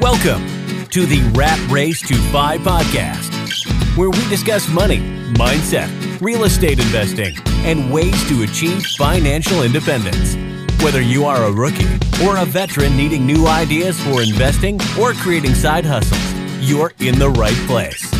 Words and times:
Welcome 0.00 0.46
to 0.88 1.04
the 1.04 1.20
Rat 1.34 1.60
Race 1.70 2.00
to 2.08 2.14
FI 2.32 2.56
podcast, 2.56 3.98
where 3.98 4.08
we 4.08 4.28
discuss 4.30 4.66
money, 4.66 4.96
mindset, 5.34 5.90
real 6.22 6.44
estate 6.44 6.78
investing, 6.78 7.36
and 7.66 7.92
ways 7.92 8.26
to 8.30 8.42
achieve 8.42 8.82
financial 8.96 9.62
independence. 9.62 10.36
Whether 10.82 11.02
you 11.02 11.26
are 11.26 11.44
a 11.44 11.52
rookie 11.52 11.98
or 12.24 12.38
a 12.38 12.46
veteran 12.46 12.96
needing 12.96 13.26
new 13.26 13.46
ideas 13.46 14.00
for 14.00 14.22
investing 14.22 14.80
or 14.98 15.12
creating 15.12 15.54
side 15.54 15.84
hustles, 15.84 16.32
you're 16.66 16.92
in 17.00 17.18
the 17.18 17.28
right 17.28 17.60
place. 17.66 18.10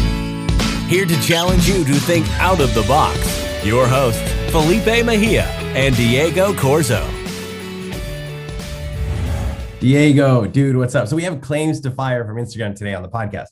Here 0.86 1.06
to 1.06 1.22
challenge 1.22 1.66
you 1.66 1.82
to 1.82 1.94
think 1.94 2.28
out 2.40 2.60
of 2.60 2.74
the 2.74 2.82
box, 2.82 3.18
your 3.64 3.88
hosts, 3.88 4.20
Felipe 4.52 5.06
Mejia 5.06 5.44
and 5.74 5.96
Diego 5.96 6.52
Corzo. 6.52 7.19
Diego, 9.80 10.44
dude, 10.44 10.76
what's 10.76 10.94
up? 10.94 11.08
So 11.08 11.16
we 11.16 11.22
have 11.22 11.40
claims 11.40 11.80
to 11.80 11.90
fire 11.90 12.26
from 12.26 12.36
Instagram 12.36 12.76
today 12.76 12.92
on 12.92 13.02
the 13.02 13.08
podcast. 13.08 13.46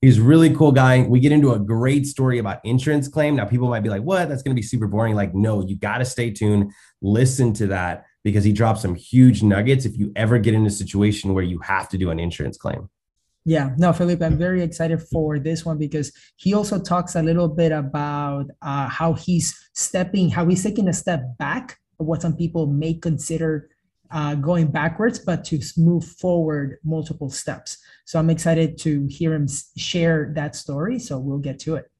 He's 0.00 0.20
really 0.20 0.54
cool 0.54 0.70
guy. 0.70 1.02
We 1.02 1.18
get 1.18 1.32
into 1.32 1.54
a 1.54 1.58
great 1.58 2.06
story 2.06 2.38
about 2.38 2.60
insurance 2.62 3.08
claim. 3.08 3.34
Now, 3.34 3.46
people 3.46 3.68
might 3.68 3.82
be 3.82 3.88
like, 3.88 4.02
what? 4.02 4.28
That's 4.28 4.44
going 4.44 4.54
to 4.54 4.60
be 4.60 4.64
super 4.64 4.86
boring. 4.86 5.16
Like, 5.16 5.34
no, 5.34 5.66
you 5.66 5.74
got 5.74 5.98
to 5.98 6.04
stay 6.04 6.30
tuned, 6.30 6.70
listen 7.00 7.52
to 7.54 7.66
that 7.66 8.04
because 8.22 8.44
he 8.44 8.52
drops 8.52 8.82
some 8.82 8.94
huge 8.94 9.42
nuggets 9.42 9.84
if 9.84 9.98
you 9.98 10.12
ever 10.14 10.38
get 10.38 10.54
in 10.54 10.64
a 10.64 10.70
situation 10.70 11.34
where 11.34 11.42
you 11.42 11.58
have 11.58 11.88
to 11.88 11.98
do 11.98 12.10
an 12.10 12.20
insurance 12.20 12.56
claim. 12.56 12.88
Yeah, 13.44 13.74
no, 13.76 13.92
Felipe, 13.92 14.22
I'm 14.22 14.38
very 14.38 14.62
excited 14.62 15.02
for 15.02 15.40
this 15.40 15.64
one 15.64 15.78
because 15.78 16.12
he 16.36 16.54
also 16.54 16.78
talks 16.78 17.16
a 17.16 17.22
little 17.24 17.48
bit 17.48 17.72
about 17.72 18.46
uh, 18.62 18.88
how 18.88 19.14
he's 19.14 19.58
stepping, 19.74 20.30
how 20.30 20.46
he's 20.46 20.62
taking 20.62 20.86
a 20.86 20.92
step 20.92 21.24
back 21.40 21.80
of 21.98 22.06
what 22.06 22.22
some 22.22 22.36
people 22.36 22.66
may 22.68 22.94
consider 22.94 23.68
uh, 24.12 24.34
going 24.34 24.66
backwards, 24.66 25.18
but 25.18 25.44
to 25.44 25.60
move 25.76 26.04
forward 26.04 26.78
multiple 26.84 27.30
steps. 27.30 27.78
So 28.04 28.18
I'm 28.18 28.30
excited 28.30 28.78
to 28.78 29.06
hear 29.06 29.34
him 29.34 29.46
share 29.76 30.32
that 30.34 30.54
story. 30.54 30.98
So 30.98 31.18
we'll 31.18 31.38
get 31.38 31.58
to 31.60 31.76
it. 31.76 31.90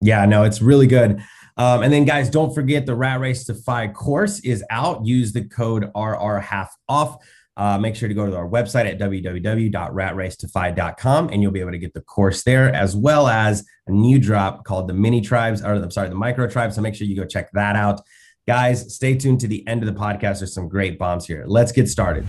Yeah, 0.00 0.24
no, 0.26 0.44
it's 0.44 0.62
really 0.62 0.86
good. 0.86 1.20
Um, 1.56 1.82
and 1.82 1.92
then, 1.92 2.04
guys, 2.04 2.30
don't 2.30 2.54
forget 2.54 2.86
the 2.86 2.94
Rat 2.94 3.18
Race 3.18 3.44
to 3.46 3.54
FI 3.54 3.88
course 3.88 4.38
is 4.40 4.62
out. 4.70 5.04
Use 5.04 5.32
the 5.32 5.42
code 5.44 5.90
RR 5.96 6.38
half 6.38 6.72
off. 6.88 7.16
Uh, 7.56 7.76
make 7.76 7.96
sure 7.96 8.08
to 8.08 8.14
go 8.14 8.24
to 8.24 8.36
our 8.36 8.48
website 8.48 8.86
at 8.86 9.00
www.ratracetofi.com 9.00 11.28
and 11.30 11.42
you'll 11.42 11.50
be 11.50 11.58
able 11.58 11.72
to 11.72 11.78
get 11.78 11.92
the 11.92 12.02
course 12.02 12.44
there, 12.44 12.72
as 12.72 12.94
well 12.94 13.26
as 13.26 13.64
a 13.88 13.90
new 13.90 14.20
drop 14.20 14.62
called 14.62 14.86
the 14.86 14.94
Mini 14.94 15.20
Tribes, 15.20 15.60
or 15.60 15.72
I'm 15.72 15.90
sorry, 15.90 16.08
the 16.08 16.14
Micro 16.14 16.46
Tribes. 16.46 16.76
So 16.76 16.82
make 16.82 16.94
sure 16.94 17.08
you 17.08 17.16
go 17.16 17.24
check 17.24 17.50
that 17.54 17.74
out. 17.74 18.00
Guys, 18.48 18.94
stay 18.94 19.14
tuned 19.14 19.38
to 19.40 19.46
the 19.46 19.62
end 19.68 19.82
of 19.82 19.94
the 19.94 20.00
podcast. 20.00 20.38
There's 20.38 20.54
some 20.54 20.70
great 20.70 20.98
bombs 20.98 21.26
here. 21.26 21.44
Let's 21.46 21.70
get 21.70 21.86
started. 21.86 22.24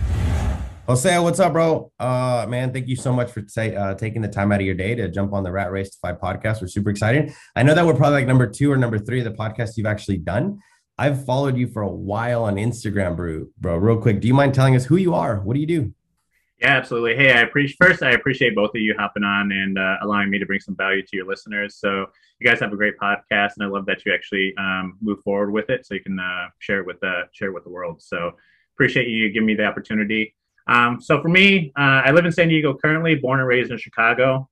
Jose, 0.86 1.18
what's 1.18 1.40
up, 1.40 1.54
bro? 1.54 1.90
Uh, 1.98 2.44
man, 2.46 2.74
thank 2.74 2.88
you 2.88 2.96
so 2.96 3.10
much 3.10 3.30
for 3.32 3.42
say, 3.46 3.74
uh, 3.74 3.94
taking 3.94 4.20
the 4.20 4.28
time 4.28 4.52
out 4.52 4.60
of 4.60 4.66
your 4.66 4.74
day 4.74 4.94
to 4.94 5.08
jump 5.08 5.32
on 5.32 5.44
the 5.44 5.50
Rat 5.50 5.72
Race 5.72 5.88
to 5.88 5.96
FI 6.02 6.12
podcast. 6.12 6.60
We're 6.60 6.68
super 6.68 6.90
excited. 6.90 7.32
I 7.56 7.62
know 7.62 7.74
that 7.74 7.86
we're 7.86 7.94
probably 7.94 8.18
like 8.18 8.26
number 8.26 8.46
two 8.46 8.70
or 8.70 8.76
number 8.76 8.98
three 8.98 9.20
of 9.20 9.24
the 9.24 9.30
podcast 9.30 9.78
you've 9.78 9.86
actually 9.86 10.18
done. 10.18 10.58
I've 10.98 11.24
followed 11.24 11.56
you 11.56 11.68
for 11.68 11.80
a 11.80 11.90
while 11.90 12.44
on 12.44 12.56
Instagram, 12.56 13.16
bro. 13.16 13.46
Bro, 13.56 13.78
real 13.78 13.96
quick, 13.96 14.20
do 14.20 14.28
you 14.28 14.34
mind 14.34 14.52
telling 14.52 14.76
us 14.76 14.84
who 14.84 14.96
you 14.96 15.14
are? 15.14 15.40
What 15.40 15.54
do 15.54 15.60
you 15.60 15.66
do? 15.66 15.94
Yeah, 16.60 16.76
absolutely. 16.76 17.16
Hey, 17.16 17.32
I 17.32 17.40
appreciate 17.40 17.78
first. 17.80 18.02
I 18.02 18.10
appreciate 18.10 18.54
both 18.54 18.74
of 18.74 18.82
you 18.82 18.94
hopping 18.98 19.24
on 19.24 19.50
and 19.50 19.78
uh, 19.78 19.96
allowing 20.02 20.28
me 20.28 20.38
to 20.38 20.44
bring 20.44 20.60
some 20.60 20.76
value 20.76 21.00
to 21.00 21.16
your 21.16 21.26
listeners. 21.26 21.76
So 21.76 22.04
you 22.38 22.46
guys 22.46 22.60
have 22.60 22.74
a 22.74 22.76
great 22.76 22.98
podcast, 22.98 23.52
and 23.56 23.62
I 23.62 23.66
love 23.66 23.86
that 23.86 24.04
you 24.04 24.12
actually 24.12 24.52
um, 24.58 24.98
move 25.00 25.22
forward 25.22 25.52
with 25.52 25.70
it, 25.70 25.86
so 25.86 25.94
you 25.94 26.02
can 26.02 26.20
uh, 26.20 26.48
share 26.58 26.80
it 26.80 26.86
with 26.86 27.00
the 27.00 27.22
share 27.32 27.48
it 27.48 27.54
with 27.54 27.64
the 27.64 27.70
world. 27.70 28.02
So 28.02 28.32
appreciate 28.74 29.08
you 29.08 29.30
giving 29.32 29.46
me 29.46 29.54
the 29.54 29.64
opportunity. 29.64 30.34
Um, 30.66 31.00
so 31.00 31.22
for 31.22 31.30
me, 31.30 31.72
uh, 31.78 32.02
I 32.04 32.10
live 32.10 32.26
in 32.26 32.32
San 32.32 32.48
Diego 32.48 32.74
currently, 32.74 33.14
born 33.14 33.40
and 33.40 33.48
raised 33.48 33.70
in 33.70 33.78
Chicago. 33.78 34.46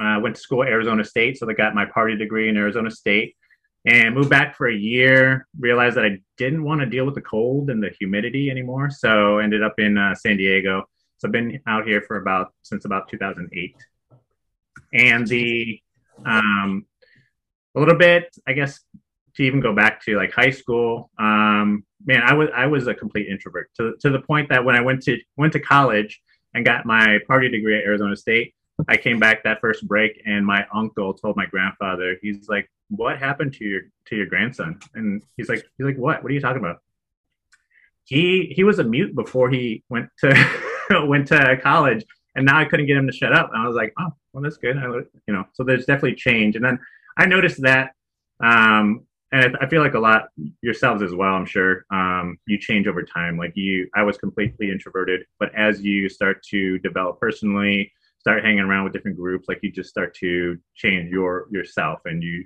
I 0.00 0.14
uh, 0.14 0.20
went 0.20 0.36
to 0.36 0.40
school 0.40 0.62
at 0.62 0.70
Arizona 0.70 1.04
State, 1.04 1.36
so 1.36 1.46
I 1.50 1.52
got 1.52 1.74
my 1.74 1.84
party 1.84 2.16
degree 2.16 2.48
in 2.48 2.56
Arizona 2.56 2.90
State, 2.90 3.36
and 3.84 4.14
moved 4.14 4.30
back 4.30 4.56
for 4.56 4.68
a 4.68 4.74
year. 4.74 5.46
Realized 5.58 5.98
that 5.98 6.06
I 6.06 6.20
didn't 6.38 6.64
want 6.64 6.80
to 6.80 6.86
deal 6.86 7.04
with 7.04 7.14
the 7.14 7.20
cold 7.20 7.68
and 7.68 7.82
the 7.82 7.90
humidity 7.98 8.48
anymore, 8.48 8.88
so 8.88 9.36
ended 9.36 9.62
up 9.62 9.74
in 9.78 9.98
uh, 9.98 10.14
San 10.14 10.38
Diego 10.38 10.86
so 11.20 11.28
I've 11.28 11.32
been 11.32 11.60
out 11.66 11.86
here 11.86 12.00
for 12.00 12.16
about 12.16 12.54
since 12.62 12.86
about 12.86 13.08
2008, 13.10 13.76
and 14.94 15.26
the 15.26 15.78
um, 16.24 16.86
a 17.74 17.78
little 17.78 17.94
bit, 17.94 18.34
I 18.46 18.54
guess, 18.54 18.80
to 19.36 19.42
even 19.42 19.60
go 19.60 19.74
back 19.74 20.02
to 20.04 20.16
like 20.16 20.32
high 20.32 20.50
school. 20.50 21.10
Um, 21.18 21.84
man, 22.06 22.22
I 22.22 22.32
was 22.32 22.48
I 22.56 22.66
was 22.66 22.86
a 22.86 22.94
complete 22.94 23.28
introvert 23.28 23.70
to 23.76 23.96
to 24.00 24.08
the 24.08 24.20
point 24.20 24.48
that 24.48 24.64
when 24.64 24.76
I 24.76 24.80
went 24.80 25.02
to 25.02 25.18
went 25.36 25.52
to 25.52 25.60
college 25.60 26.22
and 26.54 26.64
got 26.64 26.86
my 26.86 27.18
party 27.26 27.50
degree 27.50 27.76
at 27.76 27.84
Arizona 27.84 28.16
State, 28.16 28.54
I 28.88 28.96
came 28.96 29.18
back 29.18 29.44
that 29.44 29.60
first 29.60 29.86
break, 29.86 30.22
and 30.24 30.46
my 30.46 30.66
uncle 30.72 31.12
told 31.12 31.36
my 31.36 31.44
grandfather, 31.44 32.16
he's 32.22 32.48
like, 32.48 32.70
"What 32.88 33.18
happened 33.18 33.52
to 33.54 33.64
your 33.66 33.82
to 34.06 34.16
your 34.16 34.26
grandson?" 34.26 34.80
And 34.94 35.22
he's 35.36 35.50
like, 35.50 35.66
"He's 35.76 35.86
like, 35.86 35.98
what? 35.98 36.22
What 36.22 36.32
are 36.32 36.34
you 36.34 36.40
talking 36.40 36.64
about?" 36.64 36.78
He 38.04 38.54
he 38.56 38.64
was 38.64 38.78
a 38.78 38.84
mute 38.84 39.14
before 39.14 39.50
he 39.50 39.84
went 39.90 40.08
to 40.20 40.30
went 41.06 41.28
to 41.28 41.58
college, 41.62 42.04
and 42.34 42.46
now 42.46 42.58
I 42.58 42.64
couldn't 42.64 42.86
get 42.86 42.96
him 42.96 43.06
to 43.06 43.12
shut 43.12 43.32
up. 43.32 43.50
And 43.52 43.62
I 43.62 43.66
was 43.66 43.76
like, 43.76 43.92
oh, 43.98 44.12
well, 44.32 44.42
that's 44.42 44.56
good. 44.56 44.76
I, 44.76 44.86
you 44.86 45.34
know, 45.34 45.44
so 45.52 45.64
there's 45.64 45.86
definitely 45.86 46.14
change. 46.14 46.56
And 46.56 46.64
then 46.64 46.78
I 47.16 47.26
noticed 47.26 47.62
that, 47.62 47.92
um, 48.42 49.04
and 49.32 49.56
I 49.60 49.68
feel 49.68 49.82
like 49.82 49.94
a 49.94 50.00
lot 50.00 50.28
yourselves 50.60 51.02
as 51.02 51.14
well. 51.14 51.34
I'm 51.34 51.46
sure 51.46 51.84
um, 51.92 52.36
you 52.46 52.58
change 52.58 52.88
over 52.88 53.02
time. 53.02 53.36
Like 53.38 53.52
you, 53.54 53.88
I 53.94 54.02
was 54.02 54.18
completely 54.18 54.70
introverted, 54.70 55.24
but 55.38 55.54
as 55.54 55.82
you 55.82 56.08
start 56.08 56.42
to 56.50 56.78
develop 56.80 57.20
personally, 57.20 57.92
start 58.18 58.44
hanging 58.44 58.60
around 58.60 58.84
with 58.84 58.92
different 58.92 59.16
groups, 59.16 59.48
like 59.48 59.60
you 59.62 59.70
just 59.70 59.88
start 59.88 60.14
to 60.16 60.58
change 60.74 61.10
your 61.10 61.46
yourself, 61.50 62.00
and 62.06 62.22
you 62.22 62.44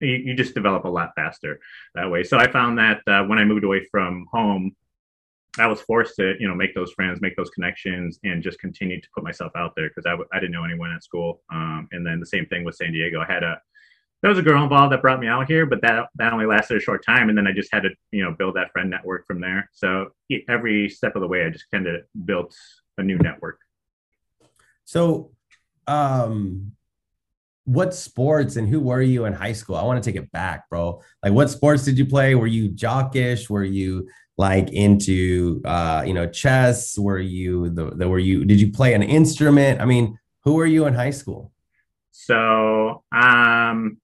you, 0.00 0.16
you 0.16 0.34
just 0.34 0.54
develop 0.54 0.84
a 0.84 0.88
lot 0.88 1.12
faster 1.14 1.60
that 1.94 2.10
way. 2.10 2.24
So 2.24 2.38
I 2.38 2.50
found 2.50 2.78
that 2.78 3.00
uh, 3.06 3.24
when 3.24 3.38
I 3.38 3.44
moved 3.44 3.64
away 3.64 3.84
from 3.90 4.26
home, 4.32 4.74
I 5.58 5.66
was 5.66 5.80
forced 5.80 6.16
to, 6.16 6.34
you 6.40 6.48
know, 6.48 6.54
make 6.54 6.74
those 6.74 6.92
friends, 6.92 7.20
make 7.20 7.36
those 7.36 7.50
connections, 7.50 8.18
and 8.24 8.42
just 8.42 8.58
continue 8.58 9.00
to 9.00 9.08
put 9.14 9.22
myself 9.22 9.52
out 9.56 9.74
there 9.76 9.88
because 9.88 10.06
I 10.06 10.10
w- 10.10 10.28
I 10.32 10.40
didn't 10.40 10.52
know 10.52 10.64
anyone 10.64 10.92
at 10.92 11.04
school. 11.04 11.42
Um, 11.52 11.88
and 11.92 12.04
then 12.04 12.18
the 12.18 12.26
same 12.26 12.46
thing 12.46 12.64
with 12.64 12.74
San 12.74 12.92
Diego. 12.92 13.20
I 13.20 13.32
had 13.32 13.42
a 13.42 13.60
there 14.22 14.30
was 14.30 14.38
a 14.38 14.42
girl 14.42 14.62
involved 14.62 14.90
that 14.90 15.02
brought 15.02 15.20
me 15.20 15.26
out 15.26 15.46
here, 15.46 15.66
but 15.66 15.82
that 15.82 16.06
that 16.16 16.32
only 16.32 16.46
lasted 16.46 16.78
a 16.78 16.80
short 16.80 17.04
time, 17.04 17.28
and 17.28 17.36
then 17.36 17.46
I 17.46 17.52
just 17.52 17.68
had 17.72 17.82
to, 17.82 17.90
you 18.10 18.24
know, 18.24 18.32
build 18.32 18.56
that 18.56 18.72
friend 18.72 18.88
network 18.88 19.26
from 19.26 19.40
there. 19.40 19.68
So 19.74 20.12
every 20.48 20.88
step 20.88 21.14
of 21.14 21.20
the 21.20 21.28
way, 21.28 21.44
I 21.44 21.50
just 21.50 21.70
kind 21.70 21.86
of 21.86 22.00
built 22.24 22.56
a 22.96 23.02
new 23.02 23.18
network. 23.18 23.60
So, 24.86 25.32
um, 25.86 26.72
what 27.64 27.94
sports 27.94 28.56
and 28.56 28.68
who 28.68 28.80
were 28.80 29.02
you 29.02 29.24
in 29.24 29.32
high 29.32 29.52
school? 29.52 29.76
I 29.76 29.82
want 29.82 30.02
to 30.02 30.10
take 30.10 30.20
it 30.20 30.32
back, 30.32 30.68
bro. 30.68 31.02
Like, 31.22 31.32
what 31.32 31.50
sports 31.50 31.84
did 31.84 31.98
you 31.98 32.06
play? 32.06 32.34
Were 32.34 32.46
you 32.46 32.70
jockish? 32.70 33.48
Were 33.48 33.64
you 33.64 34.08
like 34.36 34.70
into 34.72 35.62
uh 35.64 36.02
you 36.06 36.14
know 36.14 36.28
chess? 36.28 36.98
Were 36.98 37.18
you 37.18 37.70
the, 37.70 37.90
the 37.90 38.08
were 38.08 38.18
you 38.18 38.44
did 38.44 38.60
you 38.60 38.72
play 38.72 38.94
an 38.94 39.02
instrument? 39.02 39.80
I 39.80 39.84
mean 39.84 40.18
who 40.42 40.54
were 40.54 40.66
you 40.66 40.86
in 40.86 40.94
high 40.94 41.10
school? 41.10 41.52
So 42.10 43.04
um 43.12 43.98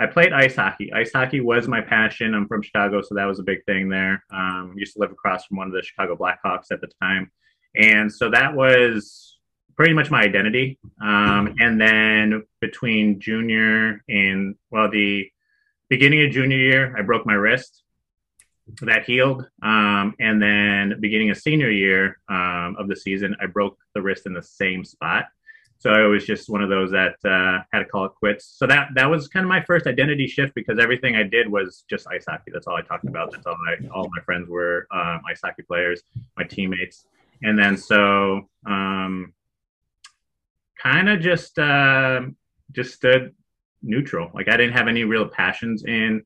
i 0.00 0.06
played 0.06 0.32
ice 0.32 0.56
hockey. 0.56 0.92
Ice 0.92 1.12
hockey 1.12 1.40
was 1.40 1.68
my 1.68 1.80
passion. 1.80 2.34
I'm 2.34 2.48
from 2.48 2.62
chicago 2.62 3.02
so 3.02 3.14
that 3.14 3.26
was 3.26 3.38
a 3.38 3.42
big 3.42 3.64
thing 3.64 3.88
there. 3.88 4.24
Um 4.32 4.74
used 4.76 4.94
to 4.94 5.00
live 5.00 5.12
across 5.12 5.46
from 5.46 5.58
one 5.58 5.66
of 5.66 5.72
the 5.72 5.82
chicago 5.82 6.16
blackhawks 6.16 6.70
at 6.70 6.80
the 6.80 6.88
time. 7.00 7.30
And 7.76 8.10
so 8.10 8.30
that 8.30 8.54
was 8.54 9.38
pretty 9.76 9.92
much 9.92 10.10
my 10.10 10.22
identity. 10.22 10.78
Um 11.02 11.54
and 11.60 11.78
then 11.78 12.44
between 12.60 13.20
junior 13.20 14.02
and 14.08 14.54
well 14.70 14.90
the 14.90 15.28
beginning 15.90 16.24
of 16.24 16.30
junior 16.30 16.56
year 16.56 16.96
i 16.96 17.02
broke 17.02 17.26
my 17.26 17.34
wrist 17.34 17.83
that 18.82 19.04
healed. 19.04 19.46
Um, 19.62 20.14
and 20.20 20.42
then 20.42 20.94
beginning 21.00 21.30
of 21.30 21.38
senior 21.38 21.70
year 21.70 22.18
um, 22.28 22.76
of 22.78 22.88
the 22.88 22.96
season, 22.96 23.36
I 23.40 23.46
broke 23.46 23.78
the 23.94 24.02
wrist 24.02 24.26
in 24.26 24.32
the 24.32 24.42
same 24.42 24.84
spot. 24.84 25.26
So 25.78 25.90
I 25.90 26.06
was 26.06 26.24
just 26.24 26.48
one 26.48 26.62
of 26.62 26.70
those 26.70 26.90
that 26.92 27.16
uh, 27.26 27.62
had 27.72 27.80
to 27.80 27.84
call 27.84 28.06
it 28.06 28.12
quits. 28.14 28.46
So 28.46 28.66
that 28.66 28.88
that 28.94 29.10
was 29.10 29.28
kind 29.28 29.44
of 29.44 29.48
my 29.48 29.62
first 29.62 29.86
identity 29.86 30.26
shift 30.26 30.54
because 30.54 30.78
everything 30.78 31.14
I 31.14 31.24
did 31.24 31.46
was 31.46 31.84
just 31.90 32.06
ice 32.08 32.24
hockey. 32.26 32.52
That's 32.52 32.66
all 32.66 32.76
I 32.76 32.80
talked 32.80 33.04
about. 33.04 33.32
That's 33.32 33.44
all 33.44 33.56
I 33.68 33.86
all 33.88 34.08
my 34.14 34.22
friends 34.22 34.48
were 34.48 34.86
um, 34.90 35.20
ice 35.28 35.40
hockey 35.44 35.62
players, 35.62 36.02
my 36.38 36.44
teammates. 36.44 37.06
And 37.42 37.58
then 37.58 37.76
so 37.76 38.48
um, 38.64 39.34
kind 40.82 41.10
of 41.10 41.20
just 41.20 41.58
uh, 41.58 42.22
just 42.72 42.94
stood 42.94 43.34
neutral. 43.82 44.30
Like 44.32 44.48
I 44.48 44.56
didn't 44.56 44.72
have 44.72 44.88
any 44.88 45.04
real 45.04 45.28
passions 45.28 45.84
in 45.84 46.24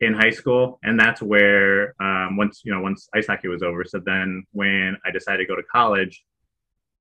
in 0.00 0.14
high 0.14 0.30
school, 0.30 0.78
and 0.82 0.98
that's 0.98 1.20
where 1.20 1.94
um, 2.00 2.36
once 2.36 2.62
you 2.64 2.72
know 2.72 2.80
once 2.80 3.08
ice 3.14 3.26
hockey 3.26 3.48
was 3.48 3.62
over. 3.62 3.84
So 3.84 4.00
then 4.04 4.44
when 4.52 4.96
I 5.04 5.10
decided 5.10 5.38
to 5.38 5.46
go 5.46 5.56
to 5.56 5.62
college, 5.64 6.24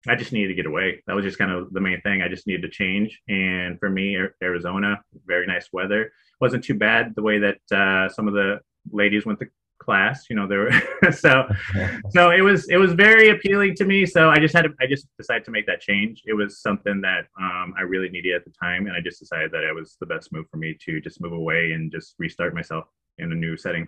I 0.08 0.16
just 0.16 0.32
needed 0.32 0.50
to 0.50 0.54
get 0.56 0.66
away. 0.66 1.04
That 1.08 1.16
was 1.16 1.26
just 1.26 1.38
kind 1.38 1.52
of 1.52 1.74
the 1.74 1.82
main 1.82 2.02
thing. 2.02 2.22
I 2.22 2.28
just 2.28 2.48
needed 2.48 2.62
to 2.64 2.70
change. 2.70 3.20
And 3.28 3.80
for 3.80 3.90
me, 3.90 4.18
Arizona, 4.42 5.02
very 5.26 5.46
nice 5.48 5.70
weather. 5.74 6.12
wasn't 6.40 6.64
too 6.64 6.76
bad 6.76 7.14
the 7.16 7.22
way 7.22 7.40
that 7.40 7.60
uh, 7.72 8.10
some 8.10 8.28
of 8.28 8.34
the 8.34 8.60
ladies 8.92 9.26
went 9.26 9.40
to 9.40 9.48
class. 9.88 10.30
You 10.30 10.36
know, 10.36 10.48
there 10.48 10.60
were 10.60 11.12
so 11.12 11.48
so 12.10 12.32
it 12.32 12.42
was 12.42 12.70
it 12.70 12.78
was 12.78 12.94
very 12.94 13.30
appealing 13.30 13.76
to 13.76 13.86
me. 13.86 14.06
So 14.06 14.30
I 14.30 14.40
just 14.40 14.54
had 14.54 14.64
to 14.64 14.70
I 14.82 14.88
just 14.88 15.08
decided 15.18 15.46
to 15.46 15.52
make 15.52 15.66
that 15.68 15.82
change. 15.82 16.24
It 16.26 16.34
was 16.34 16.60
something 16.60 17.02
that 17.02 17.28
um, 17.40 17.74
I 17.78 17.82
really 17.82 18.10
needed 18.10 18.36
at 18.36 18.44
the 18.46 18.52
time, 18.52 18.88
and 18.88 18.96
I 18.96 19.02
just 19.02 19.20
decided 19.20 19.52
that 19.52 19.64
it 19.64 19.74
was 19.74 19.98
the 20.00 20.06
best 20.06 20.32
move 20.34 20.46
for 20.52 20.58
me 20.58 20.78
to 20.86 21.02
just 21.02 21.22
move 21.22 21.34
away 21.34 21.72
and 21.72 21.92
just 21.92 22.16
restart 22.20 22.54
myself 22.54 22.86
in 23.18 23.32
a 23.32 23.36
new 23.36 23.58
setting. 23.58 23.88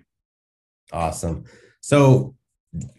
Awesome. 0.91 1.43
So 1.81 2.35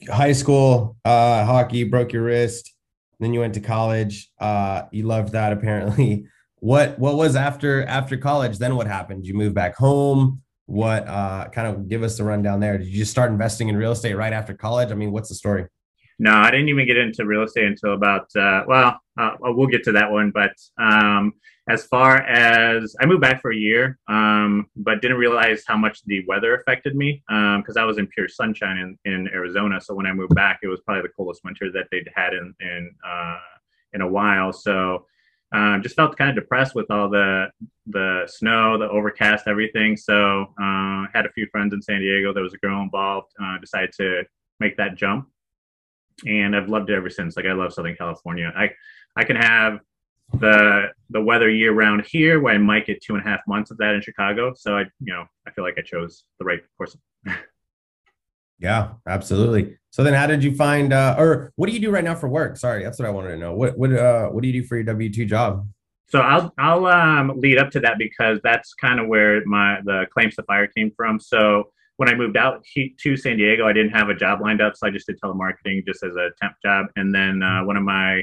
high 0.08 0.32
school 0.32 0.96
uh, 1.04 1.44
hockey 1.44 1.84
broke 1.84 2.12
your 2.12 2.24
wrist. 2.24 2.74
Then 3.18 3.34
you 3.34 3.40
went 3.40 3.54
to 3.54 3.60
college. 3.60 4.30
Uh, 4.38 4.82
you 4.92 5.06
loved 5.06 5.32
that 5.32 5.52
apparently. 5.52 6.26
What 6.56 6.98
what 6.98 7.16
was 7.16 7.36
after 7.36 7.84
after 7.84 8.18
college? 8.18 8.58
Then 8.58 8.76
what 8.76 8.86
happened? 8.86 9.26
You 9.26 9.32
move 9.34 9.54
back 9.54 9.76
home? 9.76 10.42
What 10.70 11.06
uh, 11.08 11.48
kind 11.48 11.66
of 11.66 11.88
give 11.88 12.02
us 12.04 12.20
a 12.20 12.24
rundown 12.24 12.60
there. 12.60 12.78
Did 12.78 12.86
you 12.86 12.98
just 12.98 13.10
start 13.10 13.32
investing 13.32 13.68
in 13.68 13.76
real 13.76 13.92
estate 13.92 14.14
right 14.14 14.32
after 14.32 14.54
college? 14.54 14.92
I 14.92 14.94
mean 14.94 15.10
what's 15.10 15.28
the 15.28 15.34
story? 15.34 15.66
No 16.20 16.34
i 16.34 16.50
didn't 16.50 16.68
even 16.68 16.86
get 16.86 16.98
into 16.98 17.24
real 17.24 17.42
estate 17.42 17.64
until 17.64 17.94
about 17.94 18.28
uh, 18.36 18.62
well 18.68 19.00
uh, 19.18 19.30
we'll 19.40 19.66
get 19.66 19.82
to 19.84 19.92
that 19.92 20.10
one 20.10 20.30
but 20.30 20.52
um, 20.78 21.32
as 21.68 21.86
far 21.86 22.18
as 22.18 22.94
i 23.00 23.06
moved 23.06 23.22
back 23.22 23.40
for 23.40 23.52
a 23.52 23.56
year 23.56 23.98
um, 24.06 24.66
but 24.76 25.00
didn't 25.00 25.16
realize 25.16 25.64
how 25.66 25.78
much 25.78 26.04
the 26.04 26.22
weather 26.28 26.54
affected 26.54 26.94
me 26.94 27.22
because 27.26 27.76
um, 27.76 27.82
i 27.82 27.84
was 27.84 27.96
in 27.96 28.06
pure 28.08 28.28
sunshine 28.28 28.96
in, 29.06 29.12
in 29.12 29.28
arizona. 29.28 29.80
So 29.80 29.94
when 29.94 30.06
i 30.06 30.12
moved 30.12 30.34
back 30.34 30.60
it 30.62 30.68
was 30.68 30.80
probably 30.82 31.02
the 31.02 31.14
coldest 31.16 31.40
winter 31.42 31.72
that 31.72 31.86
they'd 31.90 32.08
had 32.14 32.34
in 32.34 32.54
in, 32.60 32.94
uh, 33.06 33.38
in 33.94 34.02
a 34.02 34.08
while. 34.08 34.52
So 34.52 35.06
uh, 35.52 35.78
just 35.78 35.96
felt 35.96 36.16
kind 36.16 36.30
of 36.30 36.36
depressed 36.36 36.74
with 36.74 36.90
all 36.90 37.08
the 37.08 37.48
the 37.86 38.24
snow, 38.26 38.78
the 38.78 38.88
overcast, 38.88 39.48
everything. 39.48 39.96
So 39.96 40.42
uh, 40.60 41.06
had 41.12 41.26
a 41.26 41.32
few 41.34 41.46
friends 41.46 41.74
in 41.74 41.82
San 41.82 42.00
Diego. 42.00 42.32
There 42.32 42.42
was 42.42 42.54
a 42.54 42.58
girl 42.58 42.82
involved. 42.82 43.32
Uh, 43.42 43.58
decided 43.58 43.92
to 43.98 44.24
make 44.60 44.76
that 44.76 44.94
jump, 44.94 45.28
and 46.26 46.54
I've 46.54 46.68
loved 46.68 46.90
it 46.90 46.94
ever 46.94 47.10
since. 47.10 47.36
Like 47.36 47.46
I 47.46 47.52
love 47.52 47.72
Southern 47.72 47.96
California. 47.96 48.52
I 48.56 48.70
I 49.16 49.24
can 49.24 49.36
have 49.36 49.80
the 50.34 50.88
the 51.10 51.20
weather 51.20 51.50
year 51.50 51.72
round 51.72 52.06
here, 52.06 52.40
where 52.40 52.54
I 52.54 52.58
might 52.58 52.86
get 52.86 53.02
two 53.02 53.16
and 53.16 53.26
a 53.26 53.28
half 53.28 53.40
months 53.48 53.70
of 53.70 53.78
that 53.78 53.94
in 53.94 54.02
Chicago. 54.02 54.54
So 54.54 54.76
I 54.76 54.82
you 55.00 55.12
know 55.12 55.24
I 55.46 55.50
feel 55.50 55.64
like 55.64 55.78
I 55.78 55.82
chose 55.82 56.24
the 56.38 56.44
right 56.44 56.60
course. 56.76 56.96
Yeah, 58.60 58.92
absolutely. 59.06 59.78
So 59.90 60.04
then 60.04 60.14
how 60.14 60.26
did 60.26 60.42
you 60.42 60.54
find 60.54 60.92
uh 60.92 61.16
or 61.18 61.52
what 61.56 61.66
do 61.66 61.72
you 61.72 61.80
do 61.80 61.90
right 61.90 62.04
now 62.04 62.14
for 62.14 62.28
work? 62.28 62.56
Sorry, 62.56 62.84
that's 62.84 62.98
what 62.98 63.06
I 63.06 63.10
wanted 63.10 63.30
to 63.30 63.36
know. 63.36 63.54
What 63.54 63.76
what 63.76 63.92
uh 63.92 64.28
what 64.28 64.42
do 64.42 64.48
you 64.48 64.62
do 64.62 64.66
for 64.66 64.76
your 64.76 64.84
W2 64.94 65.28
job? 65.28 65.66
So 66.08 66.20
I'll 66.20 66.52
I'll 66.58 66.86
um 66.86 67.32
lead 67.36 67.58
up 67.58 67.70
to 67.72 67.80
that 67.80 67.98
because 67.98 68.40
that's 68.42 68.74
kind 68.74 69.00
of 69.00 69.08
where 69.08 69.44
my 69.46 69.80
the 69.84 70.06
claims 70.12 70.36
to 70.36 70.42
fire 70.44 70.66
came 70.66 70.92
from. 70.96 71.18
So 71.20 71.70
when 71.96 72.08
I 72.08 72.14
moved 72.14 72.38
out 72.38 72.64
to 72.74 73.16
San 73.16 73.36
Diego, 73.36 73.66
I 73.66 73.74
didn't 73.74 73.92
have 73.92 74.08
a 74.08 74.14
job 74.14 74.40
lined 74.40 74.62
up, 74.62 74.74
so 74.74 74.86
I 74.86 74.90
just 74.90 75.06
did 75.06 75.20
telemarketing 75.20 75.84
just 75.84 76.02
as 76.02 76.16
a 76.16 76.30
temp 76.40 76.54
job. 76.64 76.86
And 76.96 77.14
then 77.14 77.42
uh, 77.42 77.62
one 77.64 77.76
of 77.76 77.82
my 77.82 78.22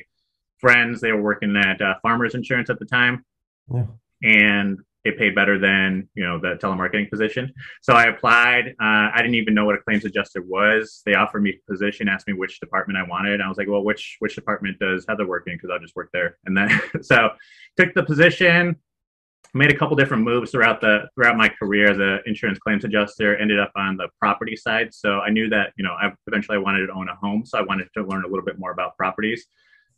friends, 0.58 1.00
they 1.00 1.12
were 1.12 1.22
working 1.22 1.56
at 1.56 1.80
uh, 1.80 1.94
Farmers 2.02 2.34
Insurance 2.34 2.72
at 2.72 2.80
the 2.80 2.86
time, 2.86 3.24
yeah. 3.72 3.86
and 4.24 4.80
it 5.08 5.18
paid 5.18 5.36
better 5.36 5.58
than 5.60 6.08
you 6.16 6.24
know 6.24 6.40
the 6.40 6.56
telemarketing 6.62 7.10
position. 7.10 7.54
So 7.82 7.94
I 7.94 8.06
applied. 8.06 8.70
Uh, 8.80 9.10
I 9.14 9.18
didn't 9.18 9.36
even 9.36 9.54
know 9.54 9.66
what 9.66 9.76
a 9.76 9.80
claims 9.80 10.06
adjuster 10.06 10.42
was. 10.42 11.02
They 11.06 11.16
offered 11.16 11.44
me 11.44 11.52
a 11.52 11.72
position, 11.72 12.08
asked 12.08 12.28
me 12.28 12.34
which 12.34 12.60
department 12.60 12.98
I 12.98 13.04
wanted. 13.08 13.42
I 13.42 13.48
was 13.48 13.58
like, 13.58 13.68
well, 13.68 13.84
which 13.84 14.18
which 14.20 14.36
department 14.36 14.80
does 14.80 15.06
Heather 15.08 15.28
work 15.28 15.44
in? 15.48 15.56
Because 15.56 15.70
I'll 15.72 15.80
just 15.80 15.96
work 15.96 16.10
there. 16.14 16.38
And 16.46 16.56
then 16.56 16.70
so 17.02 17.30
took 17.78 17.94
the 17.94 18.04
position. 18.04 18.76
Made 19.54 19.72
a 19.72 19.78
couple 19.78 19.96
different 19.96 20.24
moves 20.24 20.52
throughout 20.52 20.82
the 20.82 21.08
throughout 21.16 21.38
my 21.38 21.48
career 21.48 21.90
as 21.90 21.98
an 21.98 22.20
insurance 22.26 22.60
claims 22.60 22.84
adjuster. 22.84 23.38
Ended 23.38 23.60
up 23.60 23.72
on 23.76 23.96
the 23.96 24.10
property 24.20 24.56
side, 24.56 24.94
so 24.94 25.20
I 25.22 25.30
knew 25.30 25.50
that 25.50 25.72
you 25.78 25.84
know 25.84 25.94
I 25.94 26.12
eventually 26.28 26.58
I 26.58 26.60
wanted 26.60 26.86
to 26.86 26.94
own 26.94 27.08
a 27.08 27.16
home, 27.16 27.46
so 27.46 27.58
I 27.58 27.62
wanted 27.62 27.88
to 27.96 28.04
learn 28.04 28.26
a 28.26 28.28
little 28.28 28.44
bit 28.44 28.60
more 28.60 28.72
about 28.72 28.98
properties 28.98 29.48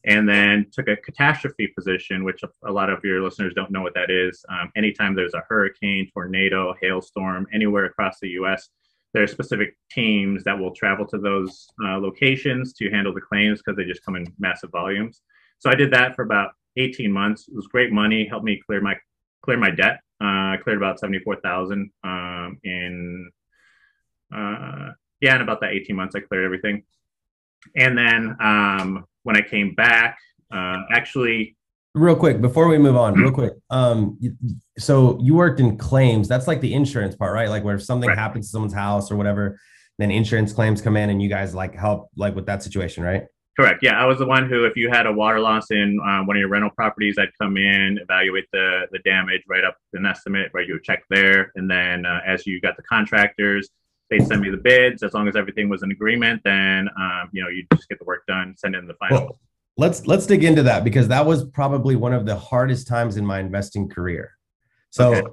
and 0.06 0.28
then 0.28 0.66
took 0.72 0.88
a 0.88 0.96
catastrophe 0.96 1.68
position, 1.68 2.24
which 2.24 2.42
a 2.66 2.72
lot 2.72 2.90
of 2.90 3.04
your 3.04 3.22
listeners 3.22 3.54
don't 3.54 3.72
know 3.72 3.82
what 3.82 3.94
that 3.96 4.10
is. 4.10 4.44
Um, 4.50 4.72
anytime 4.76 5.14
there's 5.14 5.34
a 5.34 5.44
hurricane, 5.50 6.10
tornado, 6.14 6.74
hailstorm, 6.82 7.48
anywhere 7.54 7.86
across 7.86 8.20
the 8.20 8.30
U.S., 8.30 8.70
there 9.14 9.24
are 9.24 9.28
specific 9.28 9.76
teams 9.92 10.44
that 10.44 10.58
will 10.58 10.72
travel 10.72 11.06
to 11.08 11.18
those 11.18 11.68
uh, 11.84 11.98
locations 11.98 12.74
to 12.74 12.90
handle 12.92 13.14
the 13.14 13.22
claims 13.22 13.60
because 13.60 13.76
they 13.76 13.86
just 13.86 14.06
come 14.06 14.16
in 14.16 14.26
massive 14.38 14.70
volumes. 14.72 15.22
So 15.58 15.70
I 15.70 15.76
did 15.76 15.92
that 15.92 16.16
for 16.16 16.24
about 16.24 16.52
18 16.78 17.12
months. 17.12 17.48
It 17.48 17.56
was 17.56 17.68
great 17.68 17.92
money, 17.92 18.28
helped 18.28 18.46
me 18.46 18.62
clear 18.66 18.82
my 18.82 18.96
clear 19.42 19.58
my 19.58 19.72
debt. 19.72 20.02
Uh, 20.22 20.54
I 20.54 20.58
cleared 20.62 20.78
about 20.78 21.00
74,000 21.00 21.92
um, 22.04 22.60
in 22.64 23.32
uh, 24.34 24.92
yeah, 25.22 25.36
in 25.36 25.42
about 25.42 25.62
that 25.62 25.72
18 25.72 25.96
months, 25.96 26.16
I 26.16 26.20
cleared 26.22 26.46
everything. 26.46 26.84
And 27.76 27.98
then 27.98 28.36
um, 28.40 29.06
when 29.24 29.38
I 29.38 29.42
came 29.42 29.76
back, 29.76 30.18
uh, 30.52 30.78
actually. 30.92 31.56
Real 31.96 32.16
quick, 32.16 32.40
before 32.40 32.68
we 32.68 32.78
move 32.78 32.96
on, 32.96 33.16
real 33.16 33.32
quick. 33.32 33.54
Um, 33.70 34.20
so 34.78 35.20
you 35.22 35.34
worked 35.34 35.60
in 35.60 35.78
claims. 35.78 36.28
That's 36.28 36.48
like 36.48 36.62
the 36.62 36.74
insurance 36.74 37.16
part, 37.16 37.34
right? 37.34 37.50
Like 37.50 37.64
where 37.64 37.76
if 37.76 37.84
something 37.84 38.10
right. 38.10 38.18
happens 38.18 38.48
to 38.48 38.52
someone's 38.52 38.74
house 38.74 39.12
or 39.12 39.16
whatever, 39.16 39.60
then 39.98 40.12
insurance 40.12 40.54
claims 40.54 40.82
come 40.82 40.96
in 40.96 41.10
and 41.10 41.22
you 41.22 41.30
guys 41.30 41.56
like 41.56 41.76
help 41.76 42.10
like 42.16 42.36
with 42.36 42.46
that 42.46 42.64
situation, 42.64 43.04
right? 43.04 43.24
Correct. 43.60 43.80
Yeah, 43.82 44.02
I 44.02 44.06
was 44.06 44.20
the 44.20 44.26
one 44.26 44.48
who, 44.48 44.64
if 44.64 44.78
you 44.78 44.90
had 44.90 45.06
a 45.06 45.12
water 45.12 45.42
loss 45.42 45.70
in 45.72 46.00
uh, 46.08 46.22
one 46.24 46.38
of 46.38 46.40
your 46.40 46.48
rental 46.48 46.70
properties, 46.70 47.18
I'd 47.20 47.36
come 47.42 47.58
in, 47.58 48.00
evaluate 48.02 48.46
the 48.54 48.88
the 48.94 49.00
damage, 49.00 49.42
write 49.50 49.66
up 49.66 49.76
an 49.92 50.06
estimate, 50.06 50.50
write 50.54 50.68
you 50.68 50.78
a 50.78 50.82
check 50.82 51.04
there, 51.10 51.52
and 51.56 51.70
then 51.70 52.06
uh, 52.06 52.22
as 52.26 52.48
you 52.48 52.62
got 52.62 52.78
the 52.78 52.84
contractors, 52.84 53.68
they 54.10 54.20
send 54.20 54.42
me 54.42 54.50
the 54.50 54.58
bids. 54.58 55.04
As 55.04 55.14
long 55.14 55.28
as 55.28 55.36
everything 55.36 55.70
was 55.70 55.84
in 55.84 55.92
agreement, 55.92 56.42
then 56.44 56.90
um, 57.00 57.30
you 57.32 57.42
know 57.42 57.50
you 57.50 57.66
just 57.74 57.88
get 57.90 58.00
the 58.00 58.06
work 58.06 58.26
done, 58.28 58.56
send 58.58 58.76
in 58.76 58.88
the 58.88 58.96
final. 58.96 59.18
Well, 59.18 59.40
let's 59.78 60.06
let's 60.08 60.26
dig 60.26 60.44
into 60.44 60.64
that 60.64 60.84
because 60.84 61.08
that 61.08 61.26
was 61.26 61.46
probably 61.46 61.96
one 61.96 62.14
of 62.14 62.26
the 62.26 62.36
hardest 62.36 62.88
times 62.88 63.18
in 63.18 63.26
my 63.26 63.40
investing 63.40 63.90
career. 63.90 64.32
So 64.90 65.16
okay. 65.16 65.28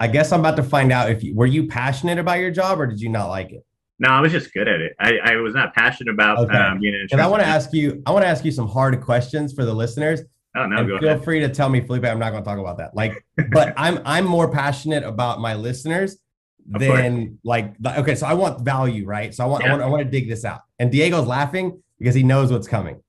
I 0.00 0.08
guess 0.08 0.32
I'm 0.32 0.40
about 0.40 0.56
to 0.56 0.62
find 0.62 0.92
out 0.92 1.10
if 1.10 1.22
you 1.22 1.34
were 1.34 1.46
you 1.46 1.68
passionate 1.68 2.18
about 2.18 2.38
your 2.38 2.50
job 2.50 2.80
or 2.80 2.86
did 2.86 3.00
you 3.00 3.08
not 3.08 3.28
like 3.28 3.52
it? 3.52 3.64
No, 3.98 4.10
I 4.10 4.20
was 4.20 4.30
just 4.30 4.52
good 4.52 4.68
at 4.68 4.80
it. 4.80 4.94
I, 5.00 5.16
I 5.24 5.36
was 5.36 5.54
not 5.54 5.74
passionate 5.74 6.12
about 6.12 6.38
okay. 6.38 6.54
um, 6.54 6.80
being 6.80 6.94
an 6.94 7.08
And 7.12 7.20
I 7.20 7.26
want 7.26 7.42
to 7.42 7.48
ask 7.48 7.72
you, 7.72 8.02
I 8.04 8.10
want 8.10 8.24
to 8.24 8.28
ask 8.28 8.44
you 8.44 8.52
some 8.52 8.68
hard 8.68 9.00
questions 9.00 9.54
for 9.54 9.64
the 9.64 9.72
listeners. 9.72 10.20
Oh, 10.54 10.66
no, 10.66 10.84
feel 10.84 10.96
ahead. 10.96 11.00
Feel 11.00 11.24
free 11.24 11.40
to 11.40 11.48
tell 11.48 11.70
me, 11.70 11.80
Felipe. 11.80 12.04
I'm 12.04 12.18
not 12.18 12.30
going 12.30 12.42
to 12.42 12.48
talk 12.48 12.58
about 12.58 12.76
that. 12.76 12.94
Like, 12.94 13.24
but 13.52 13.72
I'm 13.76 14.00
I'm 14.04 14.26
more 14.26 14.50
passionate 14.50 15.02
about 15.02 15.40
my 15.40 15.54
listeners 15.54 16.18
then 16.68 17.38
like 17.44 17.74
okay 17.84 18.14
so 18.14 18.26
i 18.26 18.34
want 18.34 18.64
value 18.64 19.06
right? 19.06 19.34
So 19.34 19.44
i 19.44 19.46
want, 19.46 19.64
yeah. 19.64 19.70
I 19.70 19.72
want 19.72 19.82
i 19.82 19.86
want 19.86 20.02
to 20.02 20.10
dig 20.10 20.28
this 20.28 20.44
out. 20.44 20.62
And 20.78 20.90
diego's 20.90 21.26
laughing 21.26 21.82
because 21.98 22.14
he 22.14 22.22
knows 22.22 22.52
what's 22.52 22.68
coming. 22.68 23.02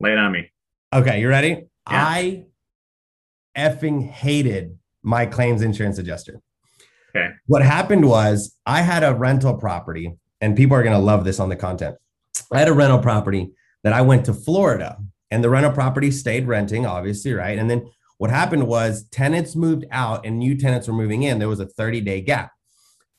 Lay 0.00 0.12
it 0.12 0.18
on 0.18 0.32
me. 0.32 0.50
Okay 0.92 1.20
you 1.20 1.28
ready? 1.28 1.48
Yeah. 1.48 1.64
i 1.86 2.44
effing 3.56 4.08
hated 4.08 4.78
my 5.02 5.26
claims 5.26 5.62
insurance 5.62 5.98
adjuster. 5.98 6.40
Okay. 7.14 7.30
What 7.46 7.62
happened 7.62 8.06
was 8.06 8.56
i 8.66 8.82
had 8.82 9.02
a 9.02 9.14
rental 9.14 9.54
property 9.54 10.12
and 10.40 10.56
people 10.56 10.76
are 10.76 10.82
going 10.82 10.96
to 10.96 11.02
love 11.02 11.24
this 11.24 11.40
on 11.40 11.48
the 11.48 11.56
content. 11.56 11.96
I 12.52 12.58
had 12.58 12.68
a 12.68 12.72
rental 12.72 12.98
property 12.98 13.52
that 13.82 13.92
i 13.92 14.02
went 14.02 14.26
to 14.26 14.34
florida 14.34 14.98
and 15.30 15.42
the 15.42 15.48
rental 15.48 15.72
property 15.72 16.10
stayed 16.10 16.46
renting 16.46 16.84
obviously 16.86 17.32
right? 17.32 17.58
And 17.58 17.70
then 17.70 17.90
what 18.20 18.28
happened 18.28 18.66
was 18.66 19.04
tenants 19.04 19.56
moved 19.56 19.86
out 19.90 20.26
and 20.26 20.38
new 20.38 20.54
tenants 20.54 20.86
were 20.86 20.92
moving 20.92 21.22
in. 21.22 21.38
There 21.38 21.48
was 21.48 21.58
a 21.58 21.64
30 21.64 22.02
day 22.02 22.20
gap. 22.20 22.52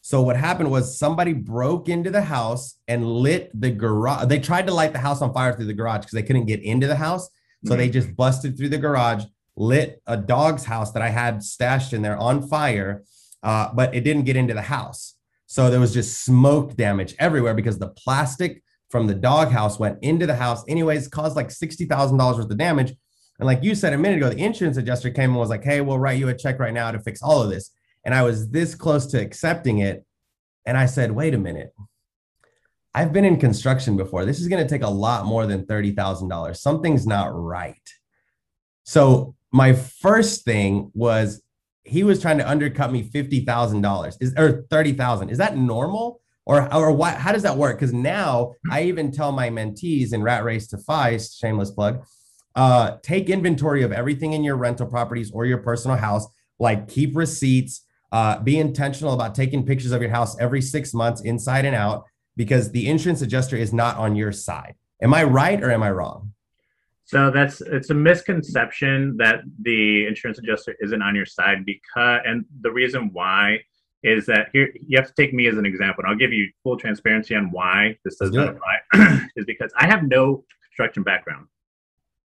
So 0.01 0.22
what 0.22 0.38
happened 0.38 0.70
was 0.70 1.00
somebody 1.00 1.34
broke 1.34 1.89
into 1.89 2.12
the 2.12 2.22
house 2.22 2.75
and 2.88 3.03
lit 3.08 3.50
the 3.60 3.72
garage. 3.72 4.27
They 4.27 4.38
tried 4.38 4.67
to 4.67 4.74
light 4.75 4.93
the 4.93 5.00
house 5.00 5.24
on 5.24 5.34
fire 5.34 5.53
through 5.53 5.65
the 5.65 5.74
garage 5.74 6.01
because 6.01 6.12
they 6.12 6.22
couldn't 6.22 6.46
get 6.46 6.62
into 6.62 6.86
the 6.86 6.98
house. 6.98 7.27
So 7.65 7.72
mm-hmm. 7.72 7.79
they 7.79 7.89
just 7.89 8.15
busted 8.15 8.55
through 8.55 8.70
the 8.70 8.77
garage, 8.77 9.24
lit 9.55 10.03
a 10.05 10.15
dog's 10.15 10.65
house 10.65 10.91
that 10.91 11.01
I 11.01 11.10
had 11.10 11.41
stashed 11.41 11.93
in 11.93 12.03
there 12.03 12.17
on 12.17 12.48
fire, 12.48 13.03
uh, 13.41 13.74
but 13.74 13.96
it 13.96 14.01
didn't 14.01 14.25
get 14.25 14.36
into 14.36 14.53
the 14.53 14.62
house. 14.62 15.15
So 15.48 15.72
there 15.72 15.79
was 15.79 15.96
just 15.96 16.24
smoke 16.24 16.75
damage 16.75 17.15
everywhere 17.17 17.55
because 17.55 17.79
the 17.79 17.89
plastic 17.89 18.62
from 18.91 19.08
the 19.08 19.15
dog 19.15 19.50
house 19.50 19.79
went 19.79 19.98
into 20.03 20.27
the 20.27 20.36
house, 20.36 20.63
anyways, 20.67 21.08
caused 21.08 21.36
like 21.36 21.48
$60,000 21.48 22.38
worth 22.38 22.51
of 22.51 22.58
damage. 22.60 22.93
And 23.42 23.48
like 23.48 23.64
you 23.64 23.74
said 23.74 23.92
a 23.92 23.98
minute 23.98 24.18
ago, 24.18 24.30
the 24.30 24.38
insurance 24.38 24.78
adjuster 24.78 25.10
came 25.10 25.32
and 25.32 25.40
was 25.40 25.50
like, 25.50 25.64
hey, 25.64 25.82
we'll 25.82 25.98
write 25.98 26.20
you 26.20 26.30
a 26.30 26.34
check 26.34 26.60
right 26.60 26.74
now 26.74 26.92
to 26.92 27.00
fix 27.00 27.24
all 27.24 27.42
of 27.42 27.50
this. 27.50 27.72
And 28.06 28.14
I 28.14 28.22
was 28.22 28.52
this 28.52 28.76
close 28.76 29.08
to 29.08 29.20
accepting 29.20 29.80
it. 29.80 30.06
And 30.68 30.78
I 30.78 30.86
said, 30.86 31.12
wait 31.12 31.34
a 31.34 31.40
minute. 31.40 31.74
I've 32.94 33.12
been 33.12 33.26
in 33.26 33.40
construction 33.40 33.98
before. 33.98 34.26
This 34.26 34.40
is 34.40 34.48
going 34.48 34.62
to 34.62 34.70
take 34.70 34.84
a 34.84 34.90
lot 34.90 35.26
more 35.26 35.48
than 35.48 35.66
$30,000. 35.66 36.56
Something's 36.56 37.08
not 37.08 37.34
right. 37.34 37.82
So 38.84 39.34
my 39.52 39.74
first 39.74 40.46
thing 40.46 40.92
was 40.94 41.42
he 41.84 42.04
was 42.04 42.22
trying 42.22 42.38
to 42.38 42.48
undercut 42.48 42.92
me 42.92 43.04
$50,000 43.04 44.18
is 44.22 44.36
or 44.38 44.68
30,000. 44.70 45.30
Is 45.30 45.40
that 45.40 45.58
normal? 45.58 46.22
Or, 46.46 46.72
or 46.72 46.92
why, 46.92 47.12
how 47.12 47.32
does 47.32 47.44
that 47.44 47.58
work? 47.58 47.80
Because 47.80 47.94
now 47.94 48.54
I 48.70 48.84
even 48.84 49.12
tell 49.12 49.32
my 49.32 49.50
mentees 49.50 50.14
in 50.14 50.22
Rat 50.22 50.44
Race 50.44 50.68
to 50.68 50.78
FI, 50.78 51.18
shameless 51.18 51.72
plug, 51.72 52.04
uh, 52.55 52.98
take 53.01 53.29
inventory 53.29 53.84
of 53.84 53.91
everything 53.91 54.34
in 54.34 54.43
your 54.43 54.58
rental 54.58 54.88
properties 54.88 55.31
or 55.31 55.46
your 55.46 55.60
personal 55.60 55.98
house, 55.98 56.27
like 56.60 56.88
keep 56.88 57.15
receipts, 57.15 57.86
Uh, 58.13 58.38
be 58.43 58.60
intentional 58.60 59.13
about 59.13 59.34
taking 59.34 59.65
pictures 59.65 59.93
of 59.93 60.01
your 60.01 60.12
house 60.12 60.36
every 60.38 60.62
six 60.62 60.93
months, 60.93 61.22
inside 61.22 61.63
and 61.63 61.74
out, 61.74 62.03
because 62.36 62.70
the 62.72 62.84
insurance 62.89 63.22
adjuster 63.22 63.55
is 63.55 63.72
not 63.72 63.96
on 63.96 64.17
your 64.17 64.34
side. 64.34 64.75
Am 65.01 65.13
I 65.13 65.24
right 65.24 65.63
or 65.63 65.72
am 65.72 65.81
I 65.81 65.91
wrong? 65.91 66.34
So 67.05 67.31
that's 67.31 67.62
it's 67.62 67.89
a 67.89 67.93
misconception 67.93 69.15
that 69.17 69.38
the 69.62 70.05
insurance 70.08 70.39
adjuster 70.39 70.75
isn't 70.81 71.01
on 71.01 71.15
your 71.15 71.25
side 71.25 71.65
because 71.65 72.20
and 72.25 72.43
the 72.62 72.72
reason 72.72 73.12
why 73.13 73.60
is 74.03 74.25
that 74.25 74.50
here 74.53 74.67
you 74.88 74.98
have 75.00 75.08
to 75.08 75.13
take 75.22 75.34
me 75.34 75.48
as 75.48 75.58
an 75.58 75.65
example 75.65 76.03
and 76.03 76.12
I'll 76.12 76.22
give 76.25 76.34
you 76.34 76.46
full 76.63 76.77
transparency 76.77 77.34
on 77.36 77.46
why 77.51 77.98
this 78.03 78.15
does 78.17 78.31
not 78.31 78.50
apply 78.50 78.75
is 79.38 79.46
because 79.46 79.72
I 79.77 79.86
have 79.88 80.01
no 80.03 80.43
construction 80.67 81.03
background. 81.03 81.48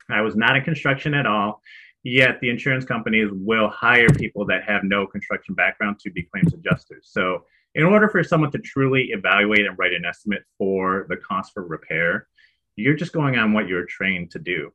I 0.09 0.21
was 0.21 0.35
not 0.35 0.55
in 0.55 0.63
construction 0.63 1.13
at 1.13 1.25
all. 1.25 1.61
Yet 2.03 2.39
the 2.41 2.49
insurance 2.49 2.83
companies 2.83 3.29
will 3.31 3.69
hire 3.69 4.09
people 4.09 4.45
that 4.47 4.63
have 4.63 4.83
no 4.83 5.05
construction 5.05 5.53
background 5.53 5.99
to 5.99 6.09
be 6.09 6.23
claims 6.23 6.53
adjusters. 6.53 7.07
So 7.11 7.45
in 7.75 7.83
order 7.83 8.09
for 8.09 8.23
someone 8.23 8.51
to 8.51 8.59
truly 8.59 9.11
evaluate 9.11 9.67
and 9.67 9.77
write 9.77 9.93
an 9.93 10.05
estimate 10.05 10.43
for 10.57 11.05
the 11.09 11.17
cost 11.17 11.53
for 11.53 11.63
repair, 11.63 12.27
you're 12.75 12.95
just 12.95 13.13
going 13.13 13.37
on 13.37 13.53
what 13.53 13.67
you're 13.67 13.85
trained 13.85 14.31
to 14.31 14.39
do. 14.39 14.73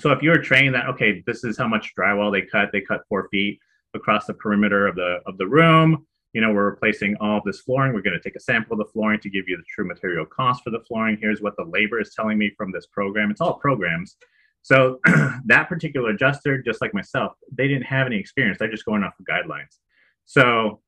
So 0.00 0.10
if 0.10 0.22
you're 0.22 0.38
trained 0.38 0.74
that 0.74 0.88
okay, 0.88 1.22
this 1.26 1.44
is 1.44 1.56
how 1.56 1.68
much 1.68 1.94
drywall 1.98 2.32
they 2.32 2.42
cut, 2.42 2.70
they 2.72 2.80
cut 2.80 3.02
four 3.08 3.28
feet 3.30 3.58
across 3.94 4.26
the 4.26 4.34
perimeter 4.34 4.86
of 4.86 4.96
the 4.96 5.20
of 5.26 5.38
the 5.38 5.46
room. 5.46 6.06
You 6.32 6.40
know, 6.40 6.52
we're 6.52 6.68
replacing 6.68 7.16
all 7.20 7.40
this 7.44 7.60
flooring. 7.60 7.94
We're 7.94 8.02
going 8.02 8.18
to 8.20 8.22
take 8.22 8.34
a 8.34 8.40
sample 8.40 8.72
of 8.72 8.84
the 8.84 8.92
flooring 8.92 9.20
to 9.20 9.30
give 9.30 9.48
you 9.48 9.56
the 9.56 9.62
true 9.72 9.86
material 9.86 10.26
cost 10.26 10.64
for 10.64 10.70
the 10.70 10.80
flooring. 10.80 11.16
Here's 11.20 11.40
what 11.40 11.56
the 11.56 11.64
labor 11.64 12.00
is 12.00 12.12
telling 12.12 12.38
me 12.38 12.52
from 12.56 12.72
this 12.72 12.86
program. 12.86 13.30
It's 13.30 13.40
all 13.40 13.54
programs. 13.54 14.16
So 14.64 14.98
that 15.44 15.68
particular 15.68 16.10
adjuster, 16.10 16.60
just 16.62 16.80
like 16.80 16.94
myself, 16.94 17.34
they 17.52 17.68
didn't 17.68 17.84
have 17.84 18.06
any 18.06 18.16
experience. 18.16 18.58
They're 18.58 18.70
just 18.70 18.86
going 18.86 19.04
off 19.04 19.12
of 19.20 19.26
guidelines. 19.26 19.76
So 20.24 20.80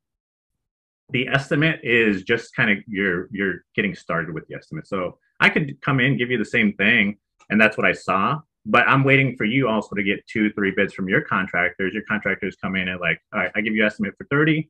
the 1.10 1.28
estimate 1.28 1.80
is 1.82 2.22
just 2.22 2.56
kind 2.56 2.70
of 2.70 2.78
you're 2.88 3.28
you're 3.30 3.64
getting 3.74 3.94
started 3.94 4.32
with 4.32 4.46
the 4.48 4.56
estimate. 4.56 4.88
So 4.88 5.18
I 5.40 5.50
could 5.50 5.78
come 5.82 6.00
in, 6.00 6.16
give 6.16 6.30
you 6.30 6.38
the 6.38 6.44
same 6.44 6.72
thing, 6.72 7.18
and 7.50 7.60
that's 7.60 7.76
what 7.76 7.86
I 7.86 7.92
saw. 7.92 8.40
But 8.64 8.88
I'm 8.88 9.04
waiting 9.04 9.36
for 9.36 9.44
you 9.44 9.68
also 9.68 9.94
to 9.94 10.02
get 10.02 10.26
two, 10.26 10.50
three 10.54 10.72
bids 10.74 10.94
from 10.94 11.06
your 11.06 11.20
contractors. 11.20 11.92
Your 11.92 12.02
contractors 12.08 12.56
come 12.56 12.76
in 12.76 12.88
at 12.88 12.98
like, 12.98 13.20
all 13.34 13.40
right, 13.40 13.52
I 13.54 13.60
give 13.60 13.74
you 13.74 13.84
estimate 13.84 14.14
for 14.16 14.26
30. 14.30 14.68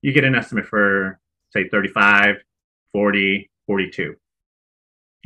You 0.00 0.12
get 0.12 0.24
an 0.24 0.36
estimate 0.36 0.66
for 0.66 1.18
say 1.50 1.68
35, 1.68 2.36
40, 2.92 3.50
42. 3.66 4.14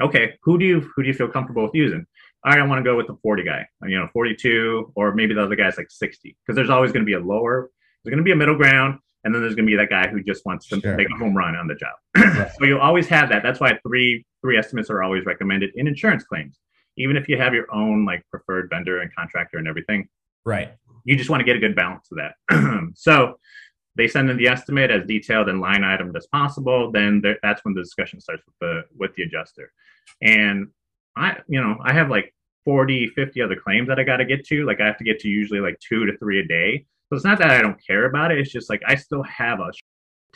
Okay, 0.00 0.38
who 0.42 0.58
do 0.58 0.64
you 0.64 0.80
who 0.80 1.02
do 1.02 1.08
you 1.08 1.14
feel 1.14 1.28
comfortable 1.28 1.64
with 1.64 1.74
using? 1.74 2.06
All 2.44 2.52
right, 2.52 2.60
I 2.60 2.66
want 2.66 2.78
to 2.78 2.84
go 2.88 2.96
with 2.96 3.08
the 3.08 3.16
40 3.22 3.42
guy, 3.42 3.66
you 3.82 3.98
know, 3.98 4.08
42, 4.12 4.92
or 4.94 5.12
maybe 5.12 5.34
the 5.34 5.42
other 5.42 5.56
guy's 5.56 5.76
like 5.76 5.90
60, 5.90 6.36
because 6.46 6.54
there's 6.54 6.70
always 6.70 6.92
going 6.92 7.02
to 7.02 7.06
be 7.06 7.14
a 7.14 7.20
lower, 7.20 7.70
there's 8.04 8.12
going 8.12 8.18
to 8.18 8.24
be 8.24 8.32
a 8.32 8.36
middle 8.36 8.56
ground, 8.56 9.00
and 9.24 9.34
then 9.34 9.42
there's 9.42 9.54
going 9.54 9.66
to 9.66 9.70
be 9.70 9.76
that 9.76 9.90
guy 9.90 10.08
who 10.08 10.22
just 10.22 10.46
wants 10.46 10.68
to 10.68 10.80
sure. 10.80 10.96
make 10.96 11.08
a 11.10 11.16
home 11.18 11.36
run 11.36 11.56
on 11.56 11.66
the 11.66 11.74
job. 11.74 12.48
so 12.58 12.64
you'll 12.64 12.80
always 12.80 13.08
have 13.08 13.28
that. 13.30 13.42
That's 13.42 13.60
why 13.60 13.78
three 13.86 14.24
three 14.40 14.56
estimates 14.56 14.88
are 14.88 15.02
always 15.02 15.24
recommended 15.24 15.70
in 15.74 15.88
insurance 15.88 16.22
claims, 16.24 16.60
even 16.96 17.16
if 17.16 17.28
you 17.28 17.36
have 17.36 17.54
your 17.54 17.66
own 17.74 18.04
like 18.04 18.22
preferred 18.30 18.70
vendor 18.70 19.00
and 19.00 19.14
contractor 19.14 19.58
and 19.58 19.66
everything. 19.66 20.08
Right. 20.44 20.72
You 21.04 21.16
just 21.16 21.28
want 21.28 21.40
to 21.40 21.44
get 21.44 21.56
a 21.56 21.58
good 21.58 21.74
balance 21.74 22.08
of 22.12 22.18
that. 22.18 22.90
so 22.94 23.38
they 23.96 24.06
send 24.06 24.30
in 24.30 24.36
the 24.36 24.46
estimate 24.46 24.90
as 24.90 25.04
detailed 25.06 25.48
and 25.48 25.60
line 25.60 25.82
item 25.82 26.14
as 26.14 26.26
possible. 26.28 26.92
Then 26.92 27.20
that's 27.42 27.64
when 27.64 27.74
the 27.74 27.82
discussion 27.82 28.20
starts 28.20 28.42
with 28.46 28.54
the 28.60 28.82
with 28.96 29.14
the 29.16 29.24
adjuster. 29.24 29.72
And 30.22 30.68
I, 31.18 31.38
you 31.48 31.60
know, 31.60 31.76
I 31.82 31.92
have 31.92 32.10
like 32.10 32.34
40, 32.64 33.08
50 33.08 33.42
other 33.42 33.56
claims 33.56 33.88
that 33.88 33.98
I 33.98 34.04
got 34.04 34.18
to 34.18 34.24
get 34.24 34.44
to. 34.48 34.64
Like 34.66 34.80
I 34.80 34.86
have 34.86 34.98
to 34.98 35.04
get 35.04 35.18
to 35.20 35.28
usually 35.28 35.60
like 35.60 35.78
two 35.80 36.06
to 36.06 36.16
three 36.18 36.40
a 36.40 36.46
day. 36.46 36.86
So 37.08 37.16
it's 37.16 37.24
not 37.24 37.38
that 37.38 37.50
I 37.50 37.62
don't 37.62 37.78
care 37.84 38.04
about 38.04 38.30
it. 38.30 38.38
It's 38.38 38.52
just 38.52 38.68
like 38.68 38.82
I 38.86 38.94
still 38.94 39.22
have 39.22 39.60
a 39.60 39.72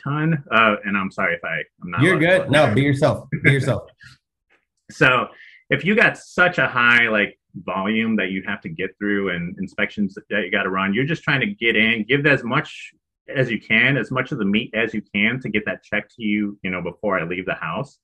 ton. 0.03 0.43
Uh, 0.51 0.75
and 0.83 0.97
I'm 0.97 1.11
sorry 1.11 1.35
if 1.35 1.43
I, 1.43 1.61
I'm 1.81 1.91
not. 1.91 2.01
You're 2.01 2.17
good. 2.17 2.49
No, 2.49 2.73
be 2.73 2.81
yourself. 2.81 3.27
Be 3.43 3.51
yourself. 3.51 3.83
so 4.91 5.27
if 5.69 5.85
you 5.85 5.95
got 5.95 6.17
such 6.17 6.57
a 6.57 6.67
high 6.67 7.07
like 7.07 7.39
volume 7.55 8.15
that 8.15 8.31
you 8.31 8.41
have 8.47 8.61
to 8.61 8.69
get 8.69 8.97
through 8.97 9.29
and 9.29 9.55
inspections 9.59 10.15
that 10.15 10.43
you 10.43 10.51
got 10.51 10.63
to 10.63 10.69
run, 10.69 10.93
you're 10.93 11.05
just 11.05 11.23
trying 11.23 11.41
to 11.41 11.47
get 11.47 11.75
in, 11.75 12.03
give 12.03 12.25
as 12.25 12.43
much 12.43 12.93
as 13.33 13.49
you 13.49 13.59
can, 13.59 13.95
as 13.95 14.11
much 14.11 14.31
of 14.31 14.39
the 14.39 14.45
meat 14.45 14.71
as 14.73 14.93
you 14.93 15.01
can 15.13 15.39
to 15.39 15.49
get 15.49 15.65
that 15.65 15.83
check 15.83 16.09
to 16.09 16.23
you, 16.23 16.57
you 16.63 16.71
know, 16.71 16.81
before 16.81 17.19
I 17.19 17.23
leave 17.23 17.45
the 17.45 17.53
house 17.53 17.99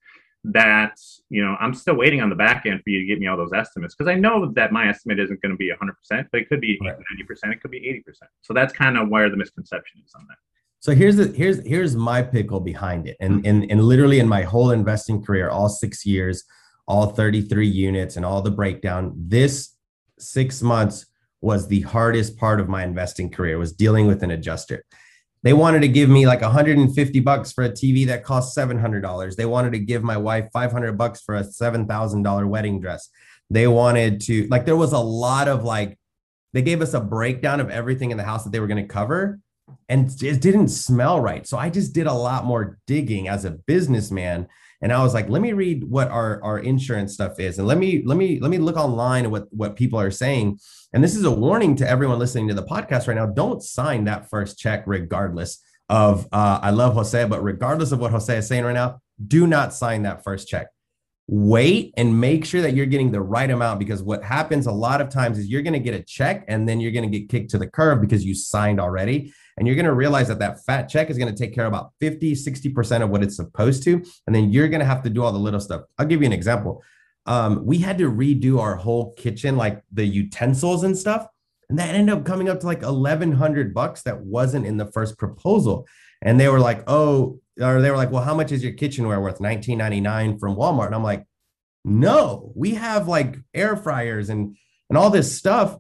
that 0.46 0.98
you 1.30 1.44
know 1.44 1.58
i'm 1.60 1.74
still 1.74 1.96
waiting 1.96 2.22
on 2.22 2.30
the 2.30 2.36
back 2.36 2.66
end 2.66 2.82
for 2.82 2.90
you 2.90 3.00
to 3.00 3.06
get 3.06 3.20
me 3.20 3.28
all 3.28 3.36
those 3.36 3.52
estimates 3.54 3.94
because 3.94 4.10
i 4.10 4.16
know 4.16 4.52
that 4.56 4.72
my 4.72 4.88
estimate 4.88 5.20
isn't 5.20 5.42
going 5.42 5.52
to 5.52 5.58
be 5.58 5.70
100% 5.70 6.28
but 6.32 6.42
it 6.42 6.48
could 6.48 6.62
be 6.62 6.80
right. 6.82 6.96
90% 7.20 7.52
it 7.52 7.62
could 7.62 7.72
be 7.72 8.04
80% 8.08 8.28
so 8.42 8.54
that's 8.54 8.72
kind 8.72 8.98
of 8.98 9.10
where 9.10 9.30
the 9.30 9.38
misconception 9.38 10.02
is 10.06 10.14
on 10.16 10.26
that. 10.30 10.38
So 10.82 10.96
here's 10.96 11.18
the 11.18 11.28
here's 11.28 11.66
here's 11.68 11.96
my 11.96 12.22
pickle 12.22 12.62
behind 12.62 13.06
it 13.06 13.18
and 13.20 13.40
mm-hmm. 13.44 13.48
and, 13.48 13.72
and 13.72 13.84
literally 13.84 14.20
in 14.20 14.30
my 14.30 14.44
whole 14.44 14.72
investing 14.72 15.22
career 15.22 15.50
all 15.50 15.68
six 15.68 16.06
years 16.06 16.46
all 16.88 17.08
33 17.08 17.68
units 17.68 18.16
and 18.16 18.26
all 18.26 18.42
the 18.42 18.50
breakdown 18.50 19.14
this 19.18 19.76
six 20.18 20.62
months 20.62 21.06
was 21.42 21.68
the 21.68 21.82
hardest 21.82 22.38
part 22.38 22.62
of 22.62 22.70
my 22.70 22.84
investing 22.84 23.30
career 23.30 23.58
was 23.58 23.74
dealing 23.74 24.08
with 24.08 24.24
an 24.24 24.32
adjuster 24.32 24.86
they 25.44 25.54
wanted 25.54 25.82
to 25.82 25.88
give 25.88 26.10
me 26.10 26.28
like 26.28 26.42
150 26.42 27.20
bucks 27.22 27.52
for 27.52 27.64
a 27.64 27.70
TV 27.70 28.06
that 28.08 28.24
cost 28.24 28.58
$700. 28.58 29.36
They 29.36 29.46
wanted 29.46 29.72
to 29.72 29.80
give 29.80 30.04
my 30.04 30.18
wife 30.18 30.50
500 30.52 30.98
bucks 30.98 31.22
for 31.22 31.36
a 31.36 31.44
$7,000 31.44 32.48
wedding 32.48 32.82
dress. 32.82 33.10
They 33.50 33.68
wanted 33.68 34.22
to 34.22 34.48
like 34.48 34.66
there 34.66 34.76
was 34.76 34.94
a 34.94 35.00
lot 35.00 35.48
of 35.48 35.64
like 35.64 35.98
they 36.54 36.62
gave 36.62 36.82
us 36.82 36.94
a 36.94 37.00
breakdown 37.00 37.60
of 37.60 37.70
everything 37.70 38.12
in 38.12 38.18
the 38.18 38.24
house 38.24 38.44
that 38.44 38.52
they 38.52 38.60
were 38.60 38.68
going 38.68 38.86
to 38.86 38.94
cover 38.94 39.40
and 39.88 40.10
it 40.22 40.42
didn't 40.42 40.70
smell 40.70 41.20
right. 41.20 41.48
So 41.48 41.58
I 41.58 41.70
just 41.70 41.94
did 41.94 42.08
a 42.08 42.14
lot 42.14 42.46
more 42.46 42.78
digging 42.88 43.28
as 43.28 43.46
a 43.46 43.52
businessman 43.52 44.48
and 44.82 44.94
I 44.94 45.04
was 45.04 45.14
like, 45.14 45.30
let 45.30 45.42
me 45.42 45.54
read 45.54 45.84
what 45.84 46.10
our, 46.10 46.42
our 46.44 46.60
insurance 46.60 47.14
stuff 47.14 47.40
is 47.40 47.60
and 47.60 47.68
let 47.68 47.78
me 47.78 48.04
let 48.06 48.18
me 48.18 48.40
let 48.40 48.52
me 48.52 48.58
look 48.58 48.78
online 48.78 49.26
at 49.26 49.32
what 49.32 49.48
what 49.52 49.76
people 49.76 50.00
are 50.00 50.12
saying 50.12 50.60
and 50.92 51.04
this 51.04 51.16
is 51.16 51.24
a 51.24 51.32
warning 51.32 51.76
to 51.78 51.88
everyone 51.88 52.18
listening 52.18 52.48
to 52.48 52.56
the 52.56 52.64
podcast 52.64 53.08
right 53.08 53.16
now. 53.16 53.28
Don't 53.28 53.62
sign 53.62 54.06
that 54.06 54.30
first 54.30 54.58
check, 54.58 54.84
regardless 54.88 55.62
of, 55.88 56.28
uh, 56.32 56.60
I 56.62 56.72
love 56.72 56.96
Jose, 56.96 57.26
but 57.26 57.44
regardless 57.44 57.92
of 57.92 58.00
what 58.00 58.12
Jose 58.12 58.36
is 58.36 58.48
saying 58.48 58.64
right 58.64 58.74
now, 58.74 59.00
do 59.26 59.46
not 59.46 59.74
sign 59.74 60.04
that 60.04 60.24
first 60.24 60.48
check. 60.48 60.68
Wait 61.28 61.94
and 61.96 62.20
make 62.20 62.44
sure 62.44 62.62
that 62.64 62.74
you're 62.74 62.88
getting 62.88 63.12
the 63.12 63.22
right 63.22 63.52
amount 63.52 63.78
because 63.78 64.02
what 64.02 64.24
happens 64.24 64.66
a 64.66 64.72
lot 64.72 65.00
of 65.00 65.10
times 65.10 65.38
is 65.38 65.48
you're 65.48 65.62
going 65.62 65.74
to 65.74 65.80
get 65.80 65.94
a 65.94 66.02
check 66.02 66.44
and 66.48 66.68
then 66.68 66.80
you're 66.80 66.92
going 66.92 67.10
to 67.10 67.20
get 67.20 67.30
kicked 67.30 67.52
to 67.52 67.60
the 67.60 67.68
curb 67.68 68.02
because 68.02 68.26
you 68.26 68.34
signed 68.34 68.80
already. 68.80 69.32
And 69.60 69.68
you're 69.68 69.76
going 69.76 69.86
to 69.86 69.94
realize 69.94 70.30
that 70.30 70.40
that 70.40 70.64
fat 70.66 70.88
check 70.88 71.12
is 71.12 71.18
going 71.18 71.32
to 71.32 71.38
take 71.38 71.54
care 71.54 71.66
of 71.66 71.72
about 71.72 71.92
50, 72.00 72.34
60% 72.34 73.04
of 73.04 73.10
what 73.10 73.22
it's 73.22 73.36
supposed 73.36 73.84
to. 73.84 74.02
And 74.26 74.36
then 74.36 74.52
you're 74.52 74.70
going 74.70 74.80
to 74.80 74.86
have 74.86 75.04
to 75.04 75.10
do 75.10 75.22
all 75.24 75.32
the 75.32 75.38
little 75.38 75.60
stuff. 75.60 75.84
I'll 75.98 76.08
give 76.08 76.22
you 76.22 76.26
an 76.26 76.34
example 76.34 76.82
um, 77.30 77.64
we 77.64 77.78
had 77.78 78.00
to 78.00 78.12
redo 78.12 78.60
our 78.60 78.76
whole 78.76 79.14
kitchen, 79.14 79.56
like 79.56 79.84
the 79.92 80.04
utensils 80.04 80.84
and 80.84 80.98
stuff. 80.98 81.28
And 81.70 81.78
that 81.78 81.94
ended 81.94 82.16
up 82.16 82.26
coming 82.26 82.50
up 82.50 82.60
to 82.62 82.66
like 82.66 82.82
1100 82.82 83.72
bucks 83.72 84.02
that 84.02 84.22
wasn't 84.22 84.66
in 84.66 84.78
the 84.78 84.92
first 84.92 85.16
proposal. 85.18 85.88
And 86.24 86.40
they 86.40 86.50
were 86.50 86.60
like, 86.60 86.84
oh, 86.88 87.40
or 87.62 87.82
they 87.82 87.92
were 87.92 87.98
like, 87.98 88.10
well, 88.10 88.24
how 88.24 88.34
much 88.34 88.52
is 88.52 88.64
your 88.64 88.74
kitchenware 88.74 89.22
worth? 89.22 89.40
1999 89.40 90.40
from 90.40 90.56
Walmart. 90.56 90.88
And 90.88 90.96
I'm 90.96 91.04
like, 91.04 91.26
no, 91.86 92.52
we 92.56 92.74
have 92.74 93.08
like 93.08 93.38
air 93.54 93.78
fryers 93.78 94.30
and 94.30 94.58
and 94.90 94.98
all 94.98 95.12
this 95.12 95.38
stuff. 95.38 95.78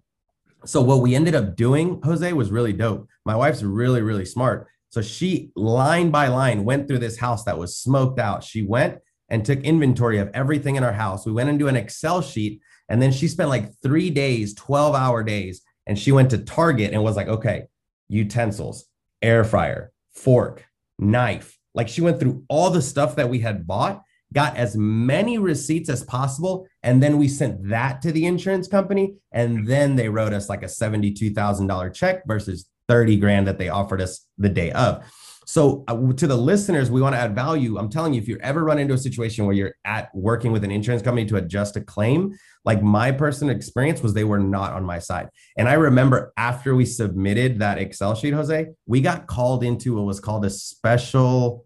So 0.65 0.81
what 0.81 1.01
we 1.01 1.15
ended 1.15 1.35
up 1.35 1.55
doing, 1.55 2.01
Jose, 2.03 2.33
was 2.33 2.51
really 2.51 2.73
dope. 2.73 3.07
My 3.25 3.35
wife's 3.35 3.63
really, 3.63 4.01
really 4.01 4.25
smart. 4.25 4.67
So 4.89 5.01
she 5.01 5.51
line 5.55 6.09
by 6.09 6.27
line 6.27 6.65
went 6.65 6.87
through 6.87 6.99
this 6.99 7.17
house 7.17 7.43
that 7.45 7.57
was 7.57 7.77
smoked 7.77 8.19
out. 8.19 8.43
She 8.43 8.63
went 8.63 8.99
and 9.29 9.45
took 9.45 9.59
inventory 9.61 10.17
of 10.17 10.29
everything 10.33 10.75
in 10.75 10.83
our 10.83 10.93
house. 10.93 11.25
We 11.25 11.31
went 11.31 11.49
into 11.49 11.67
an 11.67 11.75
Excel 11.75 12.21
sheet 12.21 12.61
and 12.89 13.01
then 13.01 13.11
she 13.11 13.27
spent 13.27 13.49
like 13.49 13.71
three 13.81 14.09
days, 14.09 14.53
12 14.55 14.95
hour 14.95 15.23
days. 15.23 15.61
And 15.85 15.97
she 15.97 16.11
went 16.11 16.31
to 16.31 16.39
Target 16.39 16.93
and 16.93 17.03
was 17.03 17.15
like, 17.15 17.27
okay, 17.27 17.63
utensils, 18.07 18.85
air 19.21 19.43
fryer, 19.43 19.91
fork, 20.13 20.65
knife. 20.97 21.57
Like 21.73 21.87
she 21.87 22.01
went 22.01 22.19
through 22.19 22.43
all 22.49 22.71
the 22.71 22.81
stuff 22.81 23.15
that 23.15 23.29
we 23.29 23.39
had 23.39 23.65
bought, 23.65 24.01
got 24.33 24.55
as 24.55 24.75
many 24.77 25.38
receipts 25.38 25.89
as 25.89 26.03
possible. 26.03 26.67
And 26.83 27.01
then 27.01 27.17
we 27.17 27.27
sent 27.27 27.67
that 27.69 28.01
to 28.03 28.12
the 28.12 28.25
insurance 28.25 28.67
company. 28.67 29.15
And 29.31 29.67
then 29.67 29.95
they 29.95 30.09
wrote 30.09 30.33
us 30.33 30.50
like 30.50 30.63
a 30.63 30.67
$72,000 30.67 31.93
check 31.93 32.25
versus 32.27 32.69
30 32.88 33.17
grand 33.17 33.48
that 33.48 33.57
they 33.57 33.69
offered 33.69 34.01
us 34.01 34.25
the 34.38 34.50
day 34.50 34.71
of. 34.71 35.03
So, 35.45 35.83
uh, 35.88 36.13
to 36.13 36.27
the 36.27 36.36
listeners, 36.36 36.91
we 36.91 37.01
want 37.01 37.15
to 37.15 37.19
add 37.19 37.33
value. 37.33 37.79
I'm 37.79 37.89
telling 37.89 38.13
you, 38.13 38.21
if 38.21 38.27
you're 38.27 38.41
ever 38.43 38.63
run 38.63 38.77
into 38.77 38.93
a 38.93 39.00
situation 39.00 39.45
where 39.45 39.55
you're 39.55 39.74
at 39.83 40.13
working 40.13 40.51
with 40.51 40.63
an 40.63 40.69
insurance 40.69 41.01
company 41.01 41.25
to 41.25 41.38
adjust 41.38 41.75
a 41.75 41.81
claim, 41.81 42.38
like 42.65 42.83
my 42.83 43.12
personal 43.12 43.55
experience 43.55 44.03
was 44.03 44.13
they 44.13 44.25
were 44.25 44.38
not 44.38 44.74
on 44.74 44.86
my 44.86 45.00
side. 45.00 45.29
And 45.57 45.67
I 45.67 45.74
remember 45.74 46.33
after 46.38 46.75
we 46.75 46.86
submitted 46.86 47.57
that 47.59 47.79
Excel 47.79 48.13
sheet, 48.13 48.36
Jose, 48.36 48.67
we 48.86 49.01
got 49.01 49.25
called 49.25 49.63
into 49.63 49.95
what 49.95 50.05
was 50.05 50.19
called 50.19 50.45
a 50.45 50.51
special 50.51 51.65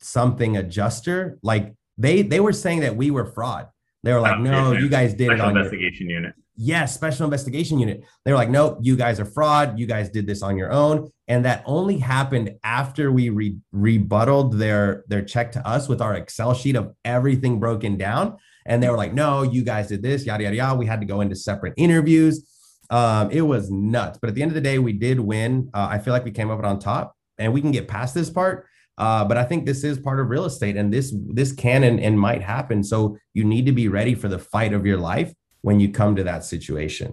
something 0.00 0.56
adjuster. 0.56 1.38
Like 1.42 1.74
they 1.98 2.22
they 2.22 2.40
were 2.40 2.52
saying 2.52 2.80
that 2.80 2.96
we 2.96 3.10
were 3.10 3.26
fraud. 3.26 3.68
They 4.02 4.12
were 4.12 4.20
like, 4.20 4.36
Oh, 4.36 4.42
no, 4.42 4.72
you 4.72 4.88
guys 4.88 5.14
did 5.14 5.24
it 5.32 5.38
Special 5.38 5.46
on 5.46 5.54
your 5.54 5.64
investigation 5.64 6.08
unit. 6.10 6.34
yes, 6.56 6.94
special 6.94 7.24
investigation 7.24 7.78
unit. 7.80 8.04
They 8.24 8.30
were 8.30 8.36
like, 8.38 8.50
nope, 8.50 8.78
you 8.80 8.96
guys 8.96 9.18
are 9.18 9.24
fraud. 9.24 9.78
You 9.78 9.86
guys 9.86 10.10
did 10.10 10.26
this 10.28 10.42
on 10.42 10.56
your 10.56 10.70
own. 10.70 11.10
And 11.26 11.44
that 11.44 11.64
only 11.66 11.98
happened 11.98 12.52
after 12.62 13.10
we 13.10 13.30
re- 13.30 13.56
rebutted 13.72 14.52
their 14.58 15.04
their 15.08 15.22
check 15.22 15.52
to 15.52 15.66
us 15.66 15.88
with 15.88 16.00
our 16.00 16.14
Excel 16.14 16.54
sheet 16.54 16.76
of 16.76 16.94
everything 17.04 17.58
broken 17.58 17.96
down. 17.96 18.36
And 18.64 18.80
they 18.82 18.88
were 18.88 18.96
like, 18.96 19.12
no, 19.12 19.42
you 19.42 19.64
guys 19.64 19.88
did 19.88 20.02
this, 20.02 20.24
yada 20.24 20.44
yada 20.44 20.56
yada. 20.56 20.78
We 20.78 20.86
had 20.86 21.00
to 21.00 21.06
go 21.06 21.20
into 21.20 21.34
separate 21.34 21.74
interviews. 21.76 22.44
Um, 22.90 23.30
it 23.32 23.40
was 23.42 23.70
nuts. 23.70 24.18
But 24.20 24.28
at 24.28 24.34
the 24.36 24.42
end 24.42 24.50
of 24.52 24.54
the 24.54 24.60
day, 24.60 24.78
we 24.78 24.92
did 24.92 25.18
win. 25.18 25.70
Uh, 25.74 25.88
I 25.90 25.98
feel 25.98 26.12
like 26.12 26.24
we 26.24 26.30
came 26.30 26.50
up 26.50 26.62
on 26.62 26.78
top, 26.78 27.16
and 27.38 27.52
we 27.52 27.60
can 27.60 27.72
get 27.72 27.88
past 27.88 28.14
this 28.14 28.30
part. 28.30 28.66
Uh, 28.98 29.24
but 29.24 29.36
I 29.36 29.44
think 29.44 29.66
this 29.66 29.84
is 29.84 29.98
part 29.98 30.20
of 30.20 30.30
real 30.30 30.46
estate, 30.46 30.76
and 30.76 30.92
this 30.92 31.14
this 31.28 31.52
can 31.52 31.84
and, 31.84 32.00
and 32.00 32.18
might 32.18 32.42
happen. 32.42 32.82
So 32.82 33.18
you 33.34 33.44
need 33.44 33.66
to 33.66 33.72
be 33.72 33.88
ready 33.88 34.14
for 34.14 34.28
the 34.28 34.38
fight 34.38 34.72
of 34.72 34.86
your 34.86 34.96
life 34.96 35.34
when 35.60 35.80
you 35.80 35.90
come 35.90 36.16
to 36.16 36.24
that 36.24 36.44
situation. 36.44 37.12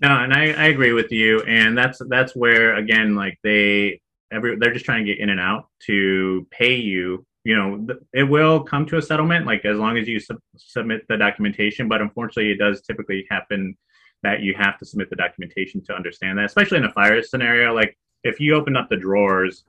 No, 0.00 0.08
and 0.08 0.32
I, 0.32 0.52
I 0.52 0.66
agree 0.66 0.92
with 0.92 1.12
you, 1.12 1.42
and 1.42 1.76
that's 1.76 2.00
that's 2.08 2.34
where 2.34 2.76
again, 2.76 3.14
like 3.14 3.38
they 3.42 4.00
every 4.32 4.56
they're 4.56 4.72
just 4.72 4.84
trying 4.84 5.04
to 5.04 5.12
get 5.12 5.20
in 5.20 5.30
and 5.30 5.40
out 5.40 5.68
to 5.86 6.46
pay 6.50 6.74
you. 6.74 7.26
You 7.44 7.56
know, 7.56 7.86
it 8.14 8.22
will 8.22 8.60
come 8.64 8.86
to 8.86 8.96
a 8.96 9.02
settlement, 9.02 9.44
like 9.44 9.66
as 9.66 9.76
long 9.76 9.98
as 9.98 10.08
you 10.08 10.18
sub- 10.18 10.40
submit 10.56 11.04
the 11.08 11.18
documentation. 11.18 11.88
But 11.88 12.00
unfortunately, 12.00 12.50
it 12.50 12.58
does 12.58 12.80
typically 12.80 13.26
happen 13.30 13.76
that 14.22 14.40
you 14.40 14.54
have 14.54 14.78
to 14.78 14.86
submit 14.86 15.10
the 15.10 15.16
documentation 15.16 15.84
to 15.84 15.94
understand 15.94 16.38
that, 16.38 16.46
especially 16.46 16.78
in 16.78 16.86
a 16.86 16.92
fire 16.92 17.22
scenario. 17.22 17.74
Like 17.74 17.98
if 18.22 18.40
you 18.40 18.54
open 18.54 18.76
up 18.76 18.88
the 18.88 18.96
drawers 18.96 19.64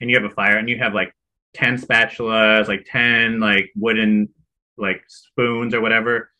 and 0.00 0.10
you 0.10 0.16
have 0.16 0.30
a 0.30 0.34
fire 0.34 0.56
and 0.58 0.68
you 0.68 0.78
have 0.78 0.94
like 0.94 1.12
ten 1.54 1.76
spatulas, 1.76 2.68
like 2.68 2.86
ten 2.90 3.40
like 3.40 3.70
wooden 3.76 4.28
like 4.76 5.02
spoons 5.08 5.74
or 5.74 5.80
whatever 5.80 6.30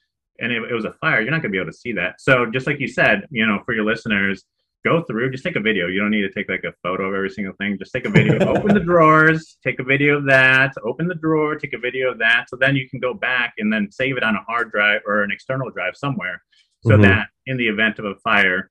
and 0.41 0.53
it, 0.53 0.63
it 0.71 0.75
was 0.75 0.85
a 0.85 0.93
fire, 1.01 1.21
you're 1.21 1.31
not 1.31 1.43
going 1.43 1.51
to 1.51 1.57
be 1.57 1.59
able 1.59 1.71
to 1.71 1.77
see 1.77 1.93
that. 1.93 2.21
So 2.21 2.47
just 2.47 2.67
like 2.67 2.79
you 2.81 2.89
said, 2.89 3.27
you 3.31 3.45
know, 3.47 3.61
for 3.65 3.75
your 3.75 3.85
listeners, 3.85 4.45
go 4.85 5.03
through, 5.03 5.33
just 5.33 5.43
take 5.43 5.57
a 5.57 5.61
video. 5.61 5.89
You 5.89 6.01
don't 6.01 6.11
need 6.11 6.23
to 6.23 6.31
take 6.31 6.49
like 6.49 6.63
a 6.65 6.73
photo 6.83 7.09
of 7.09 7.15
every 7.15 7.31
single 7.31 7.55
thing. 7.55 7.77
Just 7.79 7.93
take 7.93 8.05
a 8.05 8.11
video, 8.11 8.39
open 8.49 8.73
the 8.73 8.81
drawers, 8.81 9.57
take 9.65 9.81
a 9.81 9.83
video 9.83 10.19
of 10.19 10.27
that, 10.27 10.75
open 10.85 11.09
the 11.09 11.17
drawer, 11.17 11.57
take 11.57 11.73
a 11.73 11.79
video 11.79 12.13
of 12.13 12.19
that. 12.19 12.47
So 12.49 12.57
then 12.57 12.77
you 12.77 12.89
can 12.89 13.01
go 13.01 13.15
back 13.15 13.55
and 13.59 13.73
then 13.73 13.91
save 13.91 14.17
it 14.17 14.23
on 14.23 14.37
a 14.37 14.43
hard 14.45 14.71
drive 14.71 15.01
or 15.07 15.23
an 15.25 15.33
external 15.33 15.71
drive 15.71 15.97
somewhere. 15.97 16.41
So 16.85 16.91
Mhm. 16.97 17.03
that 17.03 17.29
in 17.47 17.57
the 17.57 17.67
event 17.67 17.99
of 17.99 18.05
a 18.05 18.15
fire, 18.17 18.71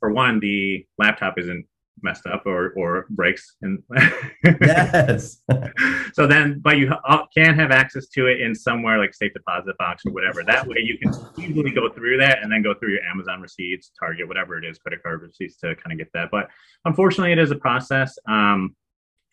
for 0.00 0.10
one, 0.10 0.40
the 0.40 0.86
laptop 0.96 1.38
isn't 1.38 1.66
messed 2.02 2.26
up 2.26 2.44
or, 2.46 2.70
or 2.76 3.06
breaks. 3.10 3.56
And 3.62 3.82
yes. 4.60 5.38
so 6.12 6.26
then, 6.26 6.60
but 6.60 6.76
you 6.78 6.92
can 7.36 7.54
have 7.54 7.70
access 7.70 8.08
to 8.08 8.26
it 8.26 8.40
in 8.40 8.54
somewhere 8.54 8.98
like 8.98 9.14
safe 9.14 9.32
deposit 9.32 9.76
box 9.78 10.04
or 10.06 10.12
whatever. 10.12 10.42
That 10.44 10.66
way, 10.66 10.78
you 10.78 10.98
can 10.98 11.12
easily 11.38 11.70
go 11.70 11.88
through 11.90 12.18
that 12.18 12.42
and 12.42 12.50
then 12.50 12.62
go 12.62 12.74
through 12.74 12.92
your 12.92 13.02
Amazon 13.02 13.40
receipts, 13.40 13.90
Target, 13.98 14.28
whatever 14.28 14.58
it 14.58 14.64
is, 14.64 14.78
credit 14.78 15.02
card 15.02 15.22
receipts 15.22 15.56
to 15.58 15.74
kind 15.76 15.92
of 15.92 15.98
get 15.98 16.12
that. 16.14 16.30
But 16.30 16.48
unfortunately, 16.84 17.32
it 17.32 17.38
is 17.38 17.50
a 17.50 17.56
process. 17.56 18.18
Um, 18.28 18.74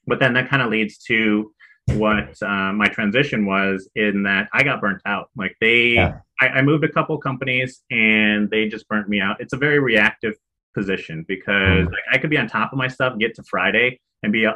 but 0.08 0.20
then 0.20 0.34
that 0.34 0.50
kind 0.50 0.62
of 0.62 0.70
leads 0.70 1.00
to 1.06 1.52
what 1.94 2.42
uh, 2.42 2.74
my 2.74 2.88
transition 2.88 3.46
was 3.46 3.90
in 3.96 4.24
that 4.24 4.50
I 4.54 4.64
got 4.64 4.82
burnt 4.82 5.02
out. 5.06 5.30
Like 5.36 5.56
they, 5.62 5.90
Yeah. 5.90 6.20
I, 6.42 6.48
I 6.48 6.62
moved 6.64 6.84
a 6.84 6.90
couple 6.92 7.18
companies 7.18 7.82
and 7.92 8.50
they 8.50 8.68
just 8.68 8.88
burnt 8.90 9.08
me 9.08 9.22
out. 9.22 9.38
It's 9.40 9.54
a 9.54 9.58
very 9.58 9.80
reactive 9.80 10.34
position 10.76 11.26
because 11.28 11.86
like 11.86 12.04
I 12.12 12.18
could 12.20 12.30
be 12.30 12.38
on 12.38 12.48
top 12.48 12.72
of 12.72 12.78
my 12.78 12.88
stuff, 12.88 13.18
get 13.18 13.34
to 13.36 13.44
Friday 13.44 14.00
and 14.22 14.32
be 14.32 14.46
uh, 14.46 14.56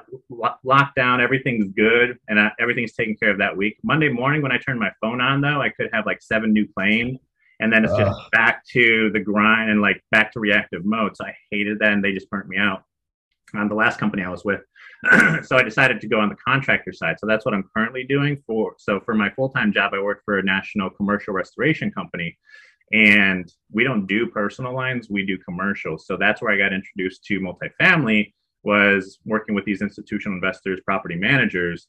locked 0.64 0.96
down. 0.96 1.22
Everything's 1.22 1.70
good 1.70 2.20
and 2.28 2.40
I, 2.40 2.52
everything's 2.60 2.94
taken 2.94 3.16
care 3.16 3.32
of 3.32 3.40
that 3.40 3.56
week. 3.56 3.78
Monday 3.84 4.10
morning 4.10 4.42
when 4.44 4.52
I 4.52 4.58
turn 4.58 4.78
my 4.78 4.92
phone 5.02 5.22
on 5.22 5.42
though, 5.42 5.62
I 5.62 5.70
could 5.70 5.90
have 5.94 6.06
like 6.06 6.22
seven 6.22 6.54
new 6.54 6.68
claims. 6.68 7.20
And 7.62 7.74
then 7.74 7.84
it's 7.84 7.96
just 7.96 8.12
Ugh. 8.12 8.32
back 8.32 8.66
to 8.68 9.10
the 9.12 9.20
grind 9.20 9.70
and 9.70 9.82
like 9.82 10.02
back 10.12 10.32
to 10.34 10.40
reactive 10.40 10.86
mode. 10.86 11.18
So 11.18 11.26
I 11.26 11.36
hated 11.52 11.80
that 11.80 11.92
and 11.92 12.04
they 12.04 12.14
just 12.14 12.30
burnt 12.30 12.48
me 12.48 12.58
out 12.58 12.84
on 13.54 13.68
the 13.68 13.76
last 13.76 14.00
company 14.00 14.24
I 14.24 14.30
was 14.30 14.46
with. 14.46 14.62
so 15.44 15.58
I 15.58 15.64
decided 15.64 16.02
to 16.02 16.08
go 16.08 16.20
on 16.20 16.30
the 16.30 16.36
contractor 16.36 16.94
side. 16.94 17.18
So 17.20 17.28
that's 17.28 17.46
what 17.46 17.54
I'm 17.54 17.70
currently 17.76 18.04
doing 18.04 18.42
for. 18.46 18.76
So 18.78 19.00
for 19.00 19.14
my 19.14 19.30
full 19.32 19.50
time 19.50 19.74
job, 19.74 19.94
I 19.94 20.02
work 20.02 20.22
for 20.26 20.40
a 20.40 20.44
national 20.44 20.90
commercial 20.90 21.34
restoration 21.34 21.92
company, 21.92 22.38
and 22.92 23.52
we 23.72 23.84
don't 23.84 24.08
do 24.08 24.28
personal 24.28 24.74
lines, 24.74 25.10
we 25.10 25.26
do 25.26 25.38
commercial. 25.38 25.98
So 25.98 26.18
that's 26.18 26.42
where 26.42 26.54
I 26.54 26.58
got 26.58 26.74
introduced 26.74 27.24
to 27.26 27.40
multifamily 27.40 28.34
was 28.64 29.20
working 29.26 29.56
with 29.56 29.64
these 29.64 29.82
institutional 29.82 30.36
investors, 30.36 30.82
property 30.86 31.16
managers. 31.16 31.88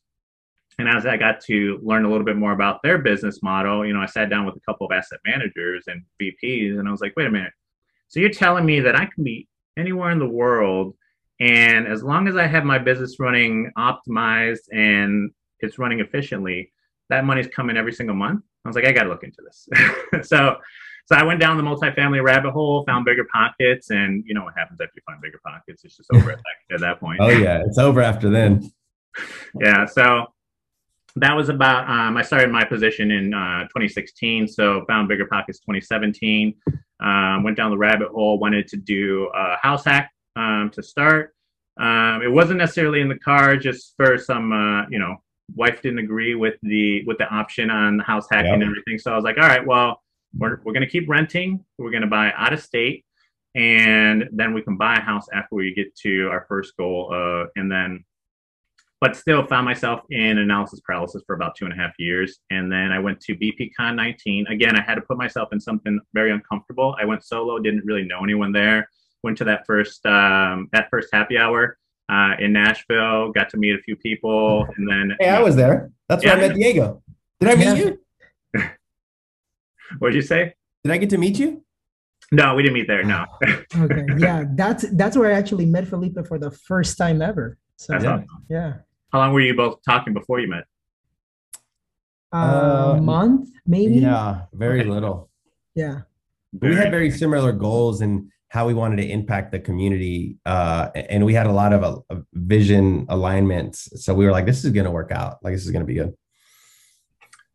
And 0.78 0.88
as 0.88 1.04
I 1.04 1.16
got 1.16 1.40
to 1.46 1.80
learn 1.82 2.04
a 2.04 2.10
little 2.10 2.24
bit 2.24 2.36
more 2.36 2.52
about 2.52 2.80
their 2.82 2.98
business 2.98 3.42
model, 3.42 3.84
you 3.84 3.92
know, 3.92 4.00
I 4.00 4.06
sat 4.06 4.30
down 4.30 4.46
with 4.46 4.54
a 4.56 4.60
couple 4.60 4.86
of 4.86 4.92
asset 4.92 5.18
managers 5.26 5.84
and 5.88 6.04
VPs, 6.22 6.78
and 6.78 6.86
I 6.86 6.92
was 6.92 7.00
like, 7.00 7.14
wait 7.16 7.26
a 7.26 7.30
minute. 7.30 7.52
So 8.08 8.20
you're 8.20 8.30
telling 8.30 8.64
me 8.64 8.80
that 8.80 8.94
I 8.94 9.06
can 9.06 9.24
be 9.24 9.48
anywhere 9.76 10.10
in 10.10 10.18
the 10.18 10.28
world 10.28 10.94
and 11.40 11.86
as 11.86 12.02
long 12.02 12.28
as 12.28 12.36
I 12.36 12.46
have 12.46 12.64
my 12.64 12.78
business 12.78 13.18
running 13.18 13.72
optimized 13.76 14.68
and 14.72 15.30
it's 15.60 15.78
running 15.78 16.00
efficiently, 16.00 16.70
that 17.08 17.24
money's 17.24 17.48
coming 17.48 17.78
every 17.78 17.94
single 17.94 18.14
month. 18.14 18.42
I 18.64 18.68
was 18.68 18.76
like, 18.76 18.84
I 18.84 18.92
got 18.92 19.04
to 19.04 19.08
look 19.08 19.24
into 19.24 19.42
this. 19.42 20.28
so, 20.28 20.56
so 21.10 21.18
I 21.18 21.24
went 21.24 21.40
down 21.40 21.56
the 21.56 21.64
multifamily 21.64 22.22
rabbit 22.22 22.52
hole, 22.52 22.84
found 22.84 23.04
BiggerPockets, 23.04 23.90
and 23.90 24.22
you 24.26 24.32
know 24.32 24.44
what 24.44 24.54
happens 24.56 24.80
after 24.80 24.92
you 24.94 25.02
find 25.04 25.20
BiggerPockets? 25.20 25.84
It's 25.84 25.96
just 25.96 26.08
over 26.14 26.30
at 26.30 26.38
that, 26.38 26.74
at 26.76 26.80
that 26.80 27.00
point. 27.00 27.18
Oh 27.20 27.28
yeah, 27.28 27.64
it's 27.66 27.78
over 27.78 28.00
after 28.00 28.30
then. 28.30 28.70
Yeah. 29.60 29.86
So 29.86 30.26
that 31.16 31.34
was 31.34 31.48
about. 31.48 31.90
Um, 31.90 32.16
I 32.16 32.22
started 32.22 32.52
my 32.52 32.62
position 32.62 33.10
in 33.10 33.34
uh, 33.34 33.62
2016. 33.62 34.46
So 34.46 34.84
found 34.86 35.10
BiggerPockets 35.10 35.58
2017. 35.66 36.54
Um, 37.00 37.42
went 37.42 37.56
down 37.56 37.72
the 37.72 37.78
rabbit 37.78 38.10
hole. 38.10 38.38
Wanted 38.38 38.68
to 38.68 38.76
do 38.76 39.28
a 39.34 39.56
house 39.56 39.84
hack 39.84 40.12
um, 40.36 40.70
to 40.74 40.82
start. 40.82 41.34
Um, 41.80 42.22
it 42.22 42.30
wasn't 42.30 42.58
necessarily 42.58 43.00
in 43.00 43.08
the 43.08 43.18
car, 43.18 43.56
just 43.56 43.94
for 43.96 44.16
some, 44.16 44.52
uh, 44.52 44.86
you 44.88 45.00
know, 45.00 45.16
wife 45.56 45.82
didn't 45.82 45.98
agree 45.98 46.36
with 46.36 46.54
the 46.62 47.04
with 47.06 47.18
the 47.18 47.28
option 47.28 47.68
on 47.68 47.96
the 47.96 48.04
house 48.04 48.28
hacking 48.30 48.52
and 48.52 48.62
everything. 48.62 48.96
So 48.98 49.10
I 49.12 49.16
was 49.16 49.24
like, 49.24 49.38
all 49.38 49.48
right, 49.48 49.66
well, 49.66 50.00
we're 50.36 50.60
we're 50.64 50.72
gonna 50.72 50.86
keep 50.88 51.08
renting. 51.08 51.64
We're 51.78 51.90
gonna 51.90 52.06
buy 52.06 52.32
out 52.36 52.52
of 52.52 52.62
state, 52.62 53.04
and 53.54 54.28
then 54.32 54.54
we 54.54 54.62
can 54.62 54.76
buy 54.76 54.96
a 54.96 55.00
house 55.00 55.26
after 55.32 55.54
we 55.56 55.74
get 55.74 55.94
to 56.02 56.28
our 56.30 56.44
first 56.48 56.76
goal. 56.76 57.10
Uh, 57.12 57.46
and 57.56 57.70
then, 57.70 58.04
but 59.00 59.16
still 59.16 59.44
found 59.46 59.64
myself 59.64 60.00
in 60.10 60.38
analysis 60.38 60.80
paralysis 60.80 61.22
for 61.26 61.34
about 61.34 61.54
two 61.56 61.64
and 61.64 61.74
a 61.74 61.76
half 61.76 61.92
years. 61.98 62.38
And 62.50 62.70
then 62.70 62.92
I 62.92 62.98
went 62.98 63.20
to 63.22 63.34
BPCon 63.34 63.96
19. 63.96 64.46
Again, 64.48 64.76
I 64.76 64.82
had 64.82 64.94
to 64.96 65.00
put 65.00 65.16
myself 65.18 65.48
in 65.52 65.60
something 65.60 65.98
very 66.14 66.30
uncomfortable. 66.30 66.94
I 67.00 67.04
went 67.04 67.24
solo, 67.24 67.58
didn't 67.58 67.84
really 67.84 68.04
know 68.04 68.22
anyone 68.22 68.52
there. 68.52 68.88
Went 69.22 69.36
to 69.38 69.44
that 69.44 69.66
first 69.66 70.04
um, 70.06 70.68
that 70.72 70.88
first 70.90 71.08
happy 71.12 71.36
hour 71.36 71.76
uh, 72.10 72.34
in 72.38 72.52
Nashville. 72.52 73.32
Got 73.32 73.50
to 73.50 73.56
meet 73.58 73.74
a 73.74 73.78
few 73.82 73.96
people, 73.96 74.66
and 74.76 74.88
then 74.88 75.16
Hey, 75.20 75.28
I 75.28 75.40
was 75.42 75.56
there. 75.56 75.90
That's 76.08 76.24
where 76.24 76.36
I 76.36 76.40
met 76.40 76.54
Diego. 76.54 77.02
Did 77.40 77.48
I 77.50 77.54
meet 77.56 77.64
Yeah. 77.64 77.74
you? 77.74 78.00
What'd 79.98 80.14
you 80.14 80.22
say? 80.22 80.54
Did 80.84 80.92
I 80.92 80.96
get 80.98 81.10
to 81.10 81.18
meet 81.18 81.38
you? 81.38 81.62
No, 82.32 82.54
we 82.54 82.62
didn't 82.62 82.74
meet 82.74 82.86
there. 82.86 83.02
No. 83.02 83.24
Okay, 83.84 84.04
yeah, 84.18 84.44
that's 84.54 84.84
that's 84.92 85.16
where 85.16 85.30
I 85.32 85.36
actually 85.38 85.66
met 85.66 85.86
Felipe 85.88 86.18
for 86.26 86.38
the 86.38 86.50
first 86.50 86.96
time 86.98 87.22
ever. 87.22 87.58
So 87.76 87.92
That's 87.92 88.04
yeah, 88.04 88.12
awesome. 88.14 88.26
yeah. 88.48 88.72
How 89.12 89.18
long 89.20 89.32
were 89.32 89.40
you 89.40 89.54
both 89.56 89.78
talking 89.84 90.12
before 90.14 90.38
you 90.40 90.48
met? 90.48 90.64
a 92.32 92.36
Uh, 92.36 93.00
month 93.02 93.48
maybe. 93.66 93.94
Yeah, 93.94 94.42
very 94.52 94.80
Okay. 94.80 94.88
little. 94.90 95.30
Yeah. 95.74 96.02
we 96.60 96.74
had 96.74 96.90
very 96.90 97.10
similar 97.10 97.52
goals 97.52 98.00
and 98.00 98.30
how 98.48 98.66
we 98.66 98.74
wanted 98.74 98.96
to 98.96 99.08
impact 99.08 99.52
the 99.52 99.60
community 99.60 100.36
uh, 100.44 100.88
and 100.94 101.24
we 101.24 101.32
had 101.34 101.46
a 101.46 101.52
lot 101.52 101.72
of 101.72 101.80
uh, 101.84 102.16
vision 102.34 103.06
alignments 103.08 103.88
so 104.04 104.12
we 104.12 104.24
were 104.24 104.32
like 104.32 104.46
this 104.46 104.64
is 104.64 104.72
going 104.72 104.84
to 104.84 104.90
work 104.90 105.12
out 105.12 105.38
like 105.44 105.54
this 105.54 105.64
is 105.64 105.70
going 105.70 105.84
to 105.86 105.86
be 105.86 105.94
good 105.94 106.12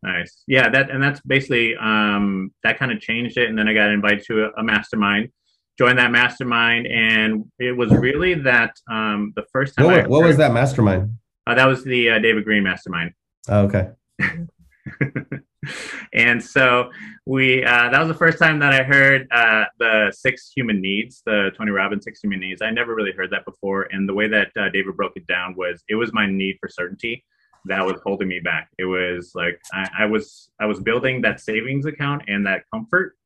Nice. 0.06 0.44
Yeah, 0.46 0.68
that 0.68 0.88
and 0.88 1.02
that's 1.02 1.20
basically 1.22 1.74
um, 1.74 2.52
that 2.62 2.78
kind 2.78 2.92
of 2.92 3.00
changed 3.00 3.36
it. 3.38 3.48
And 3.48 3.58
then 3.58 3.66
I 3.66 3.74
got 3.74 3.90
invited 3.90 4.24
to 4.26 4.44
a, 4.44 4.60
a 4.60 4.62
mastermind, 4.62 5.30
joined 5.76 5.98
that 5.98 6.12
mastermind, 6.12 6.86
and 6.86 7.44
it 7.58 7.76
was 7.76 7.90
really 7.90 8.34
that 8.34 8.76
um, 8.88 9.32
the 9.34 9.42
first 9.52 9.74
time. 9.76 9.86
what, 9.86 10.08
what 10.08 10.22
was 10.22 10.36
that 10.36 10.52
mastermind 10.52 11.18
Uh, 11.48 11.56
that 11.56 11.66
was 11.66 11.82
the 11.82 12.10
uh, 12.10 12.18
David 12.20 12.44
Greene 12.44 12.62
mastermind. 12.62 13.10
oh, 13.48 13.64
okay 13.64 13.88
and 16.12 16.42
so 16.42 16.88
we 17.26 17.64
uh, 17.64 17.90
that 17.90 17.98
was 17.98 18.06
the 18.06 18.14
first 18.14 18.38
time 18.38 18.60
that 18.60 18.72
I 18.72 18.84
heard 18.84 19.26
uh, 19.32 19.64
the 19.80 20.12
six 20.16 20.52
human 20.54 20.80
needs, 20.80 21.20
the 21.26 21.50
Tony 21.58 21.72
Robbins 21.72 22.04
six 22.04 22.20
human 22.20 22.38
needs. 22.38 22.62
I 22.62 22.70
never 22.70 22.94
really 22.94 23.12
heard 23.12 23.30
that 23.32 23.44
before, 23.44 23.88
and 23.90 24.08
the 24.08 24.14
way 24.14 24.28
that 24.28 24.52
uh, 24.56 24.68
David 24.68 24.96
broke 24.96 25.16
it 25.16 25.26
down 25.26 25.56
was 25.56 25.82
it 25.88 25.96
was 25.96 26.12
my 26.12 26.26
need 26.26 26.58
for 26.60 26.68
certainty 26.68 27.24
that 27.66 27.84
was 27.84 28.00
holding 28.04 28.28
me 28.28 28.40
back. 28.40 28.68
It 28.78 28.84
was 28.84 29.32
like 29.34 29.60
I, 29.72 29.88
I 30.00 30.06
was 30.06 30.50
I 30.60 30.66
was 30.66 30.80
building 30.80 31.22
that 31.22 31.40
savings 31.40 31.86
account 31.86 32.22
and 32.28 32.46
that 32.46 32.62
comfort, 32.72 33.16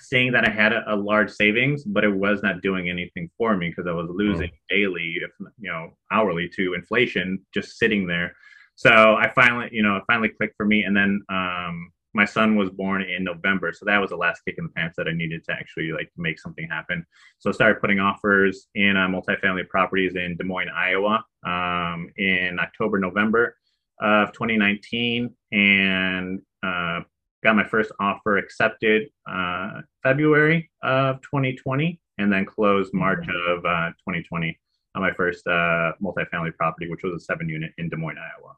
seeing 0.00 0.32
that 0.32 0.46
I 0.46 0.50
had 0.50 0.72
a, 0.72 0.94
a 0.94 0.96
large 0.96 1.30
savings, 1.30 1.84
but 1.84 2.04
it 2.04 2.14
was 2.14 2.42
not 2.42 2.62
doing 2.62 2.88
anything 2.88 3.30
for 3.36 3.56
me 3.56 3.68
because 3.68 3.86
I 3.86 3.92
was 3.92 4.08
losing 4.10 4.50
daily, 4.68 5.16
if 5.22 5.30
you 5.58 5.70
know, 5.70 5.90
hourly 6.12 6.48
to 6.56 6.74
inflation, 6.74 7.44
just 7.54 7.78
sitting 7.78 8.06
there. 8.06 8.34
So 8.76 8.90
I 8.90 9.30
finally, 9.34 9.68
you 9.72 9.82
know, 9.82 9.96
it 9.96 10.04
finally 10.06 10.28
clicked 10.28 10.54
for 10.56 10.66
me, 10.66 10.84
and 10.84 10.96
then 10.96 11.22
um, 11.28 11.92
my 12.14 12.24
son 12.24 12.56
was 12.56 12.70
born 12.70 13.02
in 13.02 13.22
November, 13.24 13.72
so 13.72 13.84
that 13.84 13.98
was 13.98 14.10
the 14.10 14.16
last 14.16 14.42
kick 14.44 14.56
in 14.58 14.64
the 14.64 14.70
pants 14.70 14.96
that 14.96 15.08
I 15.08 15.12
needed 15.12 15.44
to 15.44 15.52
actually 15.52 15.92
like 15.92 16.10
make 16.16 16.40
something 16.40 16.68
happen. 16.68 17.04
So 17.38 17.50
I 17.50 17.52
started 17.52 17.80
putting 17.80 18.00
offers 18.00 18.66
in 18.74 18.96
uh, 18.96 19.06
multifamily 19.08 19.68
properties 19.68 20.16
in 20.16 20.36
Des 20.36 20.44
Moines, 20.44 20.70
Iowa, 20.74 21.24
um, 21.44 22.10
in 22.16 22.58
October, 22.58 22.98
November 22.98 23.56
of 24.00 24.32
2019, 24.32 25.34
and 25.52 26.40
uh, 26.62 27.00
got 27.42 27.56
my 27.56 27.64
first 27.64 27.92
offer 28.00 28.38
accepted 28.38 29.08
uh, 29.30 29.82
February 30.02 30.70
of 30.82 31.20
2020, 31.22 32.00
and 32.18 32.32
then 32.32 32.44
closed 32.44 32.92
March 32.94 33.26
of 33.28 33.64
uh, 33.64 33.90
2020 34.00 34.58
on 34.94 35.02
my 35.02 35.12
first 35.12 35.46
uh, 35.46 35.92
multifamily 36.02 36.54
property, 36.56 36.88
which 36.88 37.02
was 37.02 37.14
a 37.14 37.24
seven 37.24 37.48
unit 37.48 37.72
in 37.78 37.88
Des 37.88 37.96
Moines, 37.96 38.18
Iowa. 38.18 38.56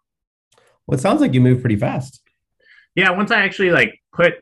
Well, 0.86 0.98
it 0.98 1.00
sounds 1.00 1.20
like 1.20 1.34
you 1.34 1.40
moved 1.40 1.60
pretty 1.60 1.76
fast. 1.76 2.22
Yeah, 2.94 3.10
once 3.10 3.30
I 3.30 3.40
actually 3.40 3.70
like 3.70 4.00
put 4.12 4.34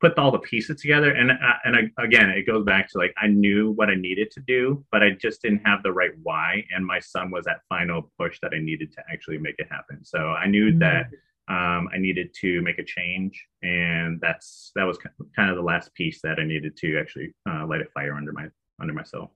put 0.00 0.18
all 0.18 0.32
the 0.32 0.38
pieces 0.40 0.80
together, 0.80 1.12
and 1.12 1.30
uh, 1.30 1.34
and 1.64 1.76
I, 1.76 2.02
again, 2.02 2.28
it 2.30 2.46
goes 2.46 2.64
back 2.64 2.88
to 2.90 2.98
like 2.98 3.14
I 3.16 3.28
knew 3.28 3.70
what 3.72 3.88
I 3.88 3.94
needed 3.94 4.30
to 4.32 4.40
do, 4.40 4.84
but 4.90 5.02
I 5.02 5.10
just 5.10 5.42
didn't 5.42 5.62
have 5.64 5.82
the 5.82 5.92
right 5.92 6.10
why, 6.22 6.64
and 6.74 6.84
my 6.84 6.98
son 6.98 7.30
was 7.30 7.44
that 7.44 7.60
final 7.68 8.10
push 8.18 8.38
that 8.42 8.52
I 8.54 8.58
needed 8.58 8.92
to 8.92 9.02
actually 9.10 9.38
make 9.38 9.54
it 9.58 9.68
happen. 9.70 10.04
So 10.04 10.18
I 10.18 10.46
knew 10.46 10.70
mm-hmm. 10.70 10.80
that 10.80 11.06
um, 11.48 11.88
I 11.94 11.98
needed 11.98 12.34
to 12.40 12.60
make 12.62 12.78
a 12.78 12.84
change, 12.84 13.46
and 13.62 14.20
that's 14.20 14.72
that 14.74 14.84
was 14.84 14.98
kind 15.36 15.50
of 15.50 15.56
the 15.56 15.62
last 15.62 15.94
piece 15.94 16.20
that 16.22 16.38
I 16.38 16.44
needed 16.44 16.76
to 16.78 16.98
actually 16.98 17.32
uh, 17.48 17.66
light 17.66 17.80
a 17.80 17.86
fire 17.94 18.14
under 18.14 18.32
my 18.32 18.46
under 18.80 18.92
myself. 18.92 19.30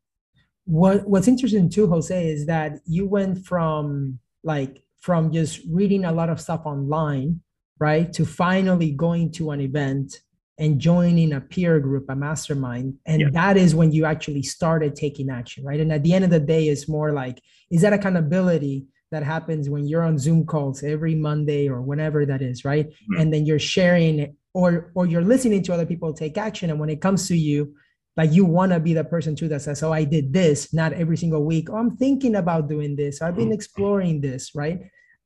What 0.64 1.08
What's 1.08 1.28
interesting 1.28 1.70
too, 1.70 1.86
Jose, 1.86 2.28
is 2.28 2.46
that 2.46 2.80
you 2.86 3.06
went 3.06 3.44
from 3.46 4.18
like 4.42 4.82
from 5.00 5.32
just 5.32 5.60
reading 5.70 6.04
a 6.04 6.12
lot 6.12 6.30
of 6.30 6.40
stuff 6.40 6.62
online, 6.64 7.40
right, 7.78 8.12
to 8.14 8.24
finally 8.24 8.90
going 8.90 9.32
to 9.32 9.50
an 9.50 9.60
event 9.60 10.20
and 10.58 10.80
joining 10.80 11.34
a 11.34 11.40
peer 11.40 11.78
group, 11.80 12.06
a 12.08 12.16
mastermind. 12.16 12.94
And 13.04 13.20
yeah. 13.20 13.28
that 13.32 13.56
is 13.56 13.74
when 13.74 13.92
you 13.92 14.06
actually 14.06 14.42
started 14.42 14.96
taking 14.96 15.28
action, 15.28 15.64
right? 15.64 15.80
And 15.80 15.92
at 15.92 16.02
the 16.02 16.14
end 16.14 16.24
of 16.24 16.30
the 16.30 16.40
day, 16.40 16.68
it's 16.68 16.88
more 16.88 17.12
like, 17.12 17.42
is 17.70 17.82
that 17.82 17.92
accountability 17.92 18.86
that 19.10 19.22
happens 19.22 19.68
when 19.68 19.86
you're 19.86 20.02
on 20.02 20.18
Zoom 20.18 20.46
calls 20.46 20.82
every 20.82 21.14
Monday 21.14 21.68
or 21.68 21.82
whenever 21.82 22.24
that 22.24 22.42
is, 22.42 22.64
right? 22.64 22.88
Mm-hmm. 22.88 23.20
And 23.20 23.34
then 23.34 23.46
you're 23.46 23.58
sharing 23.58 24.34
or 24.54 24.90
or 24.94 25.06
you're 25.06 25.22
listening 25.22 25.62
to 25.64 25.74
other 25.74 25.86
people 25.86 26.14
take 26.14 26.38
action. 26.38 26.70
And 26.70 26.80
when 26.80 26.88
it 26.88 27.02
comes 27.02 27.28
to 27.28 27.36
you, 27.36 27.74
like 28.16 28.32
you 28.32 28.44
want 28.44 28.72
to 28.72 28.80
be 28.80 28.94
the 28.94 29.04
person 29.04 29.36
too 29.36 29.48
that 29.48 29.62
says 29.62 29.82
oh 29.82 29.92
i 29.92 30.04
did 30.04 30.32
this 30.32 30.72
not 30.72 30.92
every 30.94 31.16
single 31.16 31.44
week 31.44 31.68
oh 31.70 31.76
i'm 31.76 31.96
thinking 31.96 32.36
about 32.36 32.68
doing 32.68 32.96
this 32.96 33.20
i've 33.22 33.36
been 33.36 33.46
mm-hmm. 33.46 33.52
exploring 33.54 34.20
this 34.20 34.54
right 34.54 34.80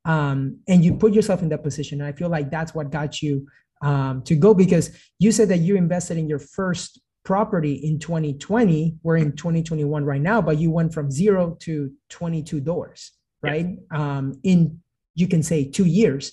um, 0.04 0.58
and 0.68 0.84
you 0.84 0.94
put 0.94 1.12
yourself 1.12 1.42
in 1.42 1.48
that 1.50 1.62
position. 1.62 2.00
And 2.00 2.08
i 2.08 2.12
feel 2.12 2.28
like 2.28 2.50
that's 2.50 2.74
what 2.74 2.90
got 2.90 3.22
you 3.22 3.46
um, 3.82 4.22
to 4.22 4.34
go 4.34 4.54
because 4.54 4.90
you 5.18 5.32
said 5.32 5.48
that 5.48 5.58
you 5.58 5.76
invested 5.76 6.18
in 6.18 6.28
your 6.28 6.38
first 6.38 7.00
property 7.24 7.74
in 7.74 7.98
2020 7.98 8.96
we're 9.02 9.18
in 9.18 9.32
2021 9.36 10.04
right 10.04 10.22
now 10.22 10.40
but 10.40 10.58
you 10.58 10.70
went 10.70 10.92
from 10.92 11.10
zero 11.10 11.54
to 11.60 11.92
22 12.08 12.60
doors 12.60 13.12
right? 13.42 13.78
Um, 13.90 14.38
in 14.42 14.80
you 15.14 15.26
can 15.26 15.42
say 15.42 15.64
two 15.64 15.86
years. 15.86 16.32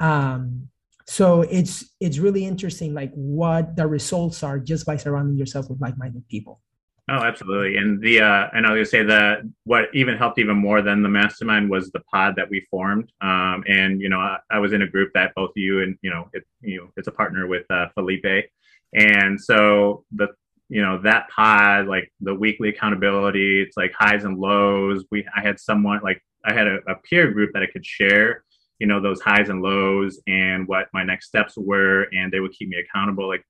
Um, 0.00 0.68
so 1.06 1.42
it's 1.42 1.94
it's 2.00 2.18
really 2.18 2.44
interesting 2.44 2.94
like 2.94 3.12
what 3.14 3.76
the 3.76 3.86
results 3.86 4.42
are 4.42 4.58
just 4.58 4.84
by 4.84 4.96
surrounding 4.96 5.38
yourself 5.38 5.70
with 5.70 5.80
like-minded 5.80 6.28
people 6.28 6.60
oh 7.08 7.24
absolutely. 7.24 7.76
And 7.76 8.00
the 8.00 8.20
uh 8.20 8.48
and 8.52 8.66
i 8.66 8.72
was 8.72 8.78
gonna 8.78 8.86
say 8.86 9.02
that 9.04 9.40
what 9.64 9.86
even 9.94 10.16
helped 10.16 10.38
even 10.38 10.56
more 10.56 10.82
than 10.82 11.02
the 11.02 11.08
mastermind 11.08 11.70
was 11.70 11.90
the 11.90 12.00
pod 12.12 12.34
that 12.36 12.48
we 12.50 12.66
formed. 12.70 13.10
Um 13.20 13.64
and 13.66 14.00
you 14.00 14.08
know 14.08 14.18
i, 14.18 14.38
I 14.50 14.58
was 14.58 14.72
in 14.72 14.82
a 14.82 14.86
group 14.86 15.12
that 15.14 15.34
both 15.34 15.50
you 15.56 15.82
and 15.82 15.96
you 16.02 16.10
know 16.10 16.28
it 16.32 16.44
you 16.60 16.78
know 16.78 16.88
it's 16.96 17.08
a 17.08 17.12
partner 17.12 17.46
with 17.46 17.64
uh, 17.70 17.88
felipe. 17.94 18.50
And 18.94 19.40
so 19.40 20.04
the 20.12 20.28
you 20.68 20.82
know 20.82 21.00
that 21.02 21.28
pod 21.30 21.86
like 21.86 22.12
the 22.20 22.34
weekly 22.34 22.68
accountability 22.68 23.62
it's 23.62 23.76
like 23.76 23.92
highs 23.98 24.24
and 24.24 24.38
lows. 24.38 25.04
We 25.10 25.26
i 25.36 25.40
had 25.40 25.58
someone 25.58 26.00
like 26.02 26.22
i 26.44 26.52
had 26.52 26.66
a, 26.66 26.78
a 26.88 26.94
peer 27.08 27.30
group 27.30 27.52
that 27.54 27.62
i 27.62 27.66
could 27.66 27.84
share 27.84 28.44
you 28.78 28.86
know 28.86 29.00
those 29.00 29.20
highs 29.20 29.48
and 29.48 29.62
lows 29.62 30.20
and 30.26 30.66
what 30.68 30.88
my 30.92 31.02
next 31.02 31.26
steps 31.26 31.54
were 31.56 32.06
and 32.12 32.32
they 32.32 32.40
would 32.40 32.52
keep 32.52 32.68
me 32.68 32.78
accountable. 32.78 33.28
Like 33.28 33.44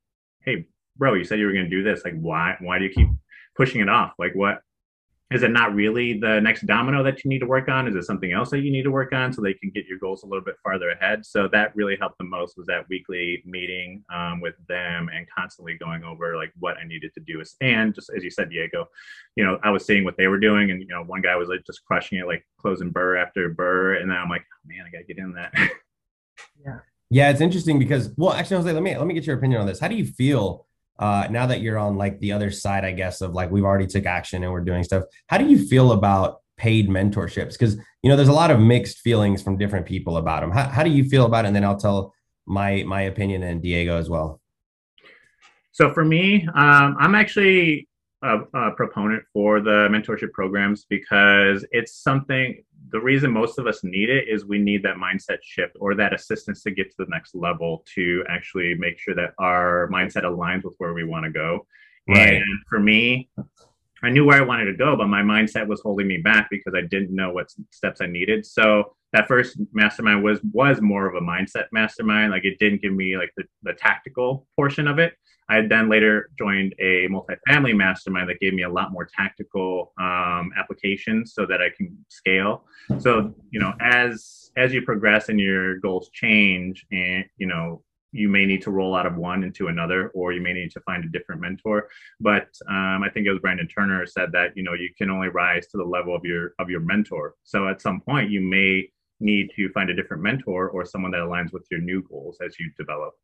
hey 0.45 0.67
bro 0.97 1.15
you 1.15 1.25
said 1.25 1.39
you 1.39 1.47
were 1.47 1.53
going 1.53 1.69
to 1.69 1.71
do 1.71 1.83
this. 1.83 2.03
Like 2.05 2.19
why 2.19 2.57
why 2.61 2.79
do 2.79 2.85
you 2.85 2.91
keep 2.91 3.09
pushing 3.59 3.83
it 3.83 3.89
off? 3.91 4.15
Like 4.19 4.33
what 4.35 4.63
is 5.31 5.43
it 5.43 5.51
not 5.51 5.75
really 5.75 6.19
the 6.19 6.41
next 6.41 6.67
domino 6.67 7.03
that 7.03 7.23
you 7.23 7.29
need 7.29 7.41
to 7.41 7.47
work 7.47 7.69
on? 7.69 7.87
Is 7.87 7.95
it 7.95 8.05
something 8.05 8.33
else 8.33 8.49
that 8.49 8.61
you 8.61 8.71
need 8.71 8.85
to 8.85 8.91
work 8.91 9.13
on 9.13 9.31
so 9.31 9.43
they 9.43 9.53
can 9.53 9.69
get 9.69 9.85
your 9.85 9.99
goals 9.99 10.23
a 10.23 10.27
little 10.27 10.45
bit 10.45 10.55
farther 10.63 10.89
ahead? 10.89 11.27
So 11.27 11.49
that 11.53 11.77
really 11.77 11.97
helped 12.01 12.17
the 12.17 12.25
most 12.25 12.57
was 12.57 12.67
that 12.69 12.89
weekly 12.89 13.43
meeting 13.45 14.03
um, 14.11 14.41
with 14.41 14.55
them 14.69 15.11
and 15.15 15.27
constantly 15.29 15.77
going 15.77 16.03
over 16.03 16.37
like 16.37 16.53
what 16.59 16.79
i 16.79 16.85
needed 16.85 17.13
to 17.15 17.21
do. 17.21 17.43
And 17.61 17.95
just 17.95 18.11
as 18.17 18.25
you 18.25 18.31
said 18.31 18.51
diego 18.51 18.87
you 19.37 19.45
know 19.45 19.59
i 19.63 19.71
was 19.71 19.85
seeing 19.85 20.05
what 20.05 20.17
they 20.17 20.29
were 20.29 20.41
doing 20.41 20.71
and 20.71 20.81
you 20.81 20.89
know 20.89 21.03
one 21.03 21.21
guy 21.21 21.37
was 21.37 21.49
like 21.49 21.65
just 21.67 21.85
crushing 21.85 22.19
it 22.19 22.27
like 22.27 22.45
closing 22.59 22.93
BRRRR 22.93 23.23
after 23.23 23.55
BRRRR, 23.55 24.01
and 24.01 24.11
then 24.11 24.17
i'm 24.17 24.29
like 24.29 24.45
oh, 24.53 24.67
man 24.67 24.85
i 24.87 24.91
gotta 24.91 25.05
get 25.05 25.19
in 25.19 25.33
that. 25.35 25.53
Yeah. 26.65 26.79
Yeah 27.11 27.31
it's 27.31 27.41
interesting 27.41 27.79
because 27.79 28.11
well 28.17 28.33
actually 28.33 28.57
i 28.57 28.59
was 28.59 28.67
like 28.67 28.75
let 28.75 28.83
me 28.83 28.97
let 28.97 29.07
me 29.07 29.15
get 29.15 29.27
your 29.27 29.37
opinion 29.37 29.61
on 29.61 29.67
this. 29.67 29.81
How 29.81 29.89
do 29.89 29.97
you 29.97 30.07
feel 30.07 30.68
uh, 30.99 31.29
now 31.31 31.47
that 31.47 31.61
you're 31.61 31.79
on 31.79 31.97
like 31.97 32.19
the 32.21 32.33
other 32.33 32.51
side, 32.51 32.85
I 32.85 32.93
guess, 32.93 33.21
of 33.21 33.33
like 33.33 33.51
we've 33.51 33.65
already 33.65 33.87
took 33.87 34.07
action 34.07 34.43
and 34.43 34.53
we're 34.53 34.61
doing 34.61 34.83
stuff, 34.83 35.05
how 35.29 35.39
do 35.39 35.47
you 35.47 35.59
feel 35.67 35.93
about 35.93 36.39
paid 36.57 36.89
mentorships? 36.89 37.53
Because 37.53 37.77
you 38.03 38.11
know, 38.11 38.17
there's 38.17 38.29
a 38.29 38.33
lot 38.33 38.51
of 38.51 38.61
mixed 38.61 38.99
feelings 38.99 39.43
from 39.43 39.57
different 39.57 39.87
people 39.87 40.17
about 40.17 40.41
them. 40.41 40.51
How, 40.51 40.69
how 40.69 40.83
do 40.83 40.91
you 40.91 41.05
feel 41.05 41.25
about 41.25 41.45
it? 41.45 41.49
And 41.49 41.57
then 41.57 41.65
I'll 41.65 41.79
tell 41.79 42.15
my 42.47 42.83
my 42.85 43.03
opinion 43.03 43.43
and 43.43 43.63
Diego 43.63 43.99
as 43.99 44.09
well. 44.09 44.41
So 45.73 45.93
for 45.93 46.05
me, 46.05 46.49
um, 46.55 46.97
I'm 46.99 47.15
actually 47.15 47.89
a, 48.23 48.39
a 48.53 48.73
proponent 48.73 49.23
for 49.33 49.61
the 49.61 49.89
mentorship 49.91 50.33
programs 50.33 50.85
because 50.89 51.65
it's 51.71 51.95
something 52.03 52.63
the 52.91 53.01
reason 53.01 53.31
most 53.31 53.59
of 53.59 53.67
us 53.67 53.85
need 53.85 54.11
it 54.11 54.29
is 54.29 54.45
we 54.45 54.59
need 54.59 54.83
that 54.83 54.97
mindset 54.97 55.39
shift 55.43 55.77
or 55.81 55.95
that 55.95 56.15
assistance 56.15 56.63
to 56.63 56.71
get 56.71 56.91
to 56.91 56.97
the 56.99 57.07
next 57.09 57.35
level 57.35 57.85
to 57.95 58.25
actually 58.29 58.75
make 58.75 58.99
sure 58.99 59.15
that 59.15 59.35
our 59.39 59.89
mindset 59.93 60.23
aligns 60.23 60.65
with 60.65 60.75
where 60.79 60.95
we 60.95 61.05
want 61.05 61.25
to 61.25 61.31
go. 61.31 61.67
Right. 62.09 62.35
And 62.35 62.45
for 62.69 62.81
me, 62.81 63.29
I 64.03 64.11
knew 64.11 64.25
where 64.25 64.39
I 64.39 64.45
wanted 64.45 64.67
to 64.67 64.75
go, 64.75 64.97
but 64.97 65.09
my 65.09 65.23
mindset 65.23 65.67
was 65.67 65.81
holding 65.81 66.07
me 66.07 66.19
back 66.19 66.49
because 66.51 66.73
I 66.75 66.83
didn't 66.83 67.15
know 67.15 67.33
what 67.33 67.53
steps 67.71 68.01
I 68.01 68.07
needed. 68.07 68.47
So 68.47 68.95
that 69.13 69.27
first 69.27 69.59
mastermind 69.73 70.23
was 70.23 70.39
was 70.53 70.81
more 70.81 71.07
of 71.07 71.15
a 71.15 71.21
mindset 71.21 71.67
mastermind. 71.73 72.31
Like 72.31 72.45
it 72.45 72.59
didn't 72.59 72.83
give 72.83 72.93
me 72.93 73.17
like 73.17 73.33
the, 73.37 73.45
the 73.63 73.73
tactical 73.73 74.47
portion 74.55 74.87
of 74.87 74.99
it. 74.99 75.15
I 75.49 75.63
then 75.63 75.89
later 75.89 76.31
joined 76.39 76.75
a 76.79 77.09
multifamily 77.09 77.75
mastermind 77.75 78.29
that 78.29 78.39
gave 78.41 78.53
me 78.53 78.65
a 78.65 78.69
lot 78.69 78.93
more 78.93 79.09
tactical 79.17 79.93
um, 79.99 80.53
applications 80.57 81.33
so 81.33 81.47
that 81.47 81.63
I 81.63 81.71
can 81.75 81.97
scale. 82.09 82.65
So 82.99 83.35
you 83.51 83.61
know, 83.61 83.73
as 83.81 84.51
as 84.57 84.73
you 84.73 84.83
progress 84.83 85.29
and 85.29 85.41
your 85.41 85.79
goals 85.79 86.11
change, 86.13 86.87
and 86.93 87.25
you 87.39 87.47
know, 87.47 87.83
you 88.13 88.29
may 88.29 88.45
need 88.45 88.63
to 88.63 88.71
roll 88.71 88.95
out 88.95 89.07
of 89.07 89.17
one 89.17 89.43
into 89.43 89.69
another, 89.69 90.09
or 90.09 90.33
you 90.33 90.43
may 90.43 90.53
need 90.53 90.71
to 90.73 90.81
find 90.81 91.05
a 91.05 91.09
different 91.09 91.41
mentor. 91.41 91.89
But 92.21 92.49
um, 92.69 93.03
I 93.03 93.11
think 93.13 93.27
it 93.27 93.31
was 93.31 93.41
Brandon 93.41 93.69
Turner 93.69 94.05
said 94.07 94.33
that 94.33 94.55
you 94.55 94.63
know 94.63 94.75
you 94.75 94.91
can 94.99 95.11
only 95.11 95.29
rise 95.29 95.67
to 95.69 95.79
the 95.79 95.85
level 95.85 96.15
of 96.15 96.25
your 96.25 96.53
of 96.59 96.69
your 96.69 96.81
mentor. 96.81 97.37
So 97.45 97.69
at 97.69 97.81
some 97.81 98.01
point, 98.03 98.31
you 98.31 98.43
may 98.43 98.91
need 99.21 99.51
to 99.57 99.71
find 99.71 99.89
a 99.91 99.95
different 99.95 100.23
mentor 100.23 100.69
or 100.69 100.85
someone 100.85 101.11
that 101.11 101.21
aligns 101.21 101.53
with 101.53 101.67
your 101.71 101.81
new 101.81 102.03
goals 102.03 102.37
as 102.45 102.55
you 102.61 102.71
develop. 102.79 103.15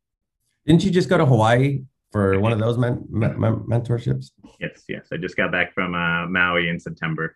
Didn't 0.65 0.83
you 0.83 0.91
just 0.91 1.07
go 1.07 1.17
to 1.17 1.25
Hawaii 1.25 1.83
for 2.15 2.39
one 2.39 2.53
of 2.53 2.59
those 2.59 2.77
men, 2.77 3.05
men, 3.09 3.35
mentorships? 3.37 4.31
Yes, 4.61 4.85
yes. 4.87 5.07
I 5.11 5.17
just 5.17 5.35
got 5.35 5.51
back 5.51 5.73
from 5.73 5.93
uh, 5.93 6.25
Maui 6.27 6.69
in 6.69 6.79
September. 6.79 7.35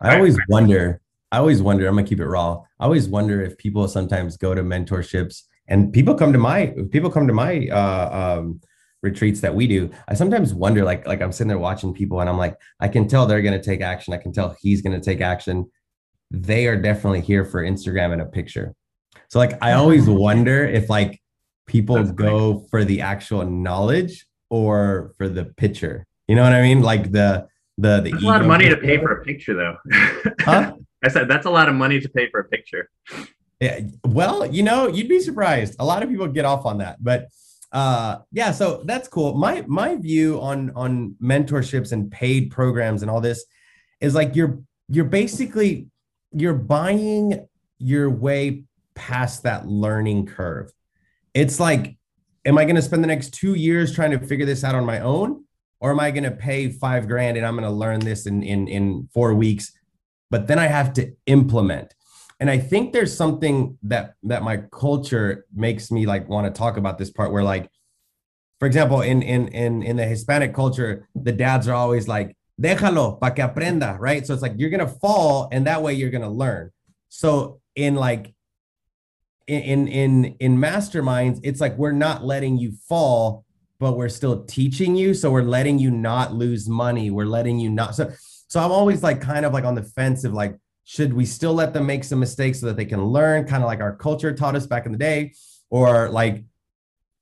I 0.00 0.14
always 0.14 0.38
wonder. 0.48 1.00
I 1.32 1.38
always 1.38 1.60
wonder. 1.60 1.88
I'm 1.88 1.96
gonna 1.96 2.06
keep 2.06 2.20
it 2.20 2.26
raw. 2.28 2.62
I 2.78 2.84
always 2.84 3.08
wonder 3.08 3.42
if 3.42 3.58
people 3.58 3.88
sometimes 3.88 4.36
go 4.36 4.54
to 4.54 4.62
mentorships 4.62 5.42
and 5.66 5.92
people 5.92 6.14
come 6.14 6.32
to 6.32 6.38
my 6.38 6.72
people 6.92 7.10
come 7.10 7.26
to 7.26 7.32
my 7.32 7.66
uh, 7.66 8.38
um, 8.38 8.60
retreats 9.02 9.40
that 9.40 9.52
we 9.52 9.66
do. 9.66 9.90
I 10.06 10.14
sometimes 10.14 10.54
wonder, 10.54 10.84
like 10.84 11.08
like 11.08 11.20
I'm 11.20 11.32
sitting 11.32 11.48
there 11.48 11.58
watching 11.58 11.92
people, 11.92 12.20
and 12.20 12.30
I'm 12.30 12.38
like, 12.38 12.56
I 12.78 12.86
can 12.86 13.08
tell 13.08 13.26
they're 13.26 13.42
gonna 13.42 13.60
take 13.60 13.80
action. 13.80 14.14
I 14.14 14.18
can 14.18 14.32
tell 14.32 14.54
he's 14.60 14.80
gonna 14.80 15.00
take 15.00 15.22
action. 15.22 15.68
They 16.30 16.68
are 16.68 16.80
definitely 16.80 17.22
here 17.22 17.44
for 17.44 17.64
Instagram 17.64 18.12
and 18.12 18.22
a 18.22 18.26
picture. 18.26 18.76
So 19.26 19.40
like 19.40 19.60
I 19.60 19.72
always 19.72 20.08
wonder 20.28 20.64
if 20.64 20.88
like 20.88 21.20
people 21.66 21.96
That's 21.96 22.12
go 22.12 22.54
funny. 22.54 22.66
for 22.70 22.84
the 22.84 23.00
actual 23.00 23.44
knowledge 23.44 24.26
or 24.50 25.12
for 25.16 25.28
the 25.28 25.44
picture. 25.44 26.06
You 26.28 26.36
know 26.36 26.42
what 26.42 26.52
I 26.52 26.62
mean? 26.62 26.82
Like 26.82 27.12
the 27.12 27.48
the 27.78 28.00
the. 28.00 28.12
A 28.12 28.20
lot 28.20 28.40
of 28.40 28.46
money 28.46 28.68
to 28.68 28.76
pay 28.76 28.98
for 28.98 29.12
a 29.12 29.24
picture, 29.24 29.54
though. 29.54 29.76
huh? 30.40 30.74
I 31.04 31.08
said 31.08 31.28
that's 31.28 31.46
a 31.46 31.50
lot 31.50 31.68
of 31.68 31.74
money 31.74 32.00
to 32.00 32.08
pay 32.08 32.30
for 32.30 32.40
a 32.40 32.44
picture. 32.44 32.88
Yeah. 33.60 33.80
Well, 34.04 34.46
you 34.46 34.62
know, 34.62 34.88
you'd 34.88 35.08
be 35.08 35.20
surprised. 35.20 35.76
A 35.78 35.84
lot 35.84 36.02
of 36.02 36.08
people 36.08 36.26
get 36.28 36.44
off 36.44 36.66
on 36.66 36.78
that, 36.78 37.02
but 37.02 37.28
uh 37.74 38.18
yeah 38.30 38.52
so 38.52 38.82
that's 38.84 39.08
cool 39.08 39.34
my 39.34 39.64
my 39.66 39.96
view 39.96 40.40
on 40.40 40.70
on 40.76 41.16
mentorships 41.20 41.90
and 41.90 42.10
paid 42.10 42.50
programs 42.50 43.02
and 43.02 43.10
all 43.10 43.20
this 43.20 43.44
is 44.00 44.14
like 44.14 44.36
you're 44.36 44.60
you're 44.88 45.04
basically 45.04 45.88
you're 46.32 46.54
buying 46.54 47.46
your 47.78 48.08
way 48.08 48.62
past 48.94 49.42
that 49.42 49.66
learning 49.66 50.24
curve 50.24 50.72
it's 51.34 51.60
like 51.60 51.96
am 52.44 52.58
I 52.58 52.64
going 52.64 52.76
to 52.76 52.82
spend 52.82 53.02
the 53.02 53.08
next 53.08 53.32
two 53.32 53.54
years 53.54 53.94
trying 53.94 54.10
to 54.10 54.18
figure 54.18 54.46
this 54.46 54.64
out 54.64 54.74
on 54.74 54.84
my 54.84 55.00
own? 55.00 55.44
Or 55.80 55.90
am 55.90 56.00
I 56.00 56.10
going 56.10 56.24
to 56.24 56.30
pay 56.30 56.70
five 56.70 57.06
grand 57.08 57.36
and 57.36 57.46
I'm 57.46 57.54
going 57.54 57.68
to 57.68 57.70
learn 57.70 58.00
this 58.00 58.26
in, 58.26 58.42
in, 58.42 58.68
in 58.68 59.08
four 59.12 59.34
weeks? 59.34 59.72
But 60.30 60.46
then 60.46 60.58
I 60.58 60.66
have 60.66 60.92
to 60.94 61.12
implement. 61.26 61.94
And 62.40 62.50
I 62.50 62.58
think 62.58 62.92
there's 62.92 63.16
something 63.16 63.78
that 63.84 64.14
that 64.24 64.42
my 64.42 64.56
culture 64.72 65.46
makes 65.54 65.90
me 65.90 66.04
like 66.04 66.28
want 66.28 66.52
to 66.52 66.58
talk 66.58 66.76
about 66.76 66.98
this 66.98 67.10
part 67.10 67.30
where 67.30 67.44
like, 67.44 67.70
for 68.58 68.66
example, 68.66 69.02
in 69.02 69.22
in 69.22 69.48
in 69.48 69.82
in 69.82 69.96
the 69.96 70.04
Hispanic 70.04 70.52
culture, 70.52 71.06
the 71.14 71.30
dads 71.30 71.68
are 71.68 71.74
always 71.74 72.08
like, 72.08 72.36
déjalo 72.60 73.20
para 73.20 73.32
que 73.34 73.44
aprenda, 73.44 73.96
right? 74.00 74.26
So 74.26 74.34
it's 74.34 74.42
like 74.42 74.54
you're 74.56 74.70
gonna 74.70 74.88
fall 74.88 75.48
and 75.52 75.66
that 75.66 75.82
way 75.82 75.94
you're 75.94 76.10
gonna 76.10 76.30
learn. 76.30 76.72
So 77.08 77.60
in 77.76 77.94
like 77.94 78.34
in 79.46 79.88
in 79.88 80.24
in 80.40 80.56
masterminds 80.56 81.38
it's 81.42 81.60
like 81.60 81.76
we're 81.76 81.92
not 81.92 82.24
letting 82.24 82.56
you 82.56 82.72
fall 82.88 83.44
but 83.80 83.96
we're 83.96 84.08
still 84.08 84.44
teaching 84.44 84.96
you. 84.96 85.14
So 85.14 85.30
we're 85.30 85.42
letting 85.42 85.78
you 85.78 85.90
not 85.90 86.32
lose 86.32 86.68
money. 86.68 87.10
We're 87.10 87.26
letting 87.26 87.58
you 87.58 87.70
not 87.70 87.94
so 87.94 88.12
so 88.46 88.60
i'm 88.60 88.70
always 88.70 89.02
like 89.02 89.20
kind 89.20 89.44
of 89.44 89.52
like 89.52 89.64
on 89.64 89.74
the 89.74 89.82
fence 89.82 90.22
of 90.24 90.32
like 90.32 90.56
should 90.84 91.12
we 91.12 91.24
still 91.24 91.54
let 91.54 91.72
them 91.72 91.86
make 91.86 92.04
some 92.04 92.20
mistakes 92.20 92.60
so 92.60 92.66
that 92.66 92.76
they 92.76 92.84
can 92.84 93.02
learn 93.02 93.46
kind 93.46 93.62
of 93.62 93.66
like 93.66 93.80
our 93.80 93.96
culture 93.96 94.34
taught 94.34 94.54
us 94.54 94.66
back 94.66 94.86
in 94.86 94.92
the 94.92 94.98
day? 94.98 95.32
Or 95.70 96.08
like 96.10 96.44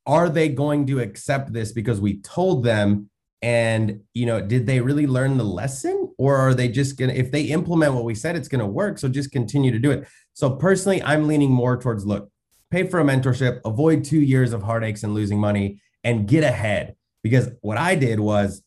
are 0.04 0.28
they 0.28 0.48
going 0.48 0.86
to 0.86 0.98
accept 0.98 1.52
this 1.52 1.72
because 1.72 2.00
we 2.00 2.20
told 2.20 2.64
them 2.64 3.08
and 3.42 4.00
you 4.14 4.24
know 4.24 4.40
did 4.40 4.66
they 4.66 4.80
really 4.80 5.06
learn 5.06 5.36
the 5.36 5.44
lesson 5.44 6.08
or 6.16 6.36
are 6.36 6.54
they 6.54 6.68
just 6.68 6.96
gonna 6.96 7.12
if 7.12 7.30
they 7.32 7.42
implement 7.42 7.92
what 7.92 8.04
we 8.04 8.14
said 8.14 8.36
it's 8.36 8.48
gonna 8.48 8.66
work 8.66 8.98
so 8.98 9.08
just 9.08 9.32
continue 9.32 9.72
to 9.72 9.78
do 9.78 9.90
it. 9.90 10.06
So 10.34 10.50
personally 10.50 11.02
i'm 11.02 11.26
leaning 11.26 11.50
more 11.50 11.76
towards 11.76 12.06
look 12.06 12.30
pay 12.70 12.86
for 12.86 13.00
a 13.00 13.04
mentorship 13.04 13.60
avoid 13.64 14.04
two 14.04 14.20
years 14.20 14.52
of 14.52 14.62
heartaches 14.62 15.02
and 15.02 15.14
losing 15.14 15.38
money 15.38 15.80
and 16.04 16.26
get 16.26 16.44
ahead. 16.44 16.94
Because 17.22 17.50
what 17.60 17.78
i 17.78 17.94
did 17.96 18.20
was 18.20 18.62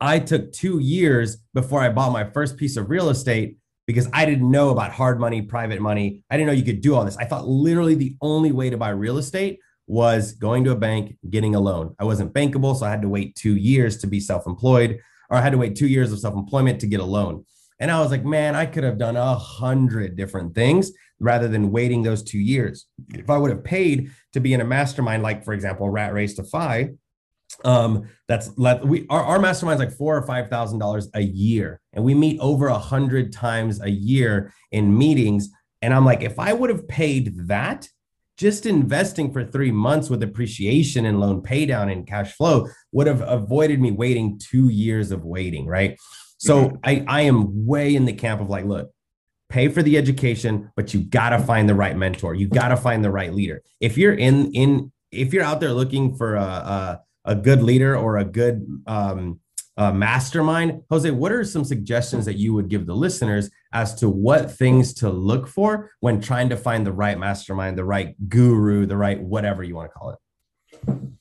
i 0.00 0.18
took 0.18 0.52
two 0.52 0.78
years 0.78 1.38
before 1.54 1.80
i 1.80 1.88
bought 1.88 2.12
my 2.12 2.24
first 2.24 2.56
piece 2.56 2.76
of 2.76 2.90
real 2.90 3.08
estate 3.08 3.56
because 3.86 4.08
i 4.12 4.26
didn't 4.26 4.50
know 4.50 4.68
about 4.68 4.92
hard 4.92 5.18
money 5.18 5.40
private 5.40 5.80
money. 5.80 6.22
I 6.30 6.36
didn't 6.36 6.48
know 6.48 6.52
you 6.52 6.62
could 6.62 6.82
do 6.82 6.94
all 6.94 7.04
this. 7.04 7.16
I 7.16 7.24
thought 7.24 7.48
literally 7.48 7.94
the 7.94 8.16
only 8.20 8.52
way 8.52 8.68
to 8.68 8.76
buy 8.76 8.90
real 8.90 9.16
estate 9.16 9.60
was 9.86 10.32
going 10.32 10.64
to 10.64 10.70
a 10.70 10.76
bank, 10.76 11.16
getting 11.28 11.54
a 11.54 11.60
loan. 11.60 11.94
I 11.98 12.04
wasn't 12.04 12.32
bankable, 12.32 12.76
so 12.76 12.86
I 12.86 12.90
had 12.90 13.02
to 13.02 13.08
wait 13.08 13.34
two 13.34 13.56
years 13.56 13.98
to 13.98 14.06
be 14.06 14.20
self 14.20 14.46
employed, 14.46 15.00
or 15.30 15.36
I 15.36 15.40
had 15.40 15.52
to 15.52 15.58
wait 15.58 15.76
two 15.76 15.88
years 15.88 16.12
of 16.12 16.20
self 16.20 16.34
employment 16.34 16.80
to 16.80 16.86
get 16.86 17.00
a 17.00 17.04
loan. 17.04 17.44
And 17.80 17.90
I 17.90 18.00
was 18.00 18.10
like, 18.10 18.24
man, 18.24 18.54
I 18.54 18.66
could 18.66 18.84
have 18.84 18.98
done 18.98 19.16
a 19.16 19.34
hundred 19.34 20.16
different 20.16 20.54
things 20.54 20.92
rather 21.20 21.48
than 21.48 21.72
waiting 21.72 22.02
those 22.02 22.22
two 22.22 22.38
years. 22.38 22.86
If 23.12 23.28
I 23.28 23.36
would 23.36 23.50
have 23.50 23.64
paid 23.64 24.10
to 24.32 24.40
be 24.40 24.54
in 24.54 24.60
a 24.60 24.64
mastermind, 24.64 25.22
like 25.22 25.44
for 25.44 25.52
example, 25.52 25.88
Rat 25.90 26.14
Race 26.14 26.34
to 26.34 26.44
Fi, 26.44 26.90
um, 27.64 28.08
that's 28.26 28.50
we 28.56 29.06
our, 29.10 29.22
our 29.22 29.38
mastermind's 29.38 29.80
like 29.80 29.92
four 29.92 30.16
or 30.16 30.26
five 30.26 30.48
thousand 30.48 30.78
dollars 30.78 31.08
a 31.14 31.20
year, 31.20 31.80
and 31.92 32.04
we 32.04 32.14
meet 32.14 32.40
over 32.40 32.68
a 32.68 32.78
hundred 32.78 33.32
times 33.32 33.80
a 33.80 33.90
year 33.90 34.52
in 34.72 34.96
meetings. 34.96 35.50
And 35.82 35.92
I'm 35.92 36.04
like, 36.04 36.22
if 36.22 36.38
I 36.38 36.52
would 36.52 36.70
have 36.70 36.88
paid 36.88 37.48
that 37.48 37.86
just 38.36 38.66
investing 38.66 39.32
for 39.32 39.44
three 39.44 39.70
months 39.70 40.10
with 40.10 40.22
appreciation 40.22 41.06
and 41.06 41.20
loan 41.20 41.42
paydown 41.42 41.90
and 41.90 42.06
cash 42.06 42.32
flow 42.32 42.68
would 42.92 43.06
have 43.06 43.20
avoided 43.20 43.80
me 43.80 43.90
waiting 43.90 44.38
two 44.38 44.68
years 44.68 45.12
of 45.12 45.24
waiting, 45.24 45.66
right? 45.66 45.98
So 46.38 46.66
mm-hmm. 46.66 46.76
I, 46.82 47.04
I 47.06 47.20
am 47.22 47.66
way 47.66 47.94
in 47.94 48.04
the 48.04 48.12
camp 48.12 48.40
of 48.40 48.48
like, 48.48 48.64
look, 48.64 48.90
pay 49.48 49.68
for 49.68 49.82
the 49.82 49.96
education, 49.96 50.70
but 50.74 50.92
you 50.92 51.00
gotta 51.00 51.38
find 51.38 51.68
the 51.68 51.74
right 51.74 51.96
mentor. 51.96 52.34
You 52.34 52.48
gotta 52.48 52.76
find 52.76 53.04
the 53.04 53.10
right 53.10 53.32
leader. 53.32 53.62
If 53.80 53.96
you're 53.96 54.14
in 54.14 54.52
in 54.52 54.92
if 55.12 55.32
you're 55.32 55.44
out 55.44 55.60
there 55.60 55.72
looking 55.72 56.16
for 56.16 56.34
a 56.34 56.42
a, 56.42 57.00
a 57.24 57.34
good 57.36 57.62
leader 57.62 57.96
or 57.96 58.18
a 58.18 58.24
good 58.24 58.66
um, 58.86 59.40
uh, 59.76 59.92
mastermind. 59.92 60.82
Jose, 60.90 61.10
what 61.10 61.32
are 61.32 61.44
some 61.44 61.64
suggestions 61.64 62.24
that 62.26 62.36
you 62.36 62.54
would 62.54 62.68
give 62.68 62.86
the 62.86 62.94
listeners 62.94 63.50
as 63.74 63.94
to 63.96 64.08
what 64.08 64.50
things 64.50 64.94
to 64.94 65.10
look 65.10 65.48
for 65.48 65.90
when 66.00 66.20
trying 66.20 66.48
to 66.48 66.56
find 66.56 66.86
the 66.86 66.92
right 66.92 67.18
mastermind, 67.18 67.76
the 67.76 67.84
right 67.84 68.14
guru, 68.28 68.86
the 68.86 68.96
right 68.96 69.20
whatever 69.20 69.62
you 69.62 69.74
want 69.74 69.90
to 69.90 69.92
call 69.92 70.10
it? 70.10 70.18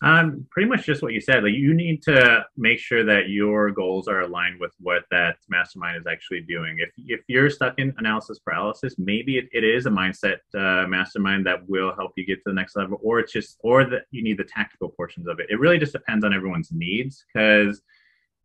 Um, 0.03 0.45
pretty 0.51 0.67
much 0.67 0.85
just 0.85 1.01
what 1.01 1.13
you 1.13 1.21
said. 1.21 1.43
Like 1.43 1.53
you 1.53 1.73
need 1.73 2.03
to 2.03 2.45
make 2.57 2.77
sure 2.77 3.05
that 3.05 3.29
your 3.29 3.71
goals 3.71 4.09
are 4.09 4.21
aligned 4.21 4.59
with 4.59 4.73
what 4.79 5.03
that 5.11 5.37
mastermind 5.49 5.97
is 5.97 6.05
actually 6.05 6.41
doing. 6.41 6.77
If 6.79 6.89
if 6.97 7.21
you're 7.27 7.49
stuck 7.49 7.79
in 7.79 7.93
analysis 7.97 8.39
paralysis, 8.39 8.95
maybe 8.97 9.37
it, 9.37 9.47
it 9.53 9.63
is 9.63 9.85
a 9.85 9.89
mindset 9.89 10.39
uh, 10.55 10.87
mastermind 10.87 11.45
that 11.45 11.67
will 11.69 11.95
help 11.95 12.11
you 12.17 12.25
get 12.25 12.37
to 12.39 12.43
the 12.47 12.53
next 12.53 12.75
level, 12.75 12.99
or 13.01 13.19
it's 13.19 13.31
just 13.31 13.57
or 13.61 13.85
that 13.85 14.03
you 14.11 14.21
need 14.21 14.37
the 14.37 14.43
tactical 14.43 14.89
portions 14.89 15.27
of 15.27 15.39
it. 15.39 15.47
It 15.49 15.59
really 15.59 15.79
just 15.79 15.93
depends 15.93 16.25
on 16.25 16.33
everyone's 16.33 16.71
needs 16.73 17.23
because 17.33 17.81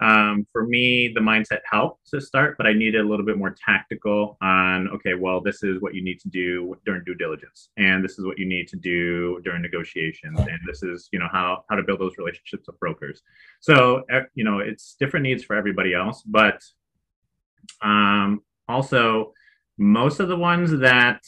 um, 0.01 0.47
for 0.53 0.67
me, 0.67 1.09
the 1.09 1.21
mindset 1.21 1.61
helped 1.71 2.09
to 2.11 2.21
start, 2.21 2.57
but 2.57 2.67
I 2.67 2.73
needed 2.73 3.01
a 3.01 3.09
little 3.09 3.27
bit 3.27 3.37
more 3.37 3.55
tactical 3.65 4.37
on, 4.41 4.89
okay, 4.91 5.15
well, 5.15 5.41
this 5.41 5.63
is 5.63 5.81
what 5.81 5.95
you 5.95 6.03
need 6.03 6.21
to 6.21 6.29
do 6.29 6.77
during 6.87 7.03
due 7.05 7.15
diligence, 7.15 7.71
and 7.77 8.05
this 8.05 8.19
is 8.19 8.25
what 8.25 8.39
you 8.39 8.47
need 8.47 8.69
to 8.69 8.77
do 8.77 9.41
during 9.45 9.63
negotiations, 9.63 10.39
and 10.39 10.59
this 10.67 10.83
is, 10.83 11.09
you 11.13 11.19
know, 11.19 11.29
how, 11.33 11.65
how 11.69 11.77
to 11.77 11.83
build 11.83 12.01
those 12.01 12.17
relationships 12.19 12.67
with 12.67 12.79
brokers. 12.79 13.23
So, 13.61 14.05
you 14.35 14.45
know, 14.45 14.61
it's 14.61 14.95
different 14.99 15.25
needs 15.25 15.43
for 15.45 15.57
everybody 15.57 15.95
else, 15.95 16.23
but 16.23 16.63
um, 17.83 18.43
also 18.69 19.33
most 19.79 20.21
of 20.21 20.29
the 20.29 20.37
ones 20.37 20.79
that 20.81 21.23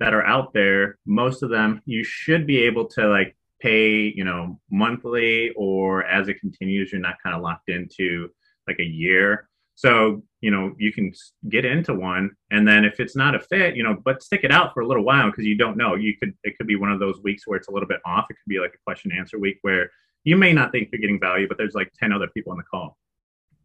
that 0.00 0.12
are 0.12 0.26
out 0.26 0.52
there, 0.52 0.98
most 1.06 1.42
of 1.42 1.50
them 1.50 1.80
you 1.86 2.04
should 2.04 2.46
be 2.46 2.62
able 2.62 2.86
to 2.86 3.08
like 3.08 3.36
pay, 3.64 4.12
you 4.14 4.24
know, 4.24 4.60
monthly 4.70 5.50
or 5.56 6.04
as 6.04 6.28
it 6.28 6.38
continues, 6.38 6.92
you're 6.92 7.00
not 7.00 7.16
kind 7.22 7.34
of 7.34 7.40
locked 7.40 7.70
into 7.70 8.28
like 8.68 8.78
a 8.78 8.84
year. 8.84 9.48
So, 9.74 10.22
you 10.40 10.50
know, 10.50 10.74
you 10.78 10.92
can 10.92 11.12
get 11.48 11.64
into 11.64 11.94
one 11.94 12.30
and 12.50 12.68
then 12.68 12.84
if 12.84 13.00
it's 13.00 13.16
not 13.16 13.34
a 13.34 13.40
fit, 13.40 13.74
you 13.74 13.82
know, 13.82 13.96
but 14.04 14.22
stick 14.22 14.42
it 14.44 14.52
out 14.52 14.74
for 14.74 14.82
a 14.82 14.86
little 14.86 15.02
while 15.02 15.30
because 15.30 15.46
you 15.46 15.56
don't 15.56 15.78
know. 15.78 15.94
You 15.94 16.14
could, 16.18 16.34
it 16.44 16.56
could 16.58 16.66
be 16.66 16.76
one 16.76 16.92
of 16.92 17.00
those 17.00 17.20
weeks 17.24 17.46
where 17.46 17.56
it's 17.56 17.68
a 17.68 17.72
little 17.72 17.88
bit 17.88 18.00
off. 18.04 18.26
It 18.30 18.34
could 18.34 18.48
be 18.48 18.60
like 18.60 18.74
a 18.74 18.84
question 18.84 19.10
answer 19.10 19.38
week 19.38 19.58
where 19.62 19.90
you 20.24 20.36
may 20.36 20.52
not 20.52 20.70
think 20.70 20.90
you're 20.92 21.00
getting 21.00 21.18
value, 21.18 21.48
but 21.48 21.56
there's 21.56 21.74
like 21.74 21.90
10 21.98 22.12
other 22.12 22.28
people 22.28 22.52
on 22.52 22.58
the 22.58 22.64
call 22.64 22.98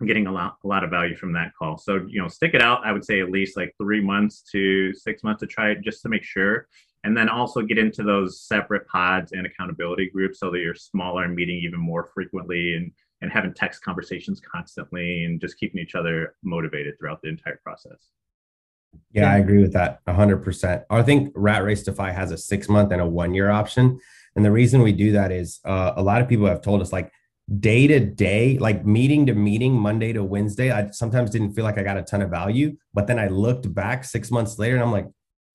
getting 0.05 0.27
a 0.27 0.31
lot, 0.31 0.55
a 0.63 0.67
lot 0.67 0.83
of 0.83 0.89
value 0.89 1.15
from 1.15 1.33
that 1.33 1.51
call. 1.59 1.77
So, 1.77 2.05
you 2.07 2.21
know, 2.21 2.29
stick 2.29 2.53
it 2.53 2.61
out. 2.61 2.85
I 2.85 2.93
would 2.93 3.03
say 3.03 3.19
at 3.19 3.31
least 3.31 3.57
like 3.57 3.73
three 3.77 4.01
months 4.01 4.43
to 4.53 4.93
six 4.93 5.23
months 5.23 5.41
to 5.41 5.47
try 5.47 5.71
it 5.71 5.81
just 5.81 6.01
to 6.03 6.09
make 6.09 6.23
sure 6.23 6.67
and 7.03 7.15
then 7.15 7.29
also 7.29 7.61
get 7.61 7.77
into 7.77 8.03
those 8.03 8.41
separate 8.41 8.87
pods 8.87 9.31
and 9.31 9.45
accountability 9.45 10.09
groups 10.09 10.39
so 10.39 10.51
that 10.51 10.59
you're 10.59 10.75
smaller 10.75 11.23
and 11.23 11.35
meeting 11.35 11.57
even 11.57 11.79
more 11.79 12.09
frequently 12.13 12.75
and 12.75 12.91
and 13.21 13.31
having 13.31 13.53
text 13.53 13.83
conversations 13.83 14.39
constantly 14.39 15.25
and 15.25 15.41
just 15.41 15.59
keeping 15.59 15.81
each 15.81 15.93
other 15.93 16.35
motivated 16.41 16.97
throughout 16.97 17.21
the 17.21 17.27
entire 17.27 17.59
process. 17.63 18.07
Yeah, 19.11 19.31
i 19.31 19.37
agree 19.37 19.61
with 19.61 19.73
that 19.73 20.03
100% 20.05 20.83
i 20.89 21.03
think 21.03 21.31
rat 21.35 21.63
race 21.63 21.87
fi 21.87 22.11
has 22.11 22.31
a 22.31 22.37
six 22.37 22.67
month 22.67 22.91
and 22.91 23.01
a 23.01 23.07
one 23.07 23.33
year 23.33 23.49
option. 23.49 23.99
And 24.35 24.45
the 24.45 24.51
reason 24.51 24.81
we 24.81 24.93
do 24.93 25.11
that 25.13 25.31
is 25.31 25.59
uh, 25.65 25.93
a 25.97 26.03
lot 26.03 26.21
of 26.21 26.29
people 26.29 26.45
have 26.45 26.61
told 26.61 26.81
us 26.81 26.93
like 26.93 27.11
day 27.59 27.87
to 27.87 27.99
day 27.99 28.57
like 28.59 28.85
meeting 28.85 29.25
to 29.25 29.33
meeting 29.33 29.73
monday 29.73 30.13
to 30.13 30.23
wednesday 30.23 30.71
i 30.71 30.87
sometimes 30.91 31.31
didn't 31.31 31.53
feel 31.53 31.63
like 31.63 31.79
i 31.79 31.83
got 31.83 31.97
a 31.97 32.03
ton 32.03 32.21
of 32.21 32.29
value 32.29 32.77
but 32.93 33.07
then 33.07 33.17
i 33.17 33.27
looked 33.27 33.73
back 33.73 34.03
six 34.03 34.29
months 34.29 34.59
later 34.59 34.75
and 34.75 34.83
i'm 34.83 34.91
like 34.91 35.07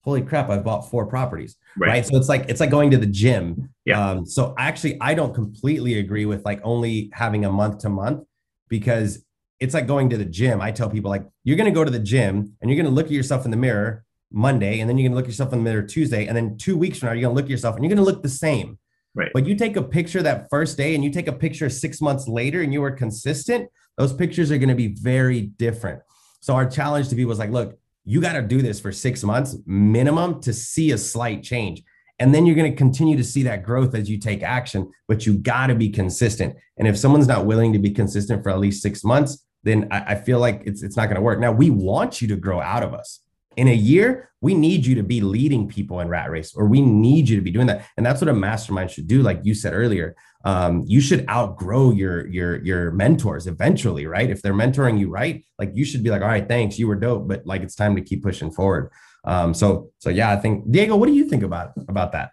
holy 0.05 0.21
crap, 0.21 0.49
I've 0.49 0.63
bought 0.63 0.89
four 0.89 1.05
properties. 1.07 1.57
Right. 1.75 1.89
right? 1.89 2.05
So 2.05 2.15
it's 2.15 2.29
like 2.29 2.45
it's 2.47 2.61
like 2.61 2.69
going 2.69 2.91
to 2.91 2.97
the 2.97 3.07
gym. 3.07 3.69
Yeah. 3.83 4.11
Um, 4.11 4.25
so 4.25 4.53
actually, 4.57 4.97
I 5.01 5.15
don't 5.15 5.33
completely 5.33 5.99
agree 5.99 6.25
with 6.25 6.45
like 6.45 6.61
only 6.63 7.09
having 7.11 7.43
a 7.43 7.51
month 7.51 7.79
to 7.79 7.89
month 7.89 8.25
because 8.69 9.25
it's 9.59 9.73
like 9.73 9.87
going 9.87 10.09
to 10.11 10.17
the 10.17 10.25
gym. 10.25 10.61
I 10.61 10.71
tell 10.71 10.89
people 10.89 11.09
like 11.09 11.25
you're 11.43 11.57
going 11.57 11.71
to 11.71 11.75
go 11.75 11.83
to 11.83 11.91
the 11.91 11.99
gym 11.99 12.53
and 12.61 12.69
you're 12.69 12.81
going 12.81 12.85
to 12.85 12.95
look 12.95 13.07
at 13.07 13.11
yourself 13.11 13.43
in 13.45 13.51
the 13.51 13.57
mirror 13.57 14.05
Monday, 14.31 14.79
and 14.79 14.89
then 14.89 14.97
you're 14.97 15.09
going 15.09 15.13
to 15.13 15.17
look 15.17 15.27
yourself 15.27 15.51
in 15.53 15.59
the 15.59 15.63
mirror 15.63 15.83
Tuesday, 15.83 16.27
and 16.27 16.37
then 16.37 16.57
two 16.57 16.77
weeks 16.77 16.99
from 16.99 17.07
now 17.07 17.13
you're 17.13 17.23
going 17.23 17.35
to 17.35 17.35
look 17.35 17.45
at 17.45 17.51
yourself 17.51 17.75
and 17.75 17.83
you're 17.83 17.93
going 17.93 18.05
to 18.05 18.09
look 18.09 18.21
the 18.21 18.29
same. 18.29 18.77
Right. 19.15 19.31
But 19.33 19.45
you 19.47 19.55
take 19.55 19.77
a 19.77 19.81
picture 19.81 20.21
that 20.23 20.47
first 20.49 20.77
day 20.77 20.93
and 20.93 21.03
you 21.03 21.09
take 21.09 21.27
a 21.27 21.33
picture 21.33 21.69
six 21.69 22.01
months 22.01 22.27
later 22.27 22.61
and 22.61 22.73
you 22.73 22.81
were 22.81 22.91
consistent, 22.91 23.69
those 23.97 24.13
pictures 24.13 24.51
are 24.51 24.57
going 24.57 24.69
to 24.69 24.75
be 24.75 24.93
very 24.93 25.41
different. 25.41 26.01
So 26.41 26.53
our 26.53 26.69
challenge 26.69 27.07
to 27.09 27.15
people 27.15 27.31
is 27.31 27.39
like, 27.39 27.49
look, 27.49 27.79
you 28.05 28.21
got 28.21 28.33
to 28.33 28.41
do 28.41 28.61
this 28.61 28.79
for 28.79 28.91
six 28.91 29.23
months 29.23 29.57
minimum 29.65 30.39
to 30.41 30.53
see 30.53 30.91
a 30.91 30.97
slight 30.97 31.43
change. 31.43 31.83
And 32.19 32.33
then 32.33 32.45
you're 32.45 32.55
going 32.55 32.71
to 32.71 32.77
continue 32.77 33.17
to 33.17 33.23
see 33.23 33.43
that 33.43 33.63
growth 33.63 33.93
as 33.93 34.09
you 34.09 34.17
take 34.17 34.41
action, 34.41 34.89
but 35.07 35.25
you 35.25 35.37
got 35.37 35.67
to 35.67 35.75
be 35.75 35.89
consistent. 35.89 36.55
And 36.77 36.87
if 36.87 36.97
someone's 36.97 37.27
not 37.27 37.45
willing 37.45 37.73
to 37.73 37.79
be 37.79 37.91
consistent 37.91 38.41
for 38.41 38.51
at 38.51 38.59
least 38.59 38.81
six 38.81 39.03
months, 39.03 39.45
then 39.63 39.87
I, 39.91 40.13
I 40.13 40.15
feel 40.15 40.39
like 40.39 40.61
it's, 40.65 40.81
it's 40.81 40.95
not 40.95 41.07
going 41.07 41.17
to 41.17 41.21
work. 41.21 41.39
Now, 41.39 41.51
we 41.51 41.71
want 41.71 42.21
you 42.21 42.27
to 42.29 42.37
grow 42.37 42.61
out 42.61 42.83
of 42.83 42.93
us. 42.93 43.19
In 43.57 43.67
a 43.67 43.73
year, 43.73 44.29
we 44.41 44.53
need 44.53 44.85
you 44.85 44.95
to 44.95 45.03
be 45.03 45.21
leading 45.21 45.67
people 45.67 45.99
in 46.01 46.07
rat 46.07 46.29
race, 46.29 46.53
or 46.55 46.67
we 46.67 46.81
need 46.81 47.27
you 47.27 47.35
to 47.35 47.41
be 47.41 47.51
doing 47.51 47.67
that. 47.67 47.85
And 47.97 48.05
that's 48.05 48.21
what 48.21 48.29
a 48.29 48.33
mastermind 48.33 48.91
should 48.91 49.07
do. 49.07 49.21
Like 49.21 49.39
you 49.43 49.53
said 49.53 49.73
earlier, 49.73 50.15
um, 50.43 50.83
you 50.85 51.01
should 51.01 51.27
outgrow 51.27 51.91
your 51.91 52.27
your 52.27 52.63
your 52.63 52.91
mentors 52.91 53.47
eventually, 53.47 54.05
right? 54.05 54.29
If 54.29 54.41
they're 54.41 54.53
mentoring 54.53 54.99
you 54.99 55.09
right, 55.09 55.43
like 55.57 55.71
you 55.73 55.83
should 55.83 56.03
be 56.03 56.11
like, 56.11 56.21
all 56.21 56.27
right, 56.27 56.47
thanks, 56.47 56.77
you 56.77 56.87
were 56.87 56.95
dope, 56.95 57.27
but 57.27 57.45
like 57.45 57.63
it's 57.63 57.75
time 57.75 57.95
to 57.95 58.01
keep 58.01 58.21
pushing 58.21 58.51
forward. 58.51 58.91
Um, 59.23 59.53
so 59.55 59.91
so 59.97 60.09
yeah, 60.11 60.31
I 60.31 60.35
think 60.35 60.69
Diego, 60.71 60.95
what 60.95 61.07
do 61.07 61.13
you 61.13 61.27
think 61.27 61.41
about 61.41 61.71
about 61.87 62.11
that? 62.11 62.29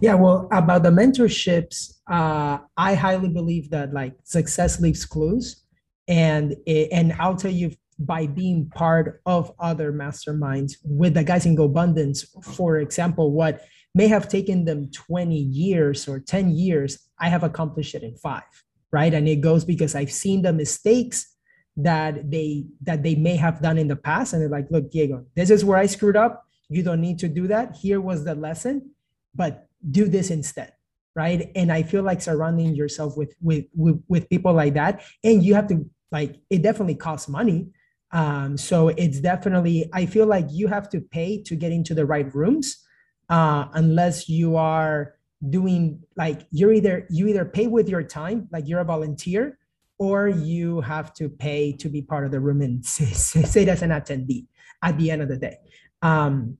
Yeah, 0.00 0.14
well, 0.14 0.48
about 0.50 0.82
the 0.82 0.90
mentorships, 0.90 1.98
uh, 2.10 2.58
I 2.78 2.94
highly 2.94 3.28
believe 3.28 3.68
that 3.70 3.92
like 3.92 4.14
success 4.24 4.80
leaves 4.80 5.04
clues, 5.04 5.62
and 6.08 6.56
it, 6.64 6.88
and 6.90 7.12
I'll 7.20 7.36
tell 7.36 7.52
you 7.52 7.72
by 8.00 8.26
being 8.26 8.68
part 8.70 9.20
of 9.26 9.52
other 9.58 9.92
masterminds 9.92 10.74
with 10.84 11.14
the 11.14 11.22
guys 11.22 11.46
in 11.46 11.56
GoBundance, 11.56 12.26
for 12.44 12.78
example, 12.78 13.32
what 13.32 13.62
may 13.94 14.08
have 14.08 14.28
taken 14.28 14.64
them 14.64 14.90
20 14.90 15.36
years 15.36 16.08
or 16.08 16.18
10 16.18 16.50
years, 16.50 16.98
I 17.20 17.28
have 17.28 17.42
accomplished 17.42 17.94
it 17.94 18.02
in 18.02 18.16
five, 18.16 18.42
right? 18.90 19.12
And 19.12 19.28
it 19.28 19.42
goes 19.42 19.64
because 19.64 19.94
I've 19.94 20.12
seen 20.12 20.42
the 20.42 20.52
mistakes 20.52 21.36
that 21.76 22.30
they 22.30 22.66
that 22.82 23.02
they 23.02 23.14
may 23.14 23.36
have 23.36 23.62
done 23.62 23.78
in 23.78 23.88
the 23.88 23.96
past, 23.96 24.32
and 24.32 24.42
they're 24.42 24.48
like, 24.48 24.70
look, 24.70 24.90
Diego, 24.90 25.24
this 25.36 25.50
is 25.50 25.64
where 25.64 25.78
I 25.78 25.86
screwed 25.86 26.16
up. 26.16 26.44
You 26.68 26.82
don't 26.82 27.00
need 27.00 27.18
to 27.20 27.28
do 27.28 27.46
that. 27.48 27.76
Here 27.76 28.00
was 28.00 28.24
the 28.24 28.34
lesson, 28.34 28.90
but 29.34 29.68
do 29.90 30.08
this 30.08 30.30
instead 30.30 30.72
right 31.14 31.50
and 31.56 31.72
i 31.72 31.82
feel 31.82 32.02
like 32.02 32.20
surrounding 32.20 32.74
yourself 32.74 33.16
with 33.16 33.34
with 33.40 33.64
with, 33.74 34.02
with 34.08 34.28
people 34.28 34.52
like 34.52 34.74
that 34.74 35.02
and 35.24 35.42
you 35.42 35.54
have 35.54 35.66
to 35.66 35.88
like 36.12 36.36
it 36.50 36.62
definitely 36.62 36.94
costs 36.94 37.28
money 37.28 37.68
um, 38.12 38.56
so 38.56 38.88
it's 38.88 39.20
definitely 39.20 39.88
i 39.92 40.06
feel 40.06 40.26
like 40.26 40.46
you 40.50 40.66
have 40.66 40.88
to 40.88 41.00
pay 41.00 41.42
to 41.42 41.54
get 41.54 41.72
into 41.72 41.94
the 41.94 42.06
right 42.06 42.34
rooms 42.34 42.84
uh, 43.28 43.66
unless 43.74 44.28
you 44.28 44.56
are 44.56 45.14
doing 45.48 46.02
like 46.16 46.46
you're 46.50 46.72
either 46.72 47.06
you 47.08 47.26
either 47.26 47.44
pay 47.44 47.66
with 47.66 47.88
your 47.88 48.02
time 48.02 48.48
like 48.52 48.68
you're 48.68 48.80
a 48.80 48.84
volunteer 48.84 49.58
or 49.98 50.28
you 50.28 50.80
have 50.80 51.14
to 51.14 51.28
pay 51.28 51.72
to 51.72 51.88
be 51.88 52.02
part 52.02 52.24
of 52.24 52.30
the 52.30 52.40
room 52.40 52.60
and 52.62 52.84
say, 52.86 53.04
say, 53.06 53.66
as 53.66 53.82
an 53.82 53.90
attendee 53.90 54.46
at 54.82 54.98
the 54.98 55.10
end 55.10 55.22
of 55.22 55.28
the 55.28 55.36
day 55.36 55.56
um, 56.02 56.58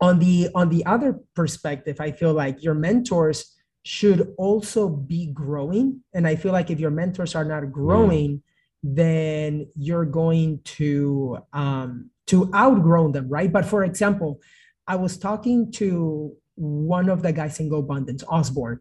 on 0.00 0.18
the 0.18 0.48
on 0.54 0.68
the 0.68 0.84
other 0.86 1.20
perspective 1.34 2.00
i 2.00 2.10
feel 2.10 2.32
like 2.32 2.62
your 2.62 2.74
mentors 2.74 3.54
should 3.84 4.34
also 4.36 4.88
be 4.88 5.26
growing 5.32 6.00
and 6.12 6.26
i 6.26 6.34
feel 6.34 6.52
like 6.52 6.70
if 6.70 6.80
your 6.80 6.90
mentors 6.90 7.34
are 7.34 7.44
not 7.44 7.70
growing 7.70 8.30
mm. 8.38 8.42
Then 8.82 9.68
you're 9.76 10.04
going 10.04 10.60
to 10.64 11.38
um, 11.52 12.10
to 12.26 12.50
outgrow 12.54 13.10
them 13.10 13.28
right? 13.28 13.52
But 13.52 13.64
for 13.64 13.84
example 13.84 14.40
i 14.86 14.96
was 14.96 15.18
talking 15.18 15.70
to 15.72 16.34
one 16.54 17.08
of 17.08 17.22
the 17.22 17.32
guys 17.32 17.60
in 17.60 17.70
GoBundance 17.70 18.24
osborne. 18.26 18.80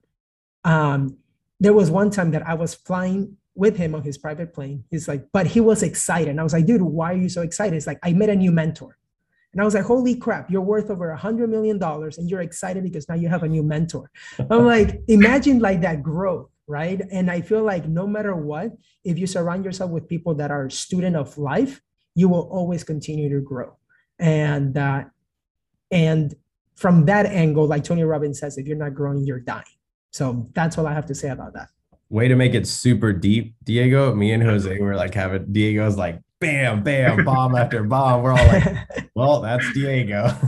Um, 0.64 1.18
there 1.60 1.74
was 1.74 1.92
one 1.92 2.10
time 2.10 2.32
that 2.32 2.48
i 2.48 2.54
was 2.54 2.74
flying 2.74 3.38
with 3.56 3.76
him 3.76 3.96
on 3.96 4.04
his 4.04 4.18
private 4.18 4.54
plane. 4.54 4.84
He's 4.90 5.08
like 5.08 5.26
but 5.34 5.48
he 5.48 5.60
was 5.60 5.84
excited. 5.84 6.30
And 6.30 6.40
i 6.40 6.44
was 6.44 6.54
like 6.54 6.66
dude 6.66 6.82
why 6.82 7.14
are 7.14 7.18
you 7.18 7.30
so 7.30 7.42
excited? 7.42 7.76
It's 7.76 7.88
like 7.88 8.00
i 8.04 8.14
met 8.14 8.30
a 8.30 8.36
new 8.36 8.52
mentor. 8.52 8.98
And 9.54 9.62
I 9.64 9.66
was 9.66 9.74
like, 9.74 9.86
holy 9.86 10.14
crap, 10.14 10.52
you're 10.52 10.62
worth 10.62 10.92
over 10.92 11.10
a 11.10 11.18
hundred 11.18 11.50
million 11.50 11.80
dollars 11.80 12.20
and 12.20 12.30
you're 12.30 12.42
excited 12.42 12.84
because 12.84 13.10
now 13.10 13.16
you 13.16 13.28
have 13.28 13.42
a 13.42 13.48
new 13.48 13.64
mentor. 13.64 14.12
I'm 14.52 14.66
like, 14.66 15.02
imagine 15.08 15.60
like 15.60 15.82
that 15.82 16.04
growth, 16.04 16.50
right? 16.68 17.02
And 17.12 17.32
I 17.32 17.42
feel 17.42 17.64
like 17.64 17.88
no 17.88 18.06
matter 18.06 18.36
what, 18.36 18.72
if 19.04 19.18
you 19.18 19.26
surround 19.26 19.66
yourself 19.66 19.92
with 19.92 20.08
people 20.08 20.36
that 20.36 20.52
are 20.52 20.70
student 20.70 21.16
of 21.16 21.38
life, 21.38 21.82
you 22.14 22.28
will 22.30 22.50
always 22.52 22.84
continue 22.84 23.30
to 23.30 23.42
grow. 23.42 23.78
And 24.20 24.78
uh, 24.78 25.06
and 25.92 26.36
from 26.76 27.06
that 27.06 27.26
angle, 27.26 27.66
like 27.66 27.84
Tony 27.84 28.04
Robbins 28.04 28.40
says, 28.40 28.58
if 28.58 28.68
you're 28.68 28.78
not 28.78 28.94
growing, 28.94 29.26
you're 29.26 29.40
dying. 29.40 29.64
So 30.12 30.48
that's 30.54 30.78
all 30.78 30.88
I 30.88 30.94
have 30.94 31.06
to 31.08 31.16
say 31.16 31.30
about 31.30 31.54
that. 31.54 31.70
Way 32.10 32.28
to 32.28 32.36
make 32.36 32.54
it 32.54 32.68
super 32.68 33.12
deep, 33.12 33.56
Diego. 33.64 34.16
Me 34.16 34.32
and 34.32 34.42
Jose 34.44 34.80
were 34.80 34.96
like 34.96 35.14
having 35.14 35.52
Diego's 35.52 35.98
like 35.98 36.22
bam, 36.40 36.84
bam, 36.84 37.24
bomb 37.26 37.56
after 37.56 37.84
bomb. 37.84 38.22
We're 38.22 38.32
all 38.32 38.48
like, 38.48 39.10
well, 39.16 39.42
that's 39.42 39.72
Diego. 39.74 40.28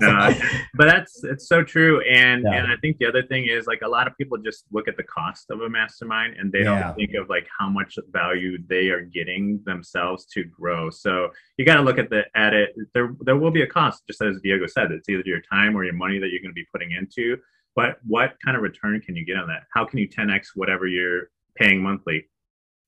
no, 0.00 0.34
but 0.74 0.86
that's 0.86 1.24
it's 1.24 1.48
so 1.48 1.62
true. 1.62 2.00
And 2.02 2.44
yeah. 2.44 2.58
and 2.58 2.72
I 2.72 2.76
think 2.76 2.98
the 2.98 3.06
other 3.06 3.22
thing 3.22 3.46
is 3.46 3.66
like 3.66 3.82
a 3.82 3.88
lot 3.88 4.06
of 4.06 4.16
people 4.16 4.38
just 4.38 4.64
look 4.72 4.88
at 4.88 4.96
the 4.96 5.02
cost 5.02 5.50
of 5.50 5.60
a 5.60 5.68
mastermind 5.68 6.36
and 6.38 6.52
they 6.52 6.60
yeah. 6.60 6.82
don't 6.82 6.96
think 6.96 7.14
of 7.14 7.28
like 7.28 7.46
how 7.58 7.68
much 7.68 7.98
value 8.10 8.58
they 8.68 8.88
are 8.88 9.02
getting 9.02 9.60
themselves 9.64 10.26
to 10.26 10.44
grow. 10.44 10.90
So 10.90 11.30
you 11.56 11.64
got 11.64 11.76
to 11.76 11.82
look 11.82 11.98
at 11.98 12.10
the 12.10 12.24
at 12.34 12.54
it. 12.54 12.74
There 12.94 13.14
there 13.20 13.36
will 13.36 13.50
be 13.50 13.62
a 13.62 13.66
cost, 13.66 14.06
just 14.06 14.22
as 14.22 14.40
Diego 14.42 14.66
said. 14.66 14.92
It's 14.92 15.08
either 15.08 15.22
your 15.24 15.42
time 15.42 15.76
or 15.76 15.84
your 15.84 15.94
money 15.94 16.18
that 16.18 16.30
you're 16.30 16.40
going 16.40 16.50
to 16.50 16.54
be 16.54 16.66
putting 16.72 16.92
into. 16.92 17.36
But 17.76 17.98
what 18.06 18.34
kind 18.44 18.56
of 18.56 18.62
return 18.62 19.00
can 19.00 19.14
you 19.14 19.24
get 19.24 19.36
on 19.36 19.46
that? 19.46 19.62
How 19.72 19.84
can 19.84 19.98
you 19.98 20.08
10x 20.08 20.48
whatever 20.54 20.88
you're 20.88 21.30
paying 21.54 21.80
monthly? 21.80 22.28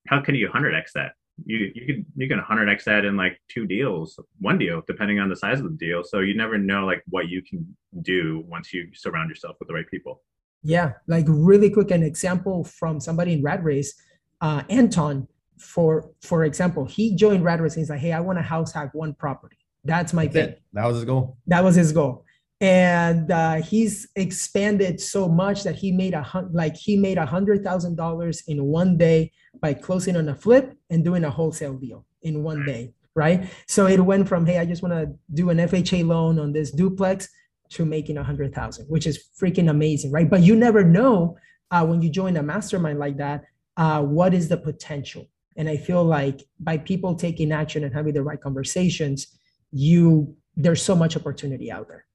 How 0.09 0.21
can 0.21 0.35
you 0.35 0.49
100x 0.49 0.93
that? 0.97 1.13
You 1.45 1.71
you 1.75 1.87
can 1.87 2.07
you 2.17 2.29
can 2.29 2.39
100x 2.39 2.85
that 2.85 3.05
in 3.05 3.17
like 3.17 3.41
two 3.49 3.67
deals 3.67 4.19
one 4.41 4.59
deal 4.59 4.83
depending 4.87 5.19
on 5.19 5.29
the 5.29 5.37
size 5.37 5.61
of 5.61 5.65
the 5.65 5.77
deal. 5.77 6.03
So 6.05 6.21
you 6.21 6.37
never 6.37 6.59
know 6.59 6.85
like 6.85 7.03
what 7.09 7.29
you 7.29 7.43
can 7.43 7.77
do 8.03 8.45
once 8.47 8.73
you 8.73 8.89
surround 8.95 9.29
yourself 9.29 9.57
with 9.59 9.69
the 9.69 9.75
right 9.75 9.89
people. 9.91 10.23
Yeah 10.63 10.93
like 11.07 11.25
really 11.29 11.71
quick 11.71 11.91
an 11.91 12.03
example 12.03 12.65
from 12.65 13.01
somebody 13.01 13.35
in 13.35 13.43
rat 13.43 13.63
race 13.65 13.95
uh 14.41 14.63
anton. 14.69 15.29
For 15.59 16.11
for 16.23 16.45
example 16.45 16.85
he 16.85 17.15
joined 17.15 17.45
rat 17.45 17.61
race 17.61 17.75
and 17.75 17.83
he's 17.83 17.91
like 17.91 18.01
hey 18.01 18.13
i 18.13 18.21
want 18.21 18.39
to 18.39 18.43
house 18.43 18.73
hack 18.73 18.91
one 18.93 19.15
property. 19.15 19.57
That's 19.85 20.13
my 20.13 20.27
that's 20.27 20.35
thing. 20.35 20.55
That 20.75 20.87
was 20.87 20.97
his 20.97 21.05
goal? 21.05 21.37
That 21.47 21.65
was 21.65 21.75
his 21.75 21.93
goal 21.93 22.25
and 22.63 23.33
uh, 23.33 23.55
he's 23.57 24.09
expanded 24.15 25.01
so 25.01 25.29
much 25.29 25.65
that 25.65 25.75
he 25.75 25.91
made 25.91 26.15
a 26.15 26.49
like 26.53 26.77
he 26.77 26.97
made 26.97 27.19
a 27.19 27.27
hundred 27.27 27.65
thousand 27.65 27.97
dollars 27.97 28.45
in 28.47 28.65
one 28.65 28.97
day 28.97 29.33
by 29.61 29.75
closing 29.75 30.17
on 30.17 30.29
a 30.29 30.35
flip 30.35 30.73
and 30.89 31.05
doing 31.05 31.25
a 31.25 31.31
wholesale 31.31 31.75
deal 31.75 32.07
in 32.23 32.43
one 32.43 32.65
day 32.65 32.95
right? 33.15 33.51
So 33.67 33.87
it 33.89 34.01
went 34.01 34.27
from 34.27 34.47
hey 34.47 34.59
i 34.59 34.65
just 34.65 34.83
want 34.83 34.95
to 34.95 35.13
do 35.35 35.51
an 35.51 35.59
fha 35.59 36.07
loan 36.07 36.39
on 36.39 36.53
this 36.53 36.71
duplex 36.71 37.29
to 37.71 37.85
making 37.85 38.17
a 38.17 38.25
hundred 38.25 38.55
thousand 38.55 38.87
which 38.87 39.07
is 39.07 39.25
freaking 39.39 39.69
amazing 39.69 40.13
right? 40.13 40.31
But 40.31 40.43
you 40.43 40.55
never 40.55 40.85
know 40.85 41.37
uh, 41.73 41.85
when 41.85 42.01
you 42.01 42.11
join 42.11 42.37
a 42.37 42.43
mastermind 42.43 43.01
like 43.01 43.17
that 43.17 43.43
uh, 43.77 44.03
what 44.03 44.35
is 44.35 44.49
the 44.49 44.57
potential? 44.57 45.29
And 45.57 45.69
i 45.69 45.77
feel 45.77 46.05
like 46.05 46.45
by 46.61 46.79
people 46.79 47.17
taking 47.17 47.51
action 47.51 47.83
and 47.83 47.93
having 47.93 48.15
the 48.15 48.23
right 48.23 48.41
conversations 48.41 49.27
you 49.73 50.37
there's 50.55 50.83
so 50.83 50.95
much 50.95 51.17
opportunity 51.17 51.71
out 51.71 51.89
there 51.89 52.07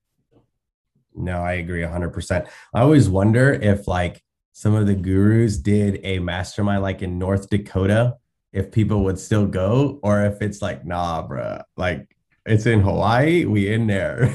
no, 1.18 1.42
I 1.42 1.54
agree 1.54 1.82
100%. 1.82 2.48
I 2.74 2.82
always 2.82 3.10
wonder 3.10 3.54
if 3.54 3.88
like 3.88 4.22
some 4.54 4.74
of 4.74 4.88
the 4.88 4.96
gurus 4.96 5.58
did 5.58 6.00
a 6.04 6.20
mastermind 6.20 6.82
like 6.82 7.02
in 7.02 7.20
North 7.20 7.50
Dakota, 7.50 8.16
if 8.54 8.72
people 8.72 9.04
would 9.04 9.20
still 9.20 9.46
go, 9.46 10.00
or 10.02 10.26
if 10.26 10.42
it's 10.42 10.62
like, 10.62 10.86
nah, 10.86 11.22
bro, 11.22 11.62
like 11.76 12.16
it's 12.46 12.66
in 12.66 12.82
Hawaii, 12.82 13.46
we 13.46 13.72
in 13.72 13.88
there. 13.88 14.34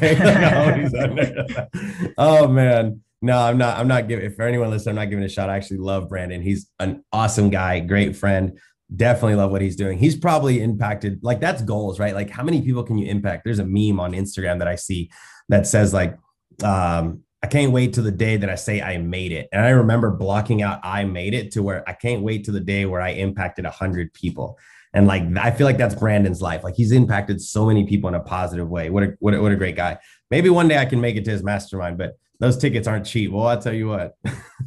oh 2.18 2.47
man. 2.47 3.01
No, 3.25 3.38
I'm 3.38 3.57
not. 3.57 3.79
I'm 3.79 3.87
not 3.87 4.09
giving. 4.09 4.27
If 4.27 4.35
for 4.35 4.42
anyone 4.42 4.71
listening, 4.71 4.99
I'm 4.99 5.05
not 5.05 5.11
giving 5.11 5.25
a 5.25 5.29
shot. 5.29 5.49
I 5.49 5.57
actually 5.57 5.79
love 5.79 6.09
Brandon. 6.09 6.42
He's 6.42 6.68
an 6.81 7.05
awesome 7.12 7.51
guy, 7.51 7.79
great 7.79 8.16
friend. 8.16 8.59
Definitely 8.95 9.37
love 9.37 9.53
what 9.53 9.62
he's 9.62 9.77
doing. 9.77 9.97
He's 9.97 10.16
probably 10.16 10.61
impacted. 10.61 11.21
Like 11.23 11.40
that's 11.40 11.62
goals, 11.62 12.01
right? 12.01 12.14
Like 12.14 12.31
how 12.31 12.42
many 12.42 12.62
people 12.62 12.83
can 12.83 12.99
you 12.99 13.09
impact? 13.09 13.45
There's 13.45 13.61
a 13.61 13.64
meme 13.64 14.01
on 14.01 14.12
Instagram 14.12 14.59
that 14.59 14.66
I 14.66 14.75
see 14.75 15.11
that 15.49 15.68
says 15.68 15.95
like 15.95 16.18
um, 16.62 17.23
I 17.43 17.49
can't 17.49 17.73
wait 17.73 17.95
to 17.95 18.03
the 18.03 18.12
day 18.12 18.37
that 18.37 18.49
I 18.49 18.55
say 18.55 18.81
I 18.81 18.99
made 18.99 19.33
it. 19.33 19.49
And 19.53 19.65
I 19.65 19.71
remember 19.71 20.11
blocking 20.11 20.62
out 20.62 20.81
I 20.85 21.05
made 21.05 21.35
it 21.35 21.51
to 21.53 21.62
where 21.62 21.88
I 21.88 21.93
can't 21.93 22.23
wait 22.23 22.45
to 22.45 22.53
the 22.53 22.61
day 22.61 22.87
where 22.87 23.01
I 23.01 23.11
impacted 23.11 23.65
a 23.65 23.71
hundred 23.71 24.12
people. 24.15 24.59
And 24.95 25.07
like 25.07 25.23
I 25.37 25.51
feel 25.51 25.67
like 25.67 25.79
that's 25.79 25.95
Brandon's 25.95 26.41
life. 26.41 26.62
Like 26.62 26.77
he's 26.77 26.93
impacted 26.93 27.41
so 27.41 27.67
many 27.67 27.85
people 27.85 28.09
in 28.09 28.15
a 28.15 28.21
positive 28.21 28.69
way. 28.69 28.91
What 28.91 29.03
a 29.03 29.17
what 29.19 29.35
a, 29.35 29.43
what 29.43 29.51
a 29.51 29.57
great 29.57 29.75
guy. 29.75 29.99
Maybe 30.31 30.51
one 30.51 30.69
day 30.69 30.79
I 30.79 30.85
can 30.85 31.01
make 31.01 31.17
it 31.17 31.25
to 31.25 31.31
his 31.31 31.43
mastermind, 31.43 31.99
but 31.99 32.17
those 32.38 32.57
tickets 32.57 32.87
aren't 32.87 33.07
cheap. 33.07 33.33
Well, 33.33 33.47
I'll 33.47 33.61
tell 33.61 33.75
you 33.75 33.88
what. 33.88 34.17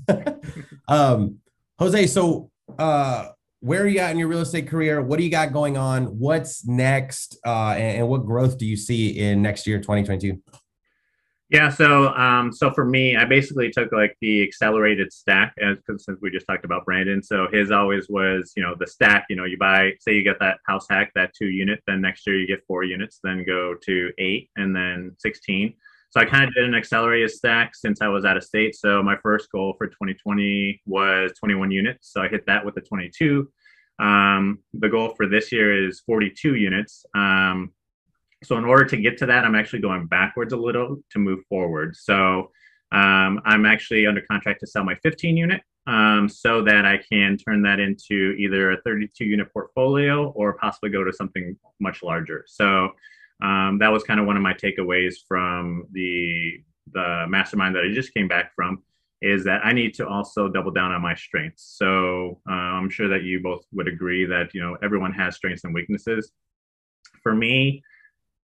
um, 0.87 1.37
Jose, 1.79 2.07
so 2.07 2.51
uh 2.77 3.29
where 3.61 3.81
are 3.81 3.87
you 3.87 3.99
at 3.99 4.11
in 4.11 4.19
your 4.19 4.27
real 4.27 4.41
estate 4.41 4.67
career? 4.67 5.01
What 5.01 5.17
do 5.17 5.23
you 5.23 5.31
got 5.31 5.51
going 5.51 5.75
on? 5.75 6.05
What's 6.19 6.67
next? 6.67 7.39
Uh, 7.43 7.69
and, 7.71 7.97
and 7.97 8.07
what 8.07 8.23
growth 8.23 8.59
do 8.59 8.65
you 8.65 8.77
see 8.77 9.17
in 9.17 9.41
next 9.41 9.65
year, 9.65 9.79
2022? 9.79 10.39
Yeah, 11.49 11.69
so 11.69 12.07
um, 12.15 12.51
so 12.51 12.71
for 12.71 12.85
me, 12.85 13.15
I 13.15 13.25
basically 13.25 13.69
took 13.69 13.91
like 13.91 14.17
the 14.19 14.41
accelerated 14.41 15.13
stack, 15.13 15.53
as 15.61 15.77
since 15.85 16.19
we 16.19 16.31
just 16.31 16.47
talked 16.47 16.65
about 16.65 16.85
Brandon. 16.85 17.21
So 17.21 17.47
his 17.51 17.69
always 17.69 18.09
was, 18.09 18.51
you 18.55 18.63
know, 18.63 18.73
the 18.79 18.87
stack. 18.87 19.25
You 19.29 19.35
know, 19.35 19.45
you 19.45 19.57
buy, 19.57 19.91
say 19.99 20.15
you 20.15 20.23
get 20.23 20.39
that 20.39 20.57
house 20.65 20.87
hack, 20.89 21.11
that 21.13 21.35
two 21.35 21.47
unit, 21.47 21.83
then 21.85 22.01
next 22.01 22.25
year 22.25 22.39
you 22.39 22.47
get 22.47 22.65
four 22.65 22.83
units, 22.83 23.19
then 23.23 23.43
go 23.45 23.75
to 23.83 24.11
eight, 24.17 24.49
and 24.55 24.75
then 24.75 25.15
sixteen. 25.19 25.75
So 26.09 26.21
I 26.21 26.25
kind 26.25 26.45
of 26.45 26.53
did 26.55 26.63
an 26.63 26.73
accelerated 26.73 27.29
stack 27.29 27.75
since 27.75 28.01
I 28.01 28.07
was 28.07 28.25
out 28.25 28.37
of 28.37 28.43
state. 28.43 28.75
So 28.75 29.03
my 29.03 29.17
first 29.21 29.51
goal 29.51 29.75
for 29.77 29.87
2020 29.87 30.81
was 30.85 31.33
21 31.37 31.71
units. 31.71 32.13
So 32.13 32.21
I 32.21 32.29
hit 32.29 32.45
that 32.45 32.63
with 32.63 32.73
the 32.75 32.79
22. 32.79 33.51
Um, 33.99 34.59
the 34.73 34.87
goal 34.87 35.09
for 35.09 35.27
this 35.27 35.51
year 35.51 35.87
is 35.87 35.99
42 36.05 36.55
units. 36.55 37.05
Um, 37.13 37.73
so 38.43 38.57
in 38.57 38.65
order 38.65 38.85
to 38.85 38.97
get 38.97 39.17
to 39.19 39.25
that, 39.27 39.45
I'm 39.45 39.55
actually 39.55 39.81
going 39.81 40.07
backwards 40.07 40.53
a 40.53 40.57
little 40.57 40.97
to 41.11 41.19
move 41.19 41.39
forward. 41.49 41.95
So 41.95 42.51
um, 42.91 43.41
I'm 43.45 43.65
actually 43.65 44.05
under 44.05 44.21
contract 44.29 44.59
to 44.61 44.67
sell 44.67 44.83
my 44.83 44.95
15 45.03 45.37
unit 45.37 45.61
um, 45.87 46.29
so 46.29 46.61
that 46.63 46.85
I 46.85 46.99
can 47.11 47.37
turn 47.37 47.61
that 47.63 47.79
into 47.79 48.35
either 48.37 48.71
a 48.71 48.81
32 48.81 49.25
unit 49.25 49.51
portfolio 49.51 50.29
or 50.29 50.57
possibly 50.57 50.89
go 50.89 51.03
to 51.03 51.13
something 51.13 51.57
much 51.79 52.03
larger. 52.03 52.43
So 52.47 52.89
um, 53.41 53.79
that 53.79 53.91
was 53.91 54.03
kind 54.03 54.19
of 54.19 54.25
one 54.25 54.37
of 54.37 54.43
my 54.43 54.53
takeaways 54.53 55.15
from 55.27 55.85
the 55.91 56.59
the 56.93 57.25
mastermind 57.27 57.75
that 57.75 57.83
I 57.83 57.91
just 57.91 58.13
came 58.13 58.27
back 58.27 58.53
from 58.55 58.83
is 59.21 59.43
that 59.45 59.65
I 59.65 59.73
need 59.73 59.95
to 59.95 60.07
also 60.07 60.47
double 60.47 60.69
down 60.69 60.91
on 60.91 61.01
my 61.01 61.15
strengths. 61.15 61.75
So 61.77 62.39
uh, 62.47 62.53
I'm 62.53 62.91
sure 62.91 63.07
that 63.07 63.23
you 63.23 63.41
both 63.41 63.65
would 63.73 63.87
agree 63.87 64.25
that 64.25 64.53
you 64.53 64.61
know 64.61 64.77
everyone 64.83 65.13
has 65.13 65.35
strengths 65.35 65.63
and 65.63 65.73
weaknesses. 65.73 66.31
For 67.23 67.33
me, 67.33 67.81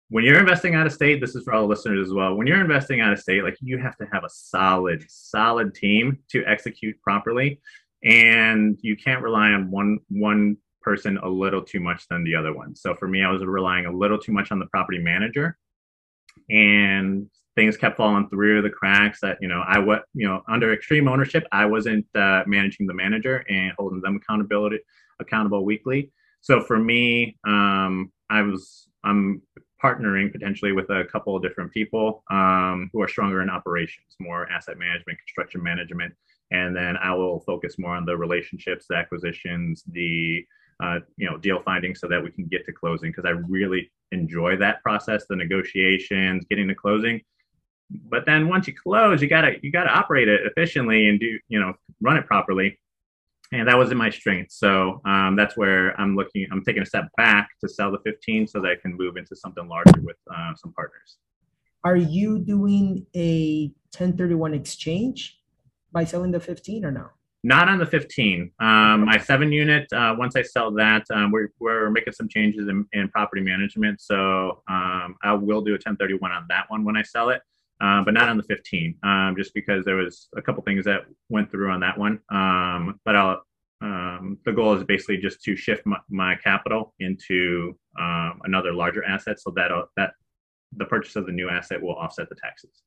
when 0.09 0.23
you're 0.23 0.39
investing 0.39 0.75
out 0.75 0.87
of 0.87 0.93
state, 0.93 1.21
this 1.21 1.35
is 1.35 1.43
for 1.43 1.53
all 1.53 1.61
the 1.61 1.67
listeners 1.67 2.07
as 2.07 2.13
well. 2.13 2.35
When 2.35 2.47
you're 2.47 2.61
investing 2.61 2.99
out 2.99 3.13
of 3.13 3.19
state, 3.19 3.43
like 3.43 3.57
you 3.61 3.77
have 3.77 3.95
to 3.97 4.07
have 4.11 4.23
a 4.23 4.29
solid, 4.29 5.05
solid 5.07 5.75
team 5.75 6.19
to 6.31 6.43
execute 6.45 6.99
properly, 7.01 7.61
and 8.03 8.77
you 8.81 8.97
can't 8.97 9.21
rely 9.21 9.51
on 9.51 9.69
one 9.69 9.99
one 10.09 10.57
person 10.81 11.19
a 11.19 11.29
little 11.29 11.61
too 11.61 11.79
much 11.79 12.07
than 12.09 12.23
the 12.23 12.33
other 12.33 12.53
one. 12.53 12.75
So 12.75 12.95
for 12.95 13.07
me, 13.07 13.23
I 13.23 13.31
was 13.31 13.43
relying 13.43 13.85
a 13.85 13.91
little 13.91 14.17
too 14.17 14.31
much 14.31 14.51
on 14.51 14.57
the 14.57 14.65
property 14.67 14.97
manager, 14.97 15.57
and 16.49 17.29
things 17.55 17.77
kept 17.77 17.97
falling 17.97 18.29
through 18.29 18.63
the 18.63 18.69
cracks. 18.69 19.19
That 19.21 19.37
you 19.41 19.47
know, 19.47 19.63
I 19.67 19.77
what 19.77 20.05
you 20.15 20.27
know 20.27 20.41
under 20.47 20.73
extreme 20.73 21.07
ownership, 21.07 21.45
I 21.51 21.65
wasn't 21.65 22.07
uh, 22.15 22.43
managing 22.47 22.87
the 22.87 22.95
manager 22.95 23.45
and 23.47 23.73
holding 23.77 24.01
them 24.01 24.15
accountability 24.15 24.79
accountable 25.19 25.65
weekly. 25.65 26.11
So 26.41 26.61
for 26.61 26.79
me, 26.79 27.37
um, 27.45 28.11
I 28.29 28.41
was 28.41 28.87
I'm 29.03 29.41
partnering 29.83 30.31
potentially 30.31 30.71
with 30.71 30.89
a 30.89 31.05
couple 31.05 31.35
of 31.35 31.41
different 31.41 31.71
people 31.71 32.23
um, 32.29 32.89
who 32.91 33.01
are 33.01 33.07
stronger 33.07 33.41
in 33.41 33.49
operations, 33.49 34.15
more 34.19 34.49
asset 34.51 34.77
management, 34.77 35.17
construction 35.19 35.61
management, 35.63 36.13
and 36.51 36.75
then 36.75 36.97
I 36.97 37.13
will 37.13 37.39
focus 37.41 37.77
more 37.77 37.95
on 37.95 38.05
the 38.05 38.17
relationships, 38.17 38.85
the 38.89 38.95
acquisitions, 38.95 39.83
the 39.87 40.45
uh, 40.81 40.99
you 41.17 41.29
know 41.29 41.37
deal 41.37 41.61
finding, 41.61 41.95
so 41.95 42.07
that 42.07 42.23
we 42.23 42.31
can 42.31 42.45
get 42.45 42.65
to 42.65 42.71
closing. 42.71 43.11
Because 43.11 43.25
I 43.25 43.31
really 43.47 43.91
enjoy 44.11 44.57
that 44.57 44.81
process, 44.81 45.25
the 45.29 45.35
negotiations, 45.35 46.45
getting 46.49 46.67
to 46.67 46.75
closing. 46.75 47.21
But 47.89 48.25
then 48.25 48.47
once 48.47 48.67
you 48.67 48.73
close, 48.73 49.21
you 49.21 49.27
gotta 49.27 49.53
you 49.61 49.71
gotta 49.71 49.91
operate 49.91 50.27
it 50.27 50.41
efficiently 50.45 51.09
and 51.09 51.19
do 51.19 51.39
you 51.47 51.59
know 51.59 51.73
run 52.01 52.17
it 52.17 52.25
properly 52.25 52.79
and 53.51 53.67
that 53.67 53.77
wasn't 53.77 53.97
my 53.97 54.09
strength. 54.09 54.51
So 54.51 55.01
um, 55.05 55.35
that's 55.35 55.57
where 55.57 55.99
I'm 55.99 56.15
looking. 56.15 56.47
I'm 56.51 56.63
taking 56.63 56.83
a 56.83 56.85
step 56.85 57.05
back 57.17 57.49
to 57.61 57.69
sell 57.69 57.91
the 57.91 57.99
15 58.05 58.47
so 58.47 58.61
that 58.61 58.69
I 58.69 58.75
can 58.75 58.95
move 58.95 59.17
into 59.17 59.35
something 59.35 59.67
larger 59.67 60.01
with 60.01 60.17
uh, 60.33 60.53
some 60.55 60.73
partners. 60.73 61.17
Are 61.83 61.95
you 61.95 62.39
doing 62.39 63.05
a 63.15 63.67
1031 63.97 64.53
exchange 64.53 65.39
by 65.91 66.03
selling 66.03 66.31
the 66.31 66.39
15 66.39 66.85
or 66.85 66.91
no? 66.91 67.07
Not 67.43 67.69
on 67.69 67.79
the 67.79 67.85
15. 67.85 68.51
Um, 68.59 69.05
my 69.05 69.17
seven 69.17 69.51
unit. 69.51 69.91
Uh, 69.93 70.13
once 70.17 70.35
I 70.35 70.41
sell 70.41 70.71
that, 70.71 71.05
um, 71.13 71.31
we're 71.31 71.53
we're 71.59 71.89
making 71.89 72.11
some 72.11 72.27
changes 72.27 72.67
in, 72.67 72.85
in 72.91 73.07
property 73.07 73.41
management. 73.41 74.01
So 74.01 74.61
um, 74.67 75.15
I 75.23 75.33
will 75.33 75.61
do 75.61 75.71
a 75.71 75.79
1031 75.79 76.31
on 76.31 76.45
that 76.49 76.65
one 76.67 76.83
when 76.83 76.97
I 76.97 77.01
sell 77.01 77.29
it. 77.29 77.41
Uh, 77.81 78.03
but 78.03 78.13
not 78.13 78.27
on 78.27 78.35
the 78.35 78.43
15, 78.43 78.95
um, 79.03 79.35
just 79.37 79.53
because 79.53 79.85
there 79.85 79.95
was 79.95 80.27
a 80.35 80.41
couple 80.41 80.61
things 80.63 80.83
that 80.83 81.03
went 81.29 81.49
through 81.49 81.71
on 81.71 81.79
that 81.79 81.97
one. 81.97 82.19
Um, 82.29 82.99
but 83.05 83.15
I'll, 83.15 83.41
um, 83.81 84.37
the 84.43 84.51
goal 84.51 84.73
is 84.73 84.83
basically 84.83 85.17
just 85.17 85.41
to 85.43 85.55
shift 85.55 85.85
my, 85.85 85.97
my 86.09 86.35
capital 86.43 86.93
into 86.99 87.77
um, 87.97 88.41
another 88.43 88.73
larger 88.73 89.05
asset, 89.05 89.39
so 89.39 89.53
that 89.55 89.71
that 89.95 90.11
the 90.75 90.83
purchase 90.83 91.15
of 91.15 91.25
the 91.25 91.31
new 91.31 91.49
asset 91.49 91.81
will 91.81 91.95
offset 91.95 92.27
the 92.27 92.35
taxes. 92.35 92.83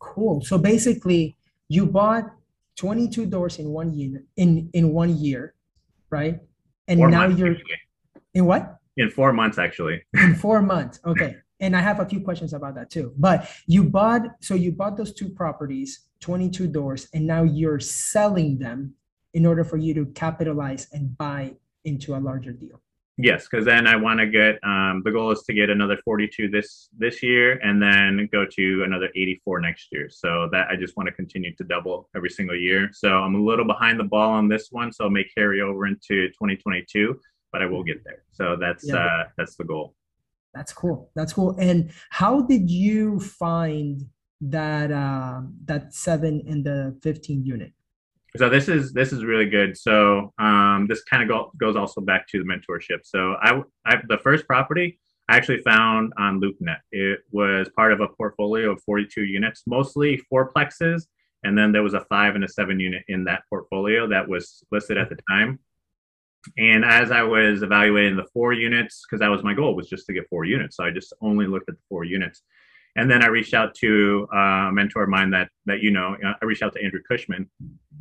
Cool. 0.00 0.40
So 0.42 0.58
basically, 0.58 1.36
you 1.68 1.86
bought 1.86 2.24
22 2.76 3.26
doors 3.26 3.60
in 3.60 3.68
one 3.68 3.94
unit 3.94 4.24
in 4.36 4.68
in 4.72 4.92
one 4.92 5.16
year, 5.16 5.54
right? 6.10 6.40
And 6.88 6.98
four 6.98 7.10
now 7.10 7.28
you're 7.28 7.52
actually. 7.52 7.76
in 8.34 8.46
what? 8.46 8.78
In 8.96 9.08
four 9.08 9.32
months, 9.32 9.58
actually. 9.58 10.02
In 10.14 10.34
four 10.34 10.60
months. 10.62 10.98
Okay 11.06 11.36
and 11.60 11.76
I 11.76 11.80
have 11.80 12.00
a 12.00 12.06
few 12.06 12.20
questions 12.20 12.52
about 12.52 12.74
that 12.76 12.90
too. 12.90 13.12
But 13.16 13.48
you 13.66 13.84
bought, 13.84 14.22
so 14.40 14.54
you 14.54 14.72
bought 14.72 14.96
those 14.96 15.12
two 15.12 15.28
properties, 15.28 16.08
22 16.20 16.66
doors, 16.66 17.08
and 17.14 17.26
now 17.26 17.42
you're 17.42 17.80
selling 17.80 18.58
them 18.58 18.94
in 19.34 19.46
order 19.46 19.64
for 19.64 19.76
you 19.76 19.94
to 19.94 20.06
capitalize 20.06 20.88
and 20.92 21.16
buy 21.16 21.54
into 21.84 22.14
a 22.14 22.18
larger 22.18 22.52
deal. 22.52 22.80
Yes, 23.22 23.46
because 23.50 23.66
then 23.66 23.86
I 23.86 23.96
want 23.96 24.18
to 24.20 24.26
get 24.26 24.58
um, 24.64 25.02
the 25.04 25.10
goal 25.10 25.30
is 25.30 25.42
to 25.42 25.52
get 25.52 25.68
another 25.68 25.98
42 26.04 26.48
this 26.48 26.88
this 26.96 27.22
year, 27.22 27.58
and 27.62 27.82
then 27.82 28.28
go 28.32 28.46
to 28.46 28.82
another 28.84 29.10
84 29.14 29.60
next 29.60 29.88
year. 29.92 30.08
So 30.08 30.48
that 30.52 30.68
I 30.70 30.76
just 30.76 30.96
want 30.96 31.08
to 31.08 31.12
continue 31.12 31.54
to 31.56 31.64
double 31.64 32.08
every 32.16 32.30
single 32.30 32.56
year. 32.56 32.88
So 32.92 33.10
I'm 33.10 33.34
a 33.34 33.42
little 33.42 33.66
behind 33.66 34.00
the 34.00 34.04
ball 34.04 34.30
on 34.30 34.48
this 34.48 34.68
one, 34.70 34.90
so 34.90 35.06
it 35.06 35.10
may 35.10 35.24
carry 35.24 35.60
over 35.60 35.86
into 35.86 36.28
2022, 36.28 37.18
but 37.52 37.60
I 37.60 37.66
will 37.66 37.82
get 37.82 38.02
there. 38.04 38.22
So 38.32 38.56
that's 38.58 38.88
yeah. 38.88 38.96
uh, 38.96 39.24
that's 39.36 39.56
the 39.56 39.64
goal. 39.64 39.94
That's 40.54 40.72
cool. 40.72 41.10
That's 41.14 41.32
cool. 41.32 41.56
And 41.58 41.92
how 42.10 42.42
did 42.42 42.70
you 42.70 43.20
find 43.20 44.06
that 44.40 44.90
uh, 44.90 45.42
that 45.66 45.94
seven 45.94 46.42
and 46.48 46.64
the 46.64 46.98
fifteen 47.02 47.44
unit? 47.44 47.72
So 48.36 48.48
this 48.48 48.68
is 48.68 48.92
this 48.92 49.12
is 49.12 49.24
really 49.24 49.48
good. 49.48 49.76
So 49.76 50.32
um, 50.38 50.86
this 50.88 51.02
kind 51.04 51.22
of 51.22 51.28
go, 51.28 51.52
goes 51.58 51.76
also 51.76 52.00
back 52.00 52.28
to 52.28 52.38
the 52.38 52.44
mentorship. 52.44 53.00
So 53.04 53.34
I, 53.42 53.62
I 53.86 53.96
the 54.08 54.18
first 54.18 54.46
property 54.46 54.98
I 55.30 55.36
actually 55.36 55.62
found 55.62 56.12
on 56.18 56.40
LoopNet. 56.40 56.78
It 56.90 57.20
was 57.30 57.68
part 57.76 57.92
of 57.92 58.00
a 58.00 58.08
portfolio 58.08 58.72
of 58.72 58.82
42 58.82 59.22
units, 59.22 59.62
mostly 59.64 60.20
fourplexes, 60.32 61.04
and 61.44 61.56
then 61.56 61.70
there 61.70 61.84
was 61.84 61.94
a 61.94 62.04
five 62.08 62.34
and 62.34 62.42
a 62.42 62.48
seven 62.48 62.80
unit 62.80 63.04
in 63.06 63.22
that 63.24 63.42
portfolio 63.48 64.08
that 64.08 64.28
was 64.28 64.64
listed 64.72 64.98
at 64.98 65.08
the 65.08 65.16
time. 65.30 65.60
And 66.56 66.84
as 66.84 67.10
I 67.10 67.22
was 67.22 67.62
evaluating 67.62 68.16
the 68.16 68.26
four 68.32 68.52
units, 68.52 69.04
because 69.04 69.20
that 69.20 69.30
was 69.30 69.42
my 69.42 69.54
goal, 69.54 69.74
was 69.74 69.88
just 69.88 70.06
to 70.06 70.12
get 70.12 70.28
four 70.28 70.44
units. 70.44 70.76
So 70.76 70.84
I 70.84 70.90
just 70.90 71.12
only 71.20 71.46
looked 71.46 71.68
at 71.68 71.76
the 71.76 71.82
four 71.88 72.04
units. 72.04 72.42
And 72.96 73.10
then 73.10 73.22
I 73.22 73.28
reached 73.28 73.54
out 73.54 73.74
to 73.76 74.26
a 74.32 74.70
mentor 74.72 75.04
of 75.04 75.08
mine 75.08 75.30
that 75.30 75.48
that 75.66 75.80
you 75.80 75.90
know. 75.92 76.16
I 76.24 76.44
reached 76.44 76.62
out 76.62 76.72
to 76.72 76.82
Andrew 76.82 77.00
Cushman, 77.08 77.48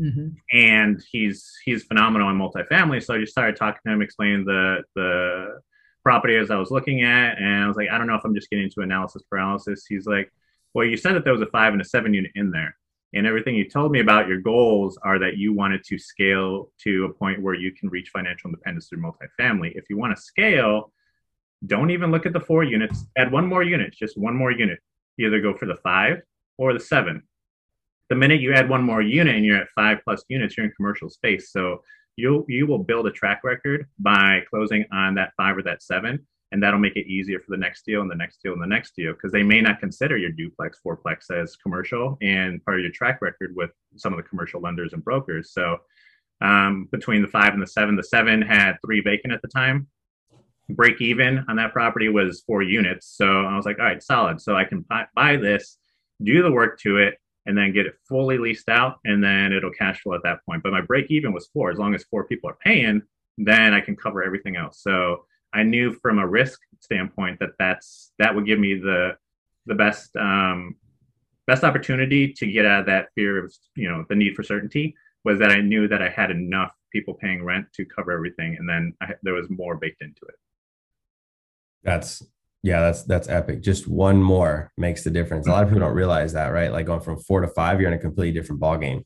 mm-hmm. 0.02 0.30
and 0.52 1.04
he's 1.12 1.48
he's 1.64 1.84
phenomenal 1.84 2.30
in 2.30 2.38
multifamily. 2.38 3.04
So 3.04 3.14
I 3.14 3.20
just 3.20 3.32
started 3.32 3.56
talking 3.56 3.82
to 3.86 3.94
him, 3.94 4.02
explaining 4.02 4.46
the 4.46 4.84
the 4.96 5.60
property 6.04 6.38
as 6.38 6.50
I 6.50 6.56
was 6.56 6.72
looking 6.72 7.04
at, 7.04 7.38
and 7.38 7.64
I 7.64 7.68
was 7.68 7.78
like, 7.78 7.90
I 7.92 8.00
don't 8.00 8.08
know 8.08 8.16
if 8.16 8.26
I'm 8.26 8.34
just 8.34 8.50
getting 8.50 8.66
into 8.66 8.82
analysis 8.82 9.22
paralysis. 9.30 9.86
He's 9.88 10.08
like, 10.08 10.32
Well, 10.74 10.88
you 10.88 10.98
said 10.98 11.14
that 11.14 11.24
there 11.24 11.34
was 11.34 11.42
a 11.44 11.48
five 11.48 11.74
and 11.74 11.82
a 11.82 11.86
seven 11.86 12.16
unit 12.16 12.32
in 12.34 12.50
there 12.50 12.76
and 13.14 13.26
everything 13.26 13.56
you 13.56 13.68
told 13.68 13.92
me 13.92 14.02
about 14.02 14.28
your 14.28 14.40
goals 14.40 14.98
are 15.04 15.18
that 15.20 15.38
you 15.38 15.54
wanted 15.54 15.84
to 15.86 15.98
scale 15.98 16.72
to 16.84 17.06
a 17.06 17.14
point 17.14 17.42
where 17.42 17.56
you 17.56 17.72
can 17.72 17.90
reach 17.90 18.10
financial 18.10 18.50
independence 18.50 18.88
through 18.88 19.02
multifamily. 19.02 19.72
If 19.76 19.86
you 19.90 19.98
want 19.98 20.16
to 20.16 20.22
scale, 20.22 20.92
don't 21.66 21.90
even 21.90 22.12
look 22.12 22.26
at 22.26 22.34
the 22.34 22.40
four 22.40 22.64
units. 22.64 23.06
Add 23.18 23.32
one 23.32 23.48
more 23.48 23.64
unit, 23.64 23.94
just 23.94 24.18
one 24.18 24.36
more 24.36 24.52
unit. 24.52 24.80
either 25.18 25.42
go 25.42 25.56
for 25.58 25.66
the 25.66 25.76
five 25.78 26.22
or 26.58 26.74
the 26.74 26.80
seven. 26.80 27.24
The 28.10 28.16
minute 28.16 28.42
you 28.42 28.54
add 28.54 28.70
one 28.70 28.84
more 28.84 29.02
unit 29.02 29.36
and 29.36 29.46
you're 29.46 29.58
at 29.58 29.70
five 29.76 30.00
plus 30.04 30.24
units, 30.30 30.56
you're 30.56 30.66
in 30.66 30.72
commercial 30.74 31.10
space. 31.10 31.52
So 31.52 31.84
you 32.16 32.46
you 32.48 32.68
will 32.68 32.80
build 32.80 33.08
a 33.08 33.12
track 33.12 33.42
record 33.44 33.88
by 34.00 34.42
closing 34.50 34.86
on 34.92 35.16
that 35.16 35.34
five 35.38 35.58
or 35.58 35.64
that 35.64 35.82
seven 35.82 36.26
and 36.52 36.64
that'll 36.64 36.80
make 36.80 36.96
it 36.96 37.08
easier 37.08 37.40
for 37.40 37.52
the 37.52 37.58
next 37.58 37.86
deal 37.86 38.02
and 38.02 38.10
the 38.10 38.16
next 38.16 38.42
deal 38.42 38.54
and 38.54 38.62
the 38.62 38.68
next 38.68 38.96
deal 38.96 39.14
because 39.14 39.32
they 39.32 39.44
may 39.44 39.62
not 39.62 39.80
consider 39.80 40.18
your 40.18 40.32
duplex 40.32 40.80
fourplex 40.86 41.30
as 41.32 41.56
commercial 41.56 42.18
and 42.22 42.64
part 42.66 42.78
of 42.78 42.84
your 42.84 42.92
track 42.92 43.22
record 43.22 43.54
with 43.56 43.72
some 43.96 44.14
of 44.14 44.18
the 44.18 44.24
commercial 44.24 44.60
lenders 44.60 44.94
and 44.94 45.04
brokers. 45.04 45.52
So 45.52 45.78
um, 46.42 46.88
between 46.92 47.22
the 47.22 47.28
five 47.28 47.54
and 47.54 47.62
the 47.62 47.68
seven 47.68 47.96
the 47.96 48.04
seven 48.04 48.42
had 48.42 48.78
three 48.84 49.02
vacant 49.02 49.34
at 49.34 49.42
the 49.42 49.48
time. 49.48 49.88
Break 50.70 51.02
even 51.02 51.44
on 51.48 51.56
that 51.58 51.74
property 51.74 52.10
was 52.10 52.44
four 52.46 52.62
units. 52.62 53.08
So 53.16 53.46
i 53.46 53.56
was 53.56 53.66
like 53.66 53.80
all 53.80 53.86
right 53.86 54.02
solid. 54.02 54.42
So 54.42 54.56
i 54.56 54.64
can 54.64 54.82
buy, 54.82 55.06
buy 55.16 55.36
this 55.36 55.78
do 56.22 56.42
the 56.42 56.52
work 56.52 56.80
to 56.82 56.98
it 56.98 57.18
and 57.46 57.58
then 57.58 57.72
get 57.72 57.86
it 57.86 57.96
fully 58.08 58.38
leased 58.38 58.70
out 58.70 59.00
and 59.06 59.24
then 59.24 59.54
it'll 59.54 59.72
cash 59.72 60.02
flow 60.02 60.16
at 60.16 60.24
that 60.24 60.40
point. 60.46 60.64
But 60.64 60.74
my 60.74 60.82
break 60.82 61.08
even 61.10 61.32
was 61.32 61.48
four. 61.54 61.72
As 61.72 61.78
long 61.78 61.96
as 61.96 62.04
four 62.06 62.26
people 62.26 62.50
are 62.50 62.58
paying 62.64 63.02
then 63.42 63.74
i 63.74 63.80
can 63.80 63.96
cover 63.96 64.24
everything 64.24 64.58
else. 64.58 64.82
So 64.82 65.26
I 65.54 65.64
knew 65.64 65.94
from 65.94 66.20
a 66.20 66.28
risk 66.28 66.60
standpoint 66.80 67.40
that 67.40 67.52
that's 67.60 68.12
that 68.20 68.34
would 68.34 68.46
give 68.46 68.60
me 68.60 68.76
the 68.76 69.18
the 69.66 69.76
best 69.76 70.16
um, 70.16 70.76
best 71.48 71.64
opportunity 71.64 72.34
to 72.34 72.48
get 72.48 72.66
out 72.66 72.82
of 72.82 72.86
that 72.88 73.10
fear 73.16 73.44
of 73.44 73.54
you 73.76 73.90
know 73.90 74.06
the 74.10 74.16
need 74.16 74.36
for 74.36 74.44
certainty 74.44 74.96
was 75.26 75.40
that 75.40 75.52
I 75.52 75.62
knew 75.62 75.88
that 75.88 76.02
I 76.02 76.10
had 76.10 76.32
enough 76.32 76.72
people 76.92 77.14
paying 77.14 77.44
rent 77.44 77.68
to 77.74 77.86
cover 77.86 78.12
everything, 78.12 78.56
and 78.58 78.68
then 78.68 78.94
I, 79.02 79.14
there 79.24 79.34
was 79.34 79.50
more 79.50 79.76
baked 79.76 80.02
into 80.02 80.22
it. 80.28 80.36
That's 81.84 82.24
yeah, 82.62 82.82
that's 82.82 83.04
that's 83.04 83.30
epic. 83.30 83.62
Just 83.62 83.88
one 83.88 84.22
more 84.22 84.72
makes 84.78 85.04
the 85.04 85.10
difference. 85.10 85.48
A 85.48 85.52
lot 85.52 85.64
of 85.64 85.70
people 85.70 85.82
don't 85.82 85.96
realize 85.96 86.34
that, 86.34 86.48
right? 86.48 86.72
Like 86.72 86.86
going 86.86 87.02
from 87.02 87.20
four 87.20 87.42
to 87.42 87.48
five, 87.48 87.80
you're 87.80 87.92
in 87.92 87.98
a 87.98 88.02
completely 88.02 88.38
different 88.38 88.60
ball 88.60 88.78
game. 88.78 89.04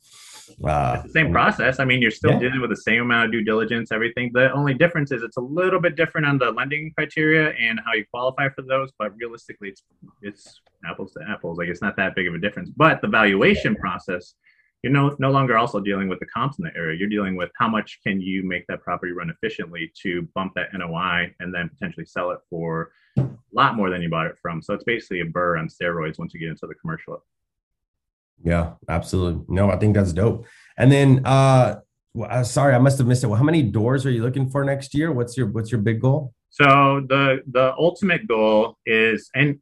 Uh, 0.64 0.94
it's 0.96 1.04
the 1.06 1.20
same 1.20 1.32
process. 1.32 1.80
I 1.80 1.86
mean, 1.86 2.02
you're 2.02 2.12
still 2.12 2.32
yeah. 2.32 2.40
dealing 2.40 2.62
with 2.62 2.70
the 2.70 2.78
same 2.78 3.02
amount 3.02 3.26
of 3.26 3.32
due 3.32 3.44
diligence, 3.44 3.92
everything. 3.92 4.32
The 4.34 4.52
only 4.54 4.74
difference 4.74 5.12
is 5.12 5.24
it's 5.24 5.38
a 5.38 5.42
little 5.42 5.80
bit 5.80 5.96
different 5.96 6.28
on 6.28 6.38
the 6.38 6.52
lending 6.52 6.92
criteria 6.96 7.52
and 7.52 7.80
how 7.86 7.94
you 7.94 8.06
qualify 8.12 8.50
for 8.50 8.62
those. 8.62 8.92
But 8.98 9.16
realistically, 9.16 9.70
it's 9.70 9.84
it's 10.22 10.62
apples 10.86 11.14
to 11.14 11.22
apples. 11.28 11.58
Like 11.58 11.68
it's 11.68 11.82
not 11.82 11.96
that 11.98 12.16
big 12.16 12.28
of 12.28 12.34
a 12.34 12.40
difference. 12.40 12.70
But 12.70 13.02
the 13.02 13.08
valuation 13.08 13.76
process, 13.76 14.36
you're 14.82 14.94
no 14.94 15.16
no 15.20 15.32
longer 15.32 15.58
also 15.58 15.80
dealing 15.80 16.08
with 16.08 16.20
the 16.20 16.28
comps 16.28 16.60
in 16.60 16.66
the 16.66 16.76
area. 16.76 16.98
You're 16.98 17.10
dealing 17.10 17.36
with 17.36 17.52
how 17.58 17.68
much 17.68 18.00
can 18.06 18.22
you 18.22 18.44
make 18.44 18.66
that 18.68 18.82
property 18.82 19.12
run 19.12 19.30
efficiently 19.30 19.92
to 20.04 20.28
bump 20.36 20.54
that 20.56 20.74
NOI 20.74 21.34
and 21.40 21.54
then 21.54 21.70
potentially 21.70 22.06
sell 22.06 22.32
it 22.32 22.40
for 22.50 22.92
a 23.18 23.28
lot 23.52 23.76
more 23.76 23.90
than 23.90 24.02
you 24.02 24.10
bought 24.10 24.28
it 24.28 24.38
from. 24.42 24.62
So 24.62 24.74
it's 24.74 24.84
basically 24.84 25.22
a 25.22 25.26
BRRRR 25.26 25.60
on 25.60 25.68
steroids 25.68 26.18
once 26.18 26.34
you 26.34 26.40
get 26.40 26.50
into 26.50 26.68
the 26.68 26.76
commercial 26.76 27.24
Yeah, 28.42 28.74
absolutely. 28.88 29.44
No, 29.50 29.70
I 29.70 29.78
think 29.78 29.96
that's 29.96 30.14
dope. 30.14 30.46
And 30.78 30.90
then, 30.92 31.26
uh, 31.26 31.82
uh, 32.22 32.44
sorry, 32.44 32.74
I 32.76 32.80
must 32.80 32.98
have 33.00 33.08
missed 33.08 33.24
it. 33.24 33.28
Well, 33.28 33.38
how 33.38 33.44
many 33.44 33.64
doors 33.64 34.06
are 34.06 34.12
you 34.12 34.22
looking 34.22 34.50
for 34.50 34.64
next 34.64 34.94
year? 34.94 35.12
What's 35.12 35.36
your 35.36 35.48
What's 35.48 35.72
your 35.72 35.82
big 35.82 36.00
goal? 36.02 36.34
So 36.50 37.02
the 37.10 37.42
the 37.52 37.74
ultimate 37.78 38.28
goal 38.28 38.78
is, 38.86 39.30
and 39.34 39.60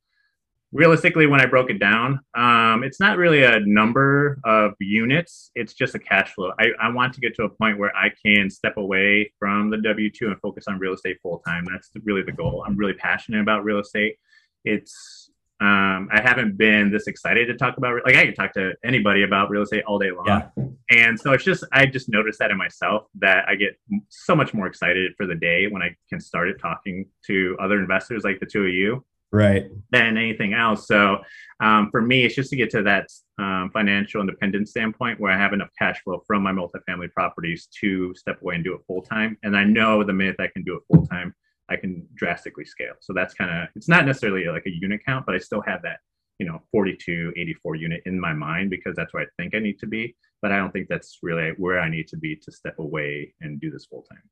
realistically, 0.74 1.28
when 1.28 1.40
I 1.40 1.46
broke 1.46 1.70
it 1.70 1.80
down, 1.80 2.20
um, 2.36 2.84
it's 2.84 3.00
not 3.00 3.18
really 3.18 3.44
a 3.44 3.62
number 3.62 4.40
of 4.44 4.74
units. 4.80 5.52
It's 5.56 5.74
just 5.74 5.96
a 5.96 6.00
cash 6.00 6.34
flow. 6.34 6.52
I, 6.60 6.72
I 6.82 6.90
want 6.90 7.14
to 7.14 7.22
get 7.22 7.36
to 7.36 7.44
a 7.44 7.50
point 7.50 7.80
where 7.80 7.96
I 7.96 8.12
can 8.26 8.50
step 8.50 8.76
away 8.78 9.32
from 9.40 9.70
the 9.70 9.78
W 9.78 10.10
two 10.10 10.28
and 10.28 10.40
focus 10.42 10.66
on 10.68 10.80
real 10.80 10.94
estate 10.94 11.20
full 11.22 11.40
time. 11.48 11.66
That's 11.72 11.90
really 12.04 12.24
the 12.24 12.34
goal. 12.34 12.66
I'm 12.68 12.76
really 12.76 12.94
passionate 12.94 13.42
about 13.42 13.64
real 13.64 13.80
estate. 13.80 14.18
It's 14.66 15.31
um, 15.62 16.10
I 16.12 16.22
haven't 16.22 16.58
been 16.58 16.92
this 16.92 17.06
excited 17.06 17.48
to 17.48 17.56
talk 17.56 17.78
about 17.78 18.02
like 18.04 18.16
I 18.16 18.26
can 18.26 18.34
talk 18.34 18.52
to 18.54 18.74
anybody 18.84 19.22
about 19.22 19.52
real 19.52 19.62
estate 19.62 19.84
all 19.86 20.00
day 20.00 20.10
long. 20.10 20.26
Yeah. 20.26 20.48
And 20.90 21.20
so 21.20 21.34
it's 21.34 21.44
just 21.44 21.64
I 21.72 21.86
just 21.86 22.10
noticed 22.10 22.40
that 22.40 22.50
in 22.50 22.58
myself 22.58 23.04
that 23.20 23.48
I 23.48 23.54
get 23.54 23.78
so 24.10 24.36
much 24.36 24.56
more 24.56 24.66
excited 24.66 25.12
for 25.16 25.28
the 25.28 25.36
day 25.36 25.68
when 25.68 25.84
I 25.84 25.96
can 26.10 26.20
start 26.20 26.50
it 26.50 26.60
talking 26.60 27.06
to 27.28 27.56
other 27.62 27.80
investors 27.80 28.24
like 28.24 28.40
the 28.40 28.48
two 28.48 28.66
of 28.66 28.74
you. 28.74 29.06
Right. 29.32 29.70
Than 29.92 30.18
anything 30.18 30.54
else. 30.54 30.88
So 30.88 31.20
um, 31.62 31.90
for 31.92 32.02
me, 32.02 32.26
it's 32.26 32.36
just 32.36 32.50
to 32.50 32.56
get 32.56 32.72
to 32.72 32.82
that 32.82 33.08
um, 33.38 33.70
financial 33.72 34.20
independence 34.20 34.72
standpoint 34.72 35.20
where 35.20 35.32
I 35.32 35.38
have 35.38 35.54
enough 35.54 35.70
cash 35.78 36.02
flow 36.04 36.24
from 36.26 36.42
my 36.42 36.52
multifamily 36.52 37.14
properties 37.14 37.68
to 37.82 38.16
step 38.16 38.42
away 38.42 38.56
and 38.56 38.64
do 38.64 38.74
it 38.74 38.82
full 38.88 39.04
time. 39.04 39.38
And 39.44 39.56
I 39.56 39.64
know 39.64 40.04
the 40.04 40.12
minute 40.12 40.38
I 40.40 40.48
can 40.48 40.64
do 40.64 40.76
it 40.76 40.84
full 40.92 41.06
time, 41.06 41.36
I 41.72 41.78
can 41.78 42.08
drastically 42.16 42.66
scale. 42.66 42.94
So 43.00 43.14
that's 43.14 43.34
kind 43.34 43.50
of 43.50 43.70
it's 43.76 43.88
not 43.88 44.06
necessarily 44.06 44.46
like 44.48 44.66
a 44.66 44.72
unit 44.72 45.02
count, 45.06 45.26
but 45.26 45.36
I 45.36 45.40
still 45.40 45.64
have 45.66 45.82
that 45.84 46.00
you 46.42 46.48
know 46.48 46.60
42 46.72 47.34
84 47.38 47.76
unit 47.76 48.02
in 48.08 48.20
my 48.20 48.34
mind 48.34 48.72
because 48.72 48.96
that's 48.96 49.14
where 49.14 49.22
i 49.22 49.28
think 49.38 49.54
i 49.56 49.60
need 49.60 49.78
to 49.80 49.86
be. 49.86 50.16
But 50.42 50.52
i 50.52 50.58
don't 50.58 50.72
think 50.72 50.88
that's 50.90 51.20
really 51.22 51.52
where 51.58 51.80
i 51.80 51.88
need 51.88 52.08
to 52.10 52.18
be 52.18 52.36
to 52.36 52.52
step 52.52 52.80
away 52.80 53.34
and 53.42 53.62
do 53.62 53.70
this 53.70 53.86
full 53.86 54.02
time. 54.02 54.24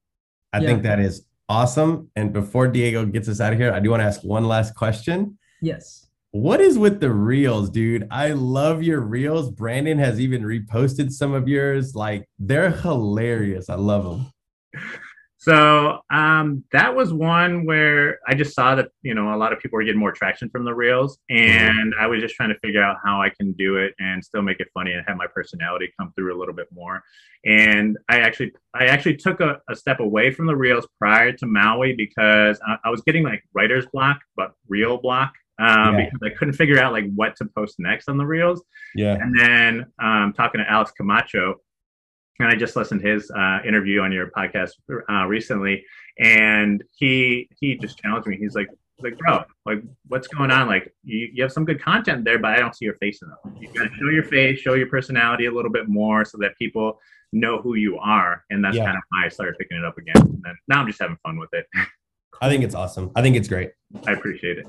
I 0.51 0.59
yeah. 0.59 0.67
think 0.67 0.83
that 0.83 0.99
is 0.99 1.25
awesome. 1.47 2.09
And 2.15 2.33
before 2.33 2.67
diego 2.67 3.05
gets 3.05 3.29
us 3.29 3.39
out 3.39 3.53
of 3.53 3.59
here 3.59 3.71
i 3.71 3.79
do 3.79 3.91
want 3.91 4.01
to 4.01 4.05
ask 4.05 4.23
one 4.23 4.45
last 4.45 4.73
question. 4.73 5.37
Yes. 5.61 6.07
What 6.31 6.61
is 6.61 6.77
with 6.77 6.99
the 6.99 7.11
reels 7.11 7.69
dude? 7.69 8.07
I 8.11 8.33
love 8.33 8.83
your 8.83 9.01
reels. 9.01 9.51
Brandon 9.51 9.97
has 9.99 10.19
even 10.19 10.43
reposted 10.43 11.11
some 11.11 11.33
of 11.33 11.47
yours. 11.47 11.95
Like 11.95 12.27
they're 12.39 12.71
hilarious. 12.71 13.69
I 13.69 13.75
love 13.75 14.03
them 14.03 14.31
so 15.39 16.01
um, 16.11 16.65
that 16.73 16.93
was 16.93 17.13
one 17.13 17.65
where 17.65 18.19
I 18.27 18.35
just 18.35 18.53
saw 18.53 18.75
that 18.75 18.89
you 19.03 19.13
know 19.13 19.33
a 19.33 19.37
lot 19.37 19.53
of 19.53 19.59
people 19.59 19.77
were 19.77 19.83
getting 19.85 19.99
more 19.99 20.11
traction 20.11 20.49
from 20.49 20.65
the 20.65 20.73
reels, 20.73 21.17
and 21.29 21.93
I 21.97 22.07
was 22.07 22.19
just 22.19 22.35
trying 22.35 22.49
to 22.49 22.59
figure 22.59 22.83
out 22.83 22.97
how 23.05 23.21
I 23.21 23.29
can 23.29 23.53
do 23.53 23.77
it 23.77 23.93
and 23.99 24.23
still 24.23 24.41
make 24.41 24.59
it 24.59 24.67
funny 24.73 24.91
and 24.91 25.03
have 25.07 25.15
my 25.15 25.27
personality 25.33 25.93
come 25.97 26.11
through 26.13 26.35
a 26.35 26.37
little 26.37 26.53
bit 26.53 26.67
more. 26.73 27.01
And 27.45 27.97
I 28.09 28.19
actually 28.19 28.51
I 28.73 28.87
actually 28.87 29.15
took 29.15 29.39
a, 29.39 29.61
a 29.69 29.77
step 29.77 30.01
away 30.01 30.31
from 30.31 30.45
the 30.45 30.55
reels 30.57 30.85
prior 30.99 31.31
to 31.31 31.45
Maui 31.45 31.93
because 31.93 32.59
I, 32.67 32.75
I 32.83 32.89
was 32.89 32.99
getting 33.01 33.23
like 33.23 33.41
writer's 33.53 33.85
block, 33.93 34.19
but 34.35 34.51
reel 34.67 34.97
block. 34.97 35.33
Um, 35.57 35.99
yeah. 35.99 36.05
because 36.05 36.19
I 36.23 36.37
couldn't 36.37 36.53
figure 36.53 36.79
out 36.79 36.93
like 36.93 37.05
what 37.15 37.35
to 37.37 37.45
post 37.45 37.75
next 37.79 38.07
on 38.07 38.17
the 38.17 38.25
reels. 38.25 38.63
Yeah. 38.95 39.17
And 39.19 39.37
then 39.37 39.85
um, 40.01 40.33
talking 40.33 40.59
to 40.59 40.69
Alex 40.69 40.91
Camacho, 40.91 41.55
and 42.39 42.47
I 42.47 42.55
just 42.55 42.75
listened 42.75 43.01
to 43.01 43.07
his 43.07 43.29
uh, 43.31 43.59
interview 43.65 44.01
on 44.01 44.11
your 44.11 44.31
podcast 44.31 44.71
uh, 45.09 45.25
recently, 45.25 45.83
and 46.17 46.83
he 46.97 47.49
he 47.59 47.75
just 47.77 47.99
challenged 47.99 48.27
me. 48.27 48.37
He's 48.37 48.55
like, 48.55 48.67
like, 49.01 49.17
bro, 49.17 49.43
like, 49.65 49.81
what's 50.07 50.27
going 50.27 50.51
on? 50.51 50.67
Like, 50.67 50.93
you, 51.03 51.29
you 51.33 51.43
have 51.43 51.51
some 51.51 51.65
good 51.65 51.81
content 51.81 52.23
there, 52.25 52.39
but 52.39 52.51
I 52.51 52.59
don't 52.59 52.75
see 52.75 52.85
your 52.85 52.95
face 52.95 53.21
enough. 53.21 53.39
You 53.59 53.67
got 53.67 53.89
to 53.89 53.95
show 53.95 54.09
your 54.09 54.23
face, 54.23 54.59
show 54.59 54.73
your 54.73 54.87
personality 54.87 55.45
a 55.45 55.51
little 55.51 55.71
bit 55.71 55.87
more, 55.87 56.25
so 56.25 56.37
that 56.39 56.57
people 56.57 56.99
know 57.31 57.61
who 57.61 57.75
you 57.75 57.97
are. 57.99 58.43
And 58.49 58.63
that's 58.63 58.75
yeah. 58.75 58.85
kind 58.85 58.97
of 58.97 59.03
why 59.09 59.25
I 59.25 59.29
started 59.29 59.55
picking 59.59 59.77
it 59.77 59.85
up 59.85 59.97
again. 59.97 60.17
And 60.17 60.41
then 60.43 60.55
now 60.67 60.81
I'm 60.81 60.87
just 60.87 60.99
having 60.99 61.17
fun 61.23 61.37
with 61.37 61.49
it. 61.53 61.65
I 62.41 62.49
think 62.49 62.63
it's 62.63 62.75
awesome. 62.75 63.11
I 63.15 63.21
think 63.21 63.35
it's 63.35 63.47
great. 63.47 63.71
I 64.07 64.13
appreciate 64.13 64.59
it. 64.59 64.65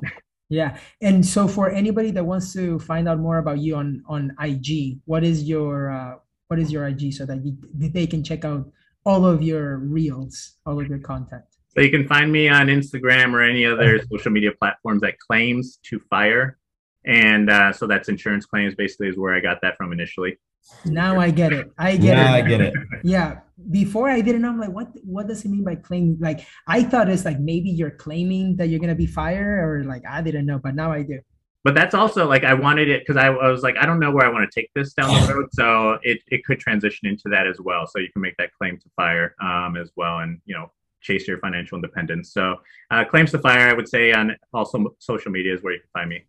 Yeah, 0.49 0.79
and 1.01 1.25
so 1.25 1.47
for 1.47 1.71
anybody 1.71 2.11
that 2.11 2.25
wants 2.25 2.53
to 2.55 2.81
find 2.81 3.09
out 3.09 3.21
more 3.21 3.39
about 3.39 3.59
you 3.59 3.77
on 3.77 4.03
on 4.09 4.35
IG, 4.41 4.99
what 5.05 5.23
is 5.23 5.45
your 5.45 5.93
uh, 5.93 6.15
what 6.51 6.59
is 6.59 6.73
your 6.73 6.87
IG 6.89 7.15
so 7.15 7.25
that 7.25 7.45
you, 7.45 7.57
they 7.75 8.09
can 8.09 8.25
check 8.25 8.45
out 8.45 8.69
all 9.07 9.25
of 9.25 9.41
your 9.41 9.79
reels, 9.79 10.57
all 10.67 10.81
of 10.81 10.89
your 10.89 10.99
content? 10.99 11.45
So 11.69 11.81
you 11.81 11.91
can 11.91 12.09
find 12.09 12.33
me 12.33 12.49
on 12.49 12.67
Instagram 12.67 13.33
or 13.33 13.43
any 13.43 13.65
other 13.65 14.01
social 14.11 14.33
media 14.33 14.51
platforms 14.61 15.01
that 15.03 15.17
claims 15.21 15.79
to 15.85 16.01
fire. 16.11 16.59
And 17.07 17.49
uh, 17.49 17.73
so 17.73 17.87
that's 17.87 18.09
insurance 18.09 18.47
claims 18.47 18.75
basically 18.75 19.09
is 19.09 19.17
where 19.17 19.33
I 19.33 19.39
got 19.39 19.61
that 19.63 19.77
from 19.77 19.93
initially. 19.93 20.39
Now 20.85 21.21
I 21.21 21.31
get 21.31 21.53
it. 21.53 21.71
I 21.79 21.97
get 21.97 22.17
now 22.17 22.35
it. 22.35 22.39
I 22.39 22.49
get 22.49 22.61
it. 22.61 22.75
yeah. 23.05 23.41
Before 23.71 24.11
I 24.11 24.21
didn't 24.21 24.43
know, 24.43 24.49
I'm 24.49 24.61
like, 24.61 24.73
what 24.73 24.89
what 25.05 25.29
does 25.29 25.45
it 25.45 25.49
mean 25.49 25.65
by 25.65 25.77
claim? 25.77 26.19
Like 26.21 26.47
I 26.67 26.83
thought 26.83 27.09
it's 27.09 27.25
like 27.25 27.39
maybe 27.39 27.71
you're 27.71 27.93
claiming 27.93 28.57
that 28.57 28.69
you're 28.69 28.81
gonna 28.81 28.95
be 28.95 29.07
fired 29.07 29.65
or 29.65 29.85
like 29.85 30.03
I 30.07 30.21
didn't 30.21 30.47
know, 30.47 30.59
but 30.59 30.75
now 30.75 30.93
I 30.93 31.03
do 31.03 31.21
but 31.63 31.75
that's 31.75 31.95
also 31.95 32.27
like 32.27 32.45
I 32.45 32.55
wanted 32.55 32.89
it 32.89 33.03
because 33.07 33.17
I, 33.17 33.27
I, 33.27 33.51
was 33.51 33.63
like 33.63 33.77
I 33.77 33.85
don't 33.85 34.01
know 34.01 34.11
where 34.11 34.25
I 34.25 34.31
want 34.31 34.51
to 34.51 34.61
take 34.61 34.71
this 34.75 34.95
down 34.95 35.09
the 35.27 35.35
road, 35.35 35.49
so 35.53 35.99
it, 36.03 36.21
it 36.29 36.45
could 36.45 36.59
transition 36.59 37.09
into 37.09 37.25
that 37.31 37.47
as 37.47 37.61
well. 37.61 37.87
So 37.87 37.99
you 37.99 38.11
can 38.13 38.23
make 38.23 38.37
that 38.39 38.51
claim 38.55 38.79
to 38.79 38.91
fire 38.97 39.35
um, 39.43 39.77
as 39.77 39.91
well, 39.97 40.19
and 40.19 40.41
you 40.47 40.55
know 40.55 40.73
chase 41.03 41.29
your 41.29 41.39
financial 41.39 41.77
independence. 41.77 42.33
So 42.33 42.57
uh, 42.91 43.05
claims 43.05 43.31
to 43.33 43.39
fire, 43.39 43.69
I 43.69 43.73
would 43.73 43.89
say 43.89 44.13
on 44.13 44.37
also 44.55 44.95
social 44.99 45.31
media 45.31 45.55
is 45.55 45.63
where 45.63 45.75
you 45.75 45.81
can 45.81 45.89
find 45.93 46.09
me. 46.09 46.25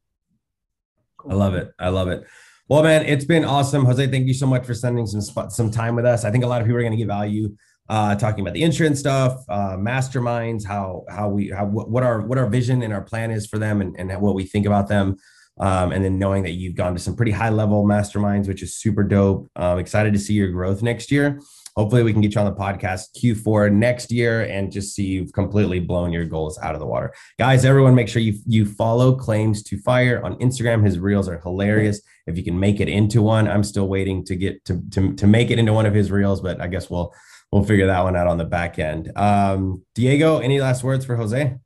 I 1.30 1.34
love 1.34 1.54
it. 1.54 1.72
I 1.80 1.90
love 1.90 2.08
it. 2.08 2.26
Well, 2.68 2.84
man, 2.84 3.06
it's 3.06 3.26
been 3.26 3.46
awesome, 3.46 3.86
Jose. 3.86 4.08
Thank 4.08 4.28
you 4.28 4.34
so 4.34 4.48
much 4.48 4.66
for 4.66 4.74
spending 4.74 5.06
some 5.06 5.50
some 5.50 5.72
time 5.72 5.96
with 5.96 6.06
us. 6.06 6.26
I 6.26 6.32
think 6.32 6.44
a 6.44 6.48
lot 6.48 6.62
of 6.62 6.68
people 6.68 6.80
are 6.80 6.84
going 6.84 6.92
to 6.92 6.98
get 6.98 7.08
value 7.08 7.56
uh, 7.92 8.16
talking 8.16 8.40
about 8.40 8.54
the 8.54 8.64
insurance 8.64 9.02
stuff, 9.02 9.44
uh, 9.50 9.76
masterminds, 9.76 10.66
how 10.66 11.04
how 11.10 11.28
we 11.28 11.50
how 11.50 11.66
what 11.66 12.04
our 12.04 12.22
what 12.22 12.38
our 12.38 12.48
vision 12.48 12.82
and 12.84 12.94
our 12.94 13.02
plan 13.02 13.32
is 13.32 13.46
for 13.46 13.60
them, 13.60 13.82
and, 13.82 14.00
and 14.00 14.22
what 14.22 14.34
we 14.34 14.46
think 14.46 14.66
about 14.66 14.88
them. 14.88 15.18
Um, 15.60 15.92
and 15.92 16.04
then 16.04 16.18
knowing 16.18 16.44
that 16.44 16.52
you've 16.52 16.76
gone 16.76 16.94
to 16.94 17.00
some 17.00 17.18
pretty 17.18 17.34
high 17.34 17.50
level 17.50 17.86
masterminds, 17.86 18.48
which 18.48 18.64
is 18.64 18.78
super 18.78 19.04
dope. 19.04 19.52
Um, 19.58 19.78
excited 19.78 20.14
to 20.14 20.20
see 20.20 20.34
your 20.34 20.50
growth 20.52 20.82
next 20.82 21.12
year. 21.12 21.42
Hopefully, 21.76 22.04
we 22.04 22.14
can 22.14 22.22
get 22.22 22.34
you 22.34 22.40
on 22.40 22.46
the 22.46 22.58
podcast 22.58 23.08
Q4 23.22 23.74
next 23.74 24.10
year 24.10 24.44
and 24.44 24.72
just 24.72 24.96
see 24.96 25.06
you've 25.08 25.34
completely 25.34 25.82
blown 25.82 26.14
your 26.14 26.26
goals 26.26 26.58
out 26.60 26.74
of 26.74 26.80
the 26.80 26.88
water. 26.88 27.14
Guys, 27.38 27.66
everyone, 27.66 27.94
make 27.94 28.08
sure 28.08 28.22
you 28.22 28.40
you 28.48 28.66
follow 28.66 29.16
Claims 29.16 29.64
to 29.64 29.78
Fire 29.80 30.24
on 30.24 30.36
Instagram. 30.36 30.86
His 30.86 30.98
reels 30.98 31.28
are 31.28 31.42
hilarious. 31.42 32.02
If 32.26 32.38
you 32.38 32.44
can 32.46 32.58
make 32.58 32.80
it 32.80 32.88
into 32.88 33.22
one, 33.22 33.50
I'm 33.50 33.66
still 33.66 33.90
waiting 33.90 34.24
to 34.26 34.36
get 34.38 34.64
to 34.64 34.82
to, 34.92 35.14
to 35.16 35.28
make 35.28 35.52
it 35.52 35.60
into 35.60 35.74
one 35.74 35.86
of 35.86 35.94
his 35.94 36.10
reels, 36.10 36.40
but 36.40 36.62
I 36.62 36.68
guess 36.68 36.90
we'll 36.90 37.14
we'll 37.52 37.64
figure 37.64 37.88
that 37.88 38.04
one 38.04 38.16
out 38.16 38.28
on 38.28 38.38
the 38.38 38.46
back 38.46 38.80
end. 38.80 39.12
Um, 39.16 39.84
Diego, 39.96 40.40
any 40.40 40.60
last 40.60 40.84
words 40.84 41.06
for 41.06 41.16
Jose? 41.16 41.58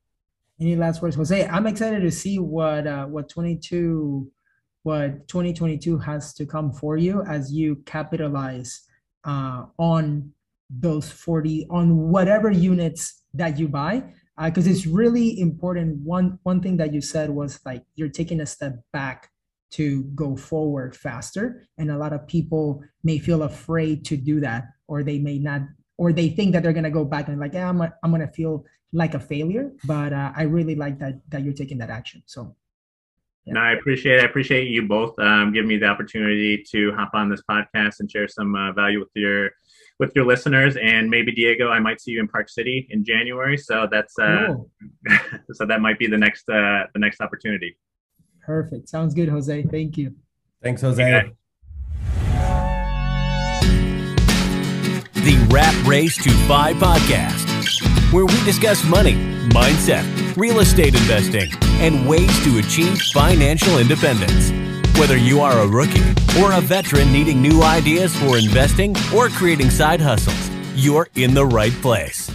Any 0.60 0.76
last 0.76 1.02
words, 1.02 1.16
Jose? 1.16 1.48
I'm 1.48 1.68
excited 1.68 2.02
to 2.02 2.12
see 2.12 2.40
what 2.40 2.88
uh, 2.88 3.06
what 3.06 3.30
22, 3.30 4.32
what 4.84 5.28
2022 5.28 5.98
has 6.00 6.34
to 6.36 6.46
come 6.46 6.72
for 6.72 6.98
you 6.98 7.24
as 7.24 7.52
you 7.52 7.78
capitalize 7.86 8.82
uh, 9.26 9.66
on 9.78 10.32
those 10.70 11.12
40 11.12 11.68
on 11.70 12.10
whatever 12.10 12.50
units 12.50 13.24
that 13.34 13.60
you 13.60 13.68
buy 13.68 14.04
because 14.44 14.68
uh, 14.68 14.72
it's 14.72 14.88
really 14.88 15.40
important 15.40 15.98
one 16.00 16.40
one 16.42 16.60
thing 16.60 16.78
that 16.78 16.92
you 16.92 17.02
said 17.02 17.30
was 17.30 17.60
like 17.66 17.84
you're 17.94 18.10
taking 18.10 18.42
a 18.42 18.46
step 18.46 18.74
back 18.92 19.30
to 19.70 20.04
go 20.16 20.36
forward 20.36 20.96
faster 20.96 21.68
and 21.78 21.92
a 21.92 21.98
lot 21.98 22.14
of 22.14 22.26
people 22.28 22.82
may 23.04 23.20
feel 23.20 23.44
afraid 23.44 24.04
to 24.06 24.18
do 24.18 24.40
that 24.40 24.64
or 24.88 25.04
they 25.04 25.20
may 25.20 25.38
not 25.40 25.62
or 25.98 26.12
they 26.12 26.30
think 26.30 26.54
that 26.54 26.64
they're 26.64 26.74
gonna 26.74 26.92
go 26.92 27.06
back 27.06 27.28
and 27.28 27.40
like 27.40 27.54
yeah 27.54 27.70
i'm, 27.70 27.82
a, 27.82 27.94
I'm 28.04 28.12
gonna 28.12 28.28
feel 28.28 28.66
like 28.94 29.14
a 29.14 29.20
failure 29.20 29.72
but 29.86 30.14
uh, 30.14 30.32
i 30.36 30.44
really 30.44 30.76
like 30.76 31.00
that 31.00 31.22
that 31.30 31.44
you're 31.44 31.54
taking 31.54 31.78
that 31.80 31.90
action 31.90 32.24
so 32.26 32.56
yeah. 33.46 33.54
No, 33.54 33.60
I 33.60 33.72
appreciate 33.74 34.18
it. 34.18 34.22
I 34.24 34.26
appreciate 34.26 34.70
you 34.70 34.88
both 34.88 35.18
um, 35.20 35.54
giving 35.54 35.68
me 35.68 35.78
the 35.78 35.86
opportunity 35.86 36.64
to 36.72 36.92
hop 36.94 37.12
on 37.14 37.30
this 37.30 37.44
podcast 37.50 38.00
and 38.00 38.10
share 38.10 38.28
some 38.28 38.56
uh, 38.56 38.72
value 38.72 39.00
with 39.00 39.10
your 39.14 39.52
with 40.00 40.14
your 40.16 40.26
listeners. 40.26 40.78
And 40.78 41.10
maybe 41.10 41.32
Diego, 41.32 41.70
I 41.70 41.80
might 41.80 42.02
see 42.02 42.12
you 42.12 42.20
in 42.20 42.28
Park 42.28 42.50
City 42.50 42.88
in 42.90 43.06
January. 43.06 43.58
So 43.58 43.88
that's 43.90 44.18
uh, 44.18 44.48
cool. 44.48 44.72
so 45.54 45.66
that 45.66 45.80
might 45.80 46.00
be 46.00 46.08
the 46.08 46.18
next 46.18 46.50
uh, 46.50 46.86
the 46.94 47.00
next 47.00 47.22
opportunity. 47.22 47.78
Perfect. 48.42 48.90
Sounds 48.90 49.14
good, 49.14 49.30
Jose. 49.30 49.64
Thank 49.64 49.98
you. 49.98 50.16
Thanks, 50.64 50.82
Jose. 50.82 51.36
The 55.26 55.44
Rat 55.50 55.74
Race 55.88 56.18
to 56.18 56.30
FI 56.48 56.74
podcast, 56.74 58.14
where 58.14 58.28
we 58.28 58.44
discuss 58.44 58.84
money, 58.86 59.16
mindset, 59.50 60.06
real 60.38 60.60
estate 60.60 60.94
investing, 60.94 61.50
and 61.82 62.08
ways 62.08 62.30
to 62.44 62.60
achieve 62.60 63.02
financial 63.12 63.80
independence. 63.80 64.52
Whether 65.00 65.18
you 65.18 65.42
are 65.42 65.62
a 65.62 65.68
rookie 65.68 66.08
or 66.40 66.52
a 66.52 66.62
veteran 66.62 67.12
needing 67.12 67.42
new 67.42 67.64
ideas 67.64 68.16
for 68.16 68.38
investing 68.38 68.96
or 69.16 69.30
creating 69.30 69.72
side 69.72 70.00
hustles, 70.00 70.52
you're 70.76 71.08
in 71.16 71.34
the 71.34 71.44
right 71.44 71.74
place. 71.82 72.30